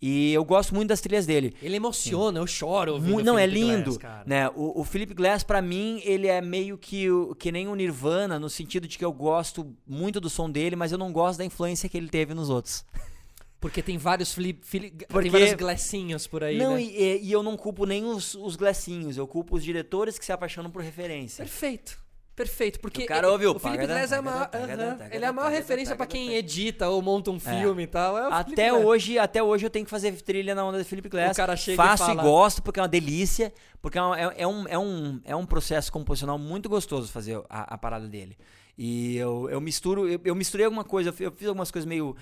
[0.02, 1.54] E eu gosto muito das trilhas dele.
[1.60, 3.98] Ele emociona, eu choro ouvindo não, é lindo.
[3.98, 4.48] Glass, né?
[4.50, 7.06] O, o Philip Glass, pra mim, ele é meio que,
[7.38, 10.90] que nem o Nirvana, no sentido de que eu gosto muito do som dele, mas
[10.90, 12.82] eu não gosto da influência que ele teve nos outros.
[13.60, 14.64] Porque tem vários Philip-
[15.06, 16.82] Porque- tem vários glassinhos por aí, não, né?
[16.82, 20.32] e, e- eu não culpo nem os, os Glassinhos, eu culpo os diretores que se
[20.32, 21.44] apaixonam por referência.
[21.44, 21.98] Perfeito.
[22.40, 24.50] Perfeito, porque O cara ouve o pagada, Glass é a maior,
[25.12, 28.16] ele é a maior referência pra pagada, quem edita ou monta um filme e tal.
[28.16, 31.32] É Até hoje, até hoje eu tenho que fazer trilha na onda do Philip Glass.
[31.32, 34.34] O cara chega e Faço fala- gosto porque é uma delícia, porque é, um- é-
[34.38, 38.38] é um, é, um, é um processo composicional muito gostoso fazer a, a parada dele.
[38.78, 42.16] E eu, eu misturo, eu, eu misturei alguma coisa, eu fiz algumas coisas meio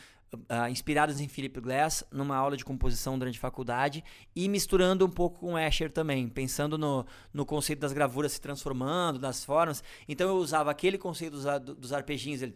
[0.49, 4.05] ah, inspiradas em Philip Glass numa aula de composição durante a faculdade
[4.35, 9.19] e misturando um pouco com Escher também, pensando no, no conceito das gravuras se transformando,
[9.19, 9.83] das formas.
[10.09, 11.45] Então eu usava aquele conceito dos,
[11.77, 12.55] dos arpejinhos, ele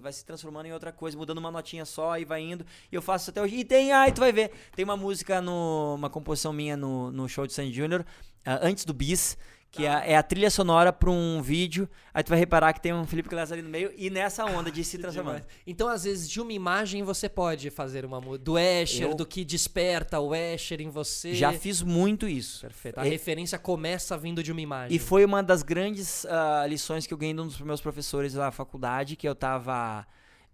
[0.00, 2.66] vai se transformando em outra coisa, mudando uma notinha só e vai indo.
[2.90, 3.56] E eu faço até hoje.
[3.56, 7.28] E tem, ai, tu vai ver, tem uma música, no, uma composição minha no, no
[7.28, 8.04] show de Sandy Jr.,
[8.44, 9.38] ah, antes do Bis,
[9.72, 11.88] que é, é a trilha sonora pra um vídeo.
[12.12, 14.70] Aí tu vai reparar que tem um Felipe Glass ali no meio e nessa onda
[14.70, 15.42] de se transformando.
[15.66, 18.44] Então, às vezes, de uma imagem você pode fazer uma música.
[18.44, 21.34] Do Escher, Eu- do que desperta o Escher em você.
[21.34, 22.60] Já fiz muito isso.
[22.60, 23.00] Perfeito.
[23.00, 24.94] A E- referência começa vindo de uma imagem.
[24.94, 28.34] E foi uma das grandes ah, lições que eu ganhei de um dos meus professores
[28.34, 30.06] da faculdade, que eu tava.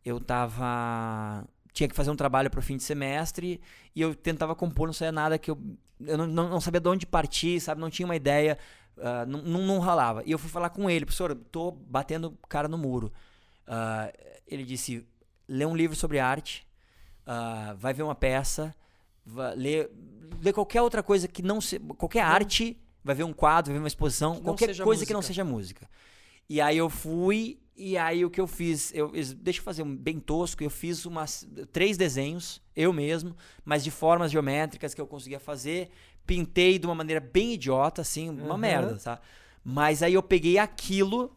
[0.05, 1.45] Eu tava.
[1.73, 3.61] Tinha que fazer um trabalho pro fim de semestre
[3.95, 5.59] e eu tentava compor, não sabia nada que eu.
[6.01, 7.81] Eu não, não, não sabia de onde partir, sabe?
[7.81, 8.57] Não tinha uma ideia,
[9.01, 10.23] ah, não, não, não ralava.
[10.27, 13.13] E eu fui falar com ele, professor, tô batendo cara no muro.
[13.67, 14.13] Ah,
[14.47, 15.07] ele disse:
[15.49, 16.67] lê um livro sobre arte,
[17.27, 18.75] ah, vai ver uma peça,
[19.25, 19.91] vai ler,
[20.43, 23.83] ler qualquer outra coisa que não se, qualquer arte, vai ver um quadro, vai ver
[23.83, 25.35] uma exposição, Que não qualquer seja coisa que não música.
[25.35, 25.91] seja música.
[26.49, 29.83] E aí eu fui e aí o que eu fiz, eu, eu- deixa eu fazer
[29.85, 35.01] um bem tosco, eu fiz umas três desenhos, eu mesmo, mas de formas geométricas que
[35.01, 35.89] eu conseguia fazer,
[36.29, 38.59] pintei de uma maneira bem idiota, assim, uma Aham.
[38.59, 39.18] merda, tá?
[39.64, 41.35] Mas aí eu peguei aquilo,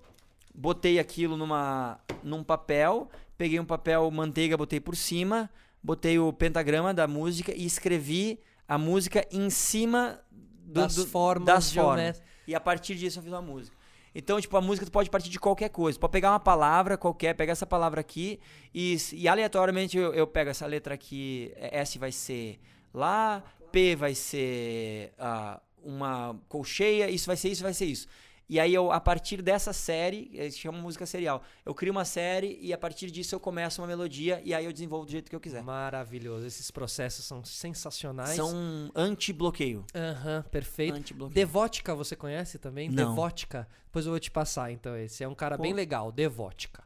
[0.53, 5.49] botei aquilo numa, num papel, peguei um papel manteiga, botei por cima,
[5.81, 8.37] botei o pentagrama da música e escrevi
[8.67, 12.21] a música em cima do- das do- formas das formas.
[12.45, 13.75] E a partir disso eu fiz uma música.
[14.13, 15.97] Então, tipo, a música tu pode partir de qualquer coisa.
[15.97, 18.41] Pode pegar uma palavra qualquer, pegar essa palavra aqui
[18.75, 22.59] e, e aleatoriamente eu, eu pego essa letra aqui, S vai ser
[22.93, 23.41] lá,
[23.71, 28.07] P vai ser ah, uma colcheia, isso vai ser isso, vai ser isso.
[28.51, 32.03] E aí eu, a partir dessa série, eh, se chama música serial, eu crio uma
[32.03, 35.29] série e a partir disso eu começo uma melodia e aí eu desenvolvo do jeito
[35.29, 35.63] que eu quiser.
[35.63, 36.45] Maravilhoso.
[36.45, 38.35] Esses processos são sensacionais.
[38.35, 39.85] São anti-bloqueio.
[39.95, 40.97] Aham, perfeito.
[40.97, 41.33] Anti-bloqueio.
[41.33, 42.89] Devotica você conhece também?
[42.89, 43.11] Não.
[43.11, 43.65] Devotica?
[43.85, 44.97] Depois eu vou te passar, então.
[44.97, 45.63] Esse é um cara Pô.
[45.63, 46.83] bem legal, Devotica.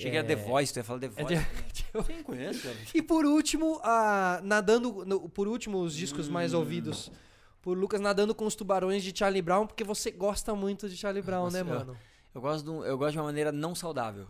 [0.00, 0.26] Cheguei a É.
[0.26, 1.34] The Voice, tu ia falar The É Voice.
[1.36, 1.46] de-
[2.06, 2.76] Quem conhece, cara?
[2.94, 5.04] E por último, a, nadando.
[5.04, 6.58] no- por último, os discos mais Hum.
[6.58, 7.10] ouvidos
[7.62, 11.22] por Lucas, nadando com os tubarões de Charlie Brown, porque você gosta muito de Charlie
[11.22, 11.96] Brown, Nossa, né, eu- mano?
[12.34, 14.26] Eu gosto, de um- eu gosto de uma maneira não saudável.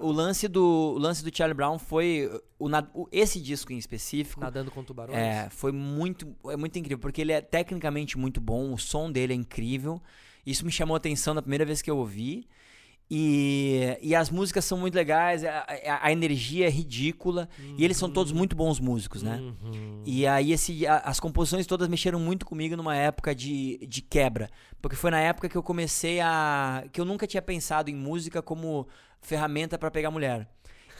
[0.00, 2.28] o, lance do, o lance do Charlie Brown foi.
[2.58, 4.40] O, o- esse disco em específico.
[4.40, 5.16] Nadando com tubarões?
[5.16, 9.32] É, foi muito, é muito incrível, porque ele é tecnicamente muito bom, o som dele
[9.32, 10.00] é incrível.
[10.44, 12.46] Isso me chamou a atenção na primeira vez que eu ouvi.
[13.10, 17.48] E, e as músicas são muito legais, a, a- a energia é ridícula.
[17.78, 19.36] E eles são todos muito bons músicos, né?
[19.40, 20.02] Uhum.
[20.04, 24.50] E aí esse, a- as composições todas mexeram muito comigo numa época de, de quebra.
[24.82, 26.84] Porque foi na época que eu comecei a.
[26.92, 28.86] que eu nunca tinha pensado em música como
[29.20, 30.48] ferramenta pra pegar mulher.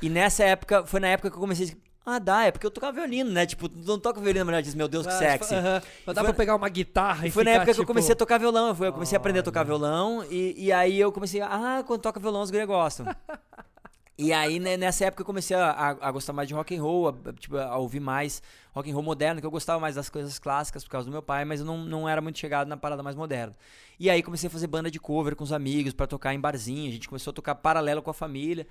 [0.01, 1.87] E nessa época, foi na época que eu comecei a.
[2.09, 3.45] Ah, dá, é porque eu tocava violino, né?
[3.45, 5.55] Tipo, não toca violino, a mulher diz, meu Deus, que Ah, sexy.
[5.57, 5.83] aham.
[6.07, 8.13] Mas dá foi- pra pegar uma guitarra E foi na época que eu tipo, comecei
[8.13, 8.69] a tocar violão.
[8.81, 10.25] Eu, comecei a aprender a tocar violão.
[10.31, 11.41] E, e aí eu comecei.
[11.41, 13.07] Ah, quando toca violão, os gregos gostam.
[14.17, 16.81] e aí, né, nessa época, eu comecei a, a- a gostar mais de rock and
[16.81, 18.41] roll, a, tipo, a ouvir mais
[18.73, 21.23] rock and roll moderno, que eu gostava mais das coisas clássicas por causa do meu
[21.23, 23.55] pai, mas eu não, não era muito chegado na parada mais moderna.
[23.99, 26.89] E aí comecei a fazer banda de cover com os amigos pra tocar em barzinho.
[26.89, 28.65] A gente começou a tocar paralelo com a família.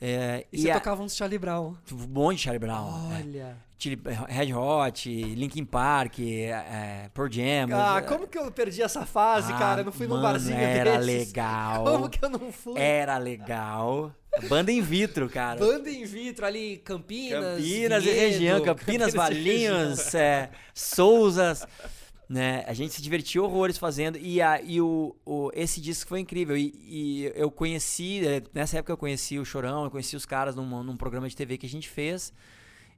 [0.00, 1.74] É, E você a- tocava uns Charlie Brown.
[1.92, 3.10] um monte de Charlie Brown.
[3.12, 3.16] é.
[3.22, 3.66] Olha.
[3.78, 7.68] Chili- Red Hot, Linkin Park, é, é, Pearl Jam.
[7.74, 9.80] Ah, é, como que eu perdi essa fase, ah, cara?
[9.82, 11.26] Eu não fui num mano, barzinho Era desses.
[11.28, 11.84] legal.
[11.92, 12.80] Como que eu não fui?
[12.80, 14.12] Era legal.
[14.48, 15.60] Banda in vitro, cara.
[15.60, 17.56] Banda in vitro ali, Campinas.
[17.56, 19.22] Campinas e Vinhedo, região, Campinas, e região.
[19.24, 21.66] Valinhos, é, Souzas.
[22.28, 22.64] Né?
[22.66, 24.18] A gente se divertiu horrores fazendo.
[24.18, 26.56] E, a, e o, o- esse disco foi incrível.
[26.56, 30.56] E, e eu conheci, é, nessa época eu conheci o Chorão, eu conheci os caras
[30.56, 32.32] num, num programa de TV que a gente fez.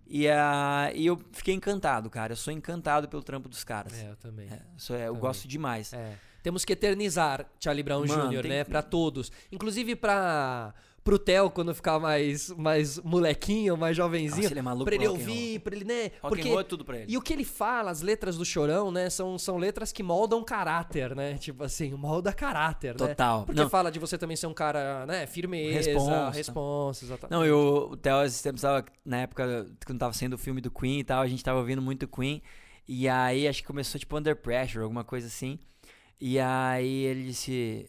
[0.07, 2.33] E, a, e eu fiquei encantado, cara.
[2.33, 3.93] Eu sou encantado pelo trampo dos caras.
[4.03, 4.49] É, eu também.
[4.51, 5.21] É, sou- é, eu Também.
[5.21, 5.93] gosto demais.
[5.93, 6.15] É.
[6.43, 8.65] Temos que eternizar Charlie Brown Mano, Jr., tem né?
[8.65, 9.31] Pra todos.
[9.53, 10.73] Inclusive pra.
[11.09, 14.43] Pro Theo, quando ficar mais, mais molequinho, mais jovenzinho.
[14.43, 16.11] Nossa, ele é maluco pra ele ouvir, pra ele, né?
[16.21, 17.07] Rock Porque roll é tudo pra ele.
[17.11, 19.09] E o que ele fala, as letras do Chorão, né?
[19.09, 21.39] São, são letras que moldam caráter, né?
[21.39, 23.09] Tipo assim, molda caráter, né?
[23.09, 23.47] Total.
[23.47, 23.71] Porque Não.
[23.71, 25.27] fala de você também ser um cara, né?
[25.27, 26.31] Firmeza, Responsa.
[26.31, 27.33] responsa, exatamente.
[27.33, 30.71] Não, eu, o Theo, esses tempos, tava, na época, quando tava saindo o filme do
[30.71, 32.43] Queen e tal, a gente tava ouvindo muito Queen.
[32.87, 35.59] E aí, acho que começou, tipo, Under Pressure, alguma coisa assim.
[36.21, 37.89] E aí, ele disse...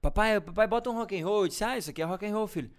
[0.00, 1.42] Papai, papai, bota um rock and roll.
[1.42, 2.70] Eu disse, ah, isso aqui é rock and roll, filho.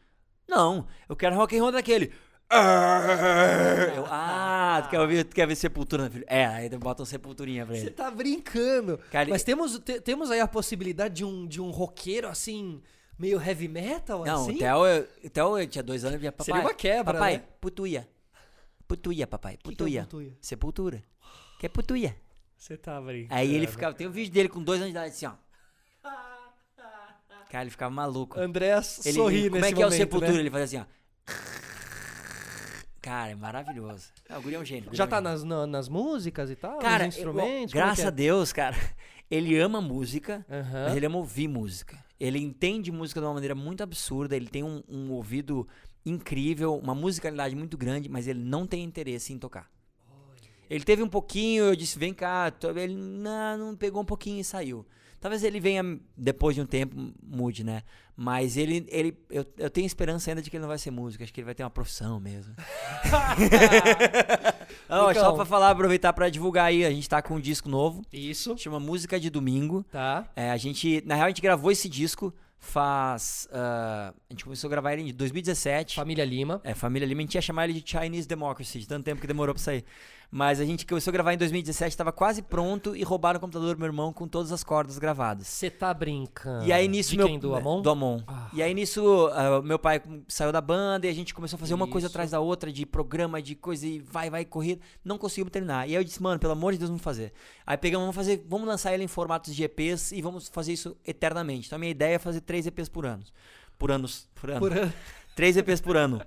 [0.48, 2.12] Não, eu quero rock and roll daquele.
[3.96, 6.26] Eu, ah, tu quer, ouvir, tu quer ver Sepultura, filho?
[6.28, 7.92] É, aí bota um Sepulturinha pra Você ele.
[7.92, 8.98] tá brincando.
[9.10, 12.82] Cara, Mas temos, te- temos aí a possibilidade de um, de um roqueiro, assim,
[13.18, 14.56] meio heavy metal, Não, assim?
[14.56, 16.46] o Theo, eu- o Theo eu tinha dois anos já, papai...
[16.46, 17.44] Seria uma quebra, Papai, né?
[17.62, 18.08] putuia.
[18.88, 20.02] Putuia, papai, que é putuia.
[20.04, 20.34] putuia?
[20.42, 21.04] Sepultura.
[21.58, 22.16] Que é putuia.
[22.58, 23.34] Você tá brincando.
[23.34, 23.94] Aí ele ficava.
[23.96, 25.32] Tem um vídeo dele com dois anos de idade assim, ó.
[27.52, 28.40] Cara, ele ficava maluco.
[28.40, 30.32] André Ele, sorri ele- nesse como é que é o momento, Sepultura?
[30.34, 30.40] né?
[30.40, 31.02] Ele fazia assim, ó.
[33.02, 34.08] Cara, é maravilhoso.
[34.30, 34.90] Ah, o guri é um gênio.
[34.94, 35.32] Já é um tá gênio.
[35.32, 36.78] nas, na- nas músicas e tal?
[36.80, 37.74] Cara, nos eu- instrumentos?
[37.74, 38.78] graças como a é que Deus, cara,
[39.30, 40.60] ele ama música, é?
[40.60, 40.84] Aham.
[40.86, 41.98] mas ele ama ouvir música.
[42.20, 45.68] Ele entende música de uma maneira muito absurda, ele tem um, um ouvido
[46.06, 49.70] incrível, uma musicalidade muito grande, mas ele não tem interesse em tocar.
[50.70, 54.44] Ele teve um pouquinho, eu disse, vem cá, ele não, não pegou um pouquinho e
[54.44, 54.86] saiu.
[55.22, 57.84] Talvez ele venha depois de um tempo, mude, né?
[58.16, 61.24] Mas ele, ele eu, eu tenho esperança ainda de que ele não vai ser músico,
[61.24, 62.56] acho que ele vai ter uma profissão mesmo.
[64.90, 65.36] Não, só Lucão.
[65.36, 68.80] pra falar, aproveitar pra divulgar aí, a gente tá com um disco novo, Isso, chama
[68.80, 69.86] Música de Domingo.
[69.92, 70.28] tá.
[70.36, 73.48] É, a gente, na real, a gente gravou esse disco faz.
[73.52, 75.96] ah, a gente começou a gravar ele em 2017.
[75.96, 76.62] Família Lima.
[76.64, 79.28] É, Família Lima, a gente ia chamar ele de Chinese Democracy, de tanto tempo que
[79.28, 79.84] demorou pra sair.
[80.34, 83.76] Mas a gente começou a gravar em 2017, tava quase pronto e roubaram o computador
[83.76, 85.46] do meu irmão com todas as cordas gravadas.
[85.46, 86.66] Você tá brincando.
[86.66, 87.38] E aí nisso De meu quem?
[87.38, 87.82] Do Amon?
[87.82, 88.22] Do Amon.
[88.26, 88.50] Ah.
[88.54, 91.74] E aí nisso ah, meu pai saiu da banda e a gente começou a fazer
[91.74, 92.14] uma coisa Isso.
[92.14, 94.82] atrás da outra de programa, de coisa e vai, vai, corrida.
[95.04, 95.86] Não conseguimos terminar.
[95.86, 97.34] E aí eu disse, mano, pelo amor de Deus, vamos fazer.
[97.68, 100.96] Aí pegamos, vamos fazer, vamos lançar ele em formatos de EPs e vamos fazer isso
[101.06, 101.68] eternamente.
[101.68, 103.24] Então a minha ideia é fazer três EPs por ano.
[103.78, 104.30] Por anos.
[104.34, 104.60] Por ano.
[104.60, 104.94] Por ano.
[105.36, 106.22] Três EPs por ano.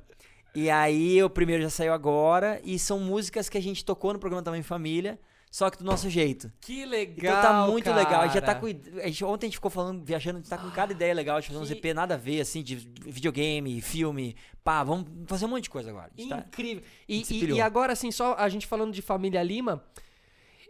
[0.54, 4.18] E aí o primeiro já saiu agora e são músicas que a gente tocou no
[4.18, 5.18] programa também Família,
[5.50, 6.50] só que do nosso jeito.
[6.60, 8.20] Que legal, Então tá muito legal.
[8.22, 8.60] A gente já tá cara.
[8.60, 9.00] com.
[9.00, 11.40] A gente, ontem a gente ficou falando, viajando, a gente tá com cada ideia legal
[11.40, 14.36] de fazer uns Que- EP nada a ver, assim, de videogame, filme.
[14.62, 16.10] Pá, vamos fazer um monte de coisa agora.
[16.16, 16.82] A gente tá- Incrível.
[16.84, 19.84] a E, gente e- e agora, assim, só a gente falando de Família Lima,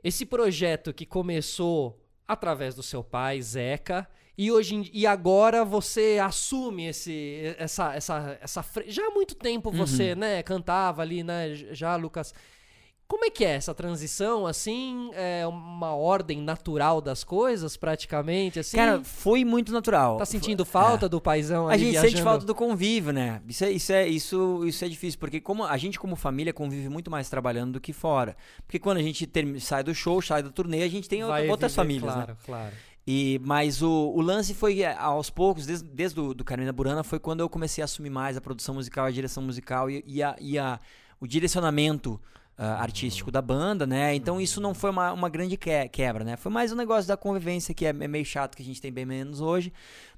[0.03, 6.87] esse projeto que começou através do seu pai, Zeca, e hoje e agora você assume
[6.89, 9.76] esse essa essa essa já há muito tempo Uhum.
[9.76, 12.32] você, né, cantava ali, né, já Lucas.
[13.07, 15.11] Como é que é essa transição assim?
[15.12, 18.78] É uma ordem natural das coisas, praticamente assim?
[18.78, 20.16] Cara, foi muito natural.
[20.16, 22.11] tá sentindo falta do paizão A gente viajando?
[22.12, 23.43] sente falta do convívio, né?
[23.47, 26.89] Isso é, isso é, isso, isso é difícil, porque como a gente, como família, convive
[26.89, 28.35] muito mais trabalhando do que fora.
[28.66, 29.30] Porque quando a gente
[29.61, 32.23] sai do show, sai da turnê, a gente tem Vai outras viver, famílias, né?
[32.24, 32.74] claro, claro.
[33.06, 37.05] E, mas o, o lance foi é, aos poucos, desde, desde o do Carmina Burana,
[37.05, 40.22] foi quando eu comecei a assumir mais a produção musical, a direção musical e, e,
[40.22, 40.81] a, e a-
[41.20, 42.18] o direcionamento
[42.56, 44.14] ah, artístico da banda, né?
[44.14, 46.36] Então isso não foi uma, uma grande que- quebra, né?
[46.36, 48.93] Foi mais um negócio da convivência que é, é meio chato, que a gente tem
[48.93, 49.72] bem menos hoje,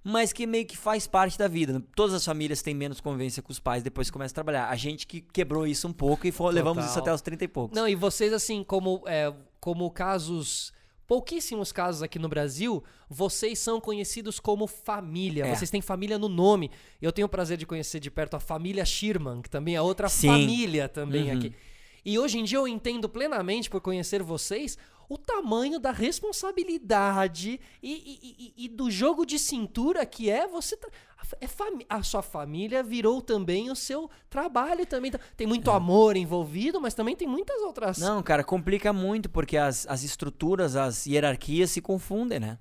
[0.05, 1.73] mas que meio que faz parte da vida.
[1.73, 1.83] né?
[1.97, 4.69] Todas as famílias têm menos convivência com os pais depois que começa a trabalhar.
[4.69, 7.49] A gente que quebrou isso um pouco e foi- levamos isso até os 30 e
[7.49, 7.75] poucos.
[7.77, 10.73] Não, e vocês, assim, como, é, como casos.
[11.07, 15.45] Pouquíssimos casos aqui no Brasil, vocês são conhecidos como família.
[15.47, 15.55] É.
[15.55, 16.71] Vocês têm família no nome.
[17.01, 20.09] Eu tenho o prazer de conhecer de perto a família Sherman, que também é outra
[20.09, 20.29] Sim.
[20.29, 21.39] família também Uhum.
[21.39, 21.53] aqui.
[22.07, 24.79] E hoje em dia eu entendo plenamente, por conhecer vocês,
[25.09, 25.91] o tamanho da
[26.61, 30.77] responsabilidade e, e- e- e do jogo de cintura que é você.
[30.77, 30.91] tra-
[31.41, 31.47] é
[31.89, 35.11] a sua família virou também o seu trabalho também.
[35.37, 38.01] Tem muito amor envolvido, mas também tem muitas outras.
[38.01, 38.05] É.
[38.05, 42.59] Não, cara, complica muito porque as, as estruturas, as hierarquias se confundem, né?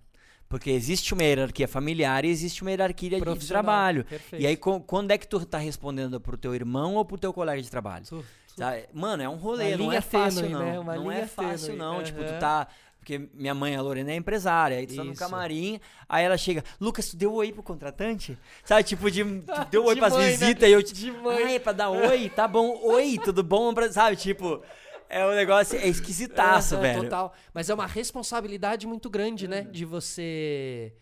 [0.49, 4.05] Porque existe uma hierarquia familiar e existe uma hierarquia de- trabalho.
[4.05, 4.41] perfeito.
[4.41, 7.61] E aí, quando é que tu tá respondendo pro teu irmão ou pro teu colega
[7.61, 8.05] de trabalho?
[8.07, 8.23] Tu-
[8.55, 8.73] Tá?
[8.93, 10.83] Mano, é um rolê, Uma não linha é fácil, tênue, não.
[10.83, 10.95] né?
[10.95, 12.03] Não é fácil, tênue, não.
[12.03, 12.67] Tipo, tu tá.
[12.99, 14.77] Porque minha mãe, a Lorena, é empresária.
[14.77, 15.19] Aí tu tá no Isso.
[15.19, 15.79] camarim,
[16.09, 18.35] aí ela chega, Lucas, tu deu oi pro contratante?
[18.63, 20.31] Sabe, tipo, de, tu deu oi De pras mãe, né?
[20.31, 20.93] visitas e eu te.
[20.93, 21.43] De mãe.
[21.43, 22.29] Ah, é pra dar oi?
[22.29, 22.79] Tá bom.
[22.83, 23.73] Oi, tudo bom?
[23.91, 24.61] Sabe, tipo.
[25.07, 25.77] É um negócio.
[25.77, 27.03] É esquisitaço, Aham, velho.
[27.03, 27.33] Total.
[27.53, 29.61] Mas é uma responsabilidade muito grande, né?
[29.61, 30.93] De você.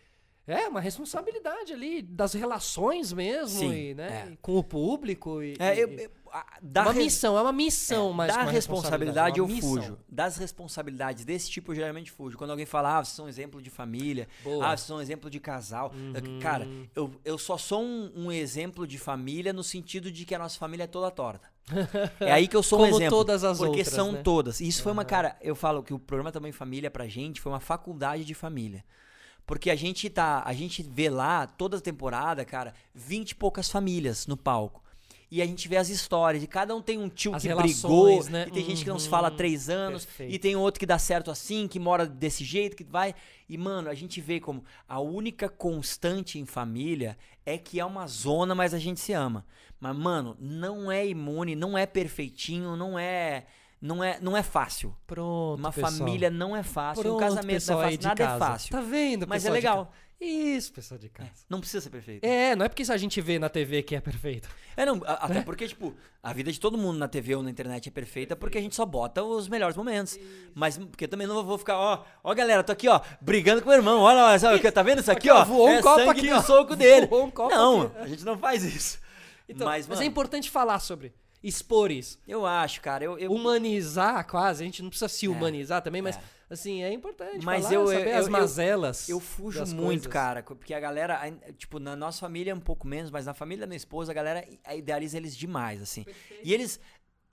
[0.46, 4.28] É, uma responsabilidade ali das relações mesmo, Sim, e, né?
[4.32, 4.36] é.
[4.42, 5.42] com o público.
[5.42, 6.23] E, É, eu, e- eu, a-
[6.62, 8.34] da uma res- missão, é uma missão, mas.
[8.34, 9.70] da uma responsabilidade eu uma missão.
[9.70, 9.98] fujo.
[10.08, 12.36] Das responsabilidades desse tipo eu geralmente fujo.
[12.36, 14.56] Quando alguém fala, ah, vocês são um exemplo de família, Boa.
[14.56, 14.62] Uhum.
[14.62, 15.92] ah, vocês são um exemplo de casal.
[16.14, 20.34] Eu- Cara, eu, eu só sou um, um exemplo de família no sentido de que
[20.34, 21.52] a nossa família é toda torta.
[22.20, 23.16] É aí que eu sou um Como exemplo.
[23.18, 24.20] todas as porque outras, são né?
[24.22, 24.60] todas.
[24.60, 27.50] E isso foi uma, cara, eu falo que o programa também Família pra gente foi
[27.52, 28.84] uma faculdade de família.
[29.46, 33.70] Porque a gente tá, a gente vê lá toda a temporada, cara, 20 e poucas
[33.70, 34.82] famílias no palco.
[35.36, 37.80] E a gente vê as histórias, e cada um tem um tio As que relações,
[37.82, 38.44] brigou, né?
[38.46, 39.10] e tem gente que não se Uhum.
[39.10, 40.32] fala há três anos, Perfeito.
[40.32, 43.16] e tem outro que dá certo assim, que mora desse jeito, que vai.
[43.48, 48.06] E, mano, a gente vê como a única constante em família é que é uma
[48.06, 49.44] zona, mas a gente se ama.
[49.80, 53.44] Mas, mano, não é imune, não é perfeitinho, não é.
[53.82, 54.96] Não é, não é fácil.
[55.06, 55.58] Pronto.
[55.58, 55.92] Uma pessoal.
[55.92, 58.38] família não é fácil, Pronto, um casamento não é fácil, nada é casa.
[58.38, 58.70] fácil.
[58.70, 59.92] Tá vendo, Mas é legal.
[60.20, 61.30] Isso, pessoal de casa.
[61.50, 62.24] Não precisa ser perfeito.
[62.24, 64.48] É, não é porque a gente vê na TV que é perfeito.
[64.76, 67.50] É, não, a- até porque, tipo, a vida de todo mundo na TV ou na
[67.50, 70.18] internet é perfeita porque a gente só bota os melhores momentos.
[70.54, 73.70] Mas porque também não vou ficar, ó, ó, galera, tô aqui, ó, brigando com o
[73.70, 74.00] meu irmão.
[74.00, 74.70] Olha, olha, sabe, o que?
[74.70, 75.44] tá vendo isso aqui, Aqui, ó, ó?
[75.44, 76.42] voou um é copo sangue aqui, no ó.
[76.42, 77.06] soco dele.
[77.06, 78.98] Voou um copo não, a gente não faz isso.
[79.48, 81.12] Então, mas, mas, mano, é importante falar sobre.
[81.44, 82.18] Expor isso.
[82.26, 83.18] eu acho, cara, eu...
[83.18, 84.62] eu Humanizar quase.
[84.62, 86.20] A gente não precisa se humanizar também, mas é.
[86.50, 89.08] assim, é importante Mas falar, eu- saber eu- as eu- mazelas.
[89.08, 90.06] Eu fujo das muito, coisas.
[90.06, 91.20] cara, porque a galera,
[91.58, 94.14] tipo, na nossa família é um pouco menos, mas na família da minha esposa, a
[94.14, 94.44] galera
[94.74, 96.04] idealiza eles demais, assim.
[96.42, 96.80] E eles,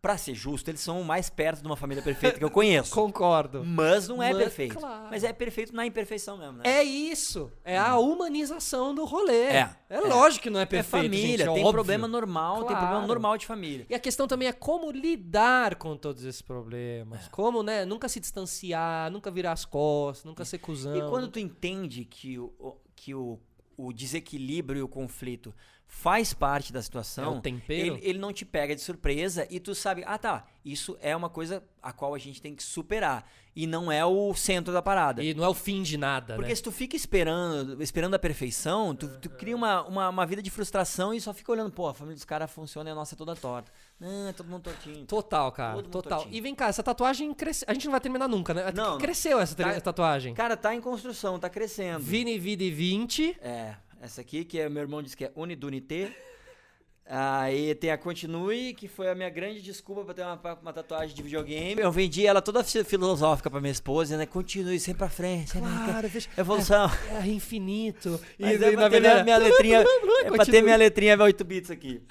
[0.01, 2.89] pra ser justo, eles são o mais perto de uma família perfeita que eu conheço.
[2.95, 3.63] Concordo.
[3.63, 4.75] Mas não é Mas, perfeito.
[4.79, 5.07] claro.
[5.11, 6.63] Mas é perfeito na imperfeição mesmo, né?
[6.65, 7.51] É isso.
[7.63, 9.43] É a humanização do rolê.
[9.43, 9.99] É, É, é.
[10.01, 11.03] lógico que não é É perfeito.
[11.03, 11.71] família, gente, é tem óbvio.
[11.71, 13.07] problema normal, tem problema Claro.
[13.07, 13.85] normal de família.
[13.89, 17.27] E a questão também é como lidar com todos esses problemas.
[17.27, 20.95] Como, né, nunca se distanciar, nunca virar as costas, nunca ser cuzão.
[20.95, 23.39] E quando tu entende que o- que o,
[23.77, 25.53] o desequilíbrio e o conflito
[25.93, 27.97] faz parte da situação, É o tempero?
[27.97, 31.29] Ele, ele não te pega de surpresa e tu sabe, ah tá, isso é uma
[31.29, 33.29] coisa a qual a gente tem que superar.
[33.53, 35.21] E não é o centro da parada.
[35.21, 36.55] E não é o fim de nada, Porque né?
[36.55, 40.49] se tu fica esperando, esperando a perfeição, tu, tu cria uma, uma, uma vida de
[40.49, 43.17] frustração e só fica olhando, pô, a família dos caras funciona e a nossa é
[43.17, 43.69] toda torta.
[43.99, 45.05] Não, é todo mundo tortinho.
[45.05, 45.83] Total, cara.
[45.83, 46.19] Total.
[46.19, 46.33] tortinho.
[46.33, 47.65] E vem cá, essa tatuagem cresceu.
[47.69, 48.71] A gente não vai terminar nunca, né?
[48.73, 50.33] Não, Cresceu essa tá- tatuagem.
[50.33, 51.99] Cara, tá em construção, tá crescendo.
[51.99, 53.37] Vini Vidi 20.
[53.41, 56.11] É, essa aqui, que é, meu irmão disse que é Unidunité.
[57.13, 61.13] Aí tem a Continue, que foi a minha grande desculpa pra ter uma, uma tatuagem
[61.13, 61.81] de videogame.
[61.81, 64.25] Eu vendi ela toda fi- filosófica pra minha esposa, né?
[64.25, 65.57] Continue sempre pra frente.
[65.57, 65.67] né?
[65.85, 66.29] Claro, veja.
[66.37, 66.89] Evolução.
[67.21, 68.19] É infinito.
[68.39, 69.83] Mas e, é e pra ter minha, letrinha.
[70.23, 72.01] É pra ter minha letrinha 8 bits aqui.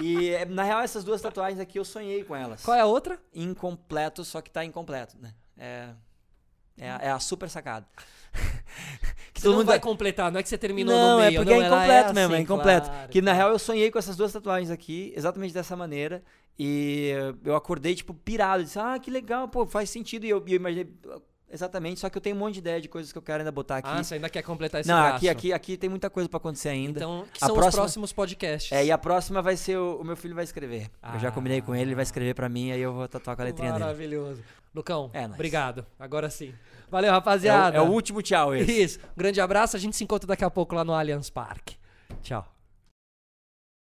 [0.00, 2.62] E é, na real, essas duas tatuagens aqui eu sonhei com elas.
[2.62, 3.18] Qual é a outra?
[3.34, 5.34] Incompleto, só que tá incompleto, né?
[5.56, 5.88] É.
[6.78, 7.86] É, é a super sacada.
[9.32, 11.40] Que Você não vai completar, não é que você terminou não, no meio.
[11.40, 12.88] é porque não, é ela incompleto mesmo, é assim, incompleto.
[12.88, 13.38] claro, que na claro.
[13.38, 16.22] real eu sonhei com essas duas tatuagens aqui, exatamente dessa maneira.
[16.58, 17.12] E
[17.44, 18.64] eu acordei, tipo, pirado.
[18.64, 20.24] Disse, ah, que legal, pô, faz sentido.
[20.26, 20.88] E eu, e eu imaginei
[21.50, 23.52] exatamente, só que eu tenho um monte de ideia de coisas que eu quero ainda
[23.52, 23.88] botar aqui.
[23.90, 25.16] Ah, você ainda quer completar esse não, braço.
[25.16, 26.98] aqui, aqui, aqui tem muita coisa pra acontecer ainda.
[27.00, 28.72] Então, que A são os próxima- próximos podcasts.
[28.72, 30.90] É, e a próxima vai ser o, o meu filho vai escrever.
[31.14, 32.04] eu já combinei com ele, ele vai Ah.
[32.04, 33.84] escrever pra mim, aí eu vou tatuar com a letrinha dele.
[33.84, 34.42] Maravilhoso.
[34.74, 35.34] Lucão, É nóis.
[35.34, 35.84] obrigado.
[35.98, 36.54] Agora sim.
[36.90, 37.76] Valeu, É o, rapaziada.
[37.76, 38.82] é o último tchau esse.
[38.82, 38.98] Isso.
[39.00, 39.76] Um grande abraço.
[39.76, 41.76] A gente se encontra daqui a pouco lá no Allianz Parque.
[42.22, 42.46] Tchau.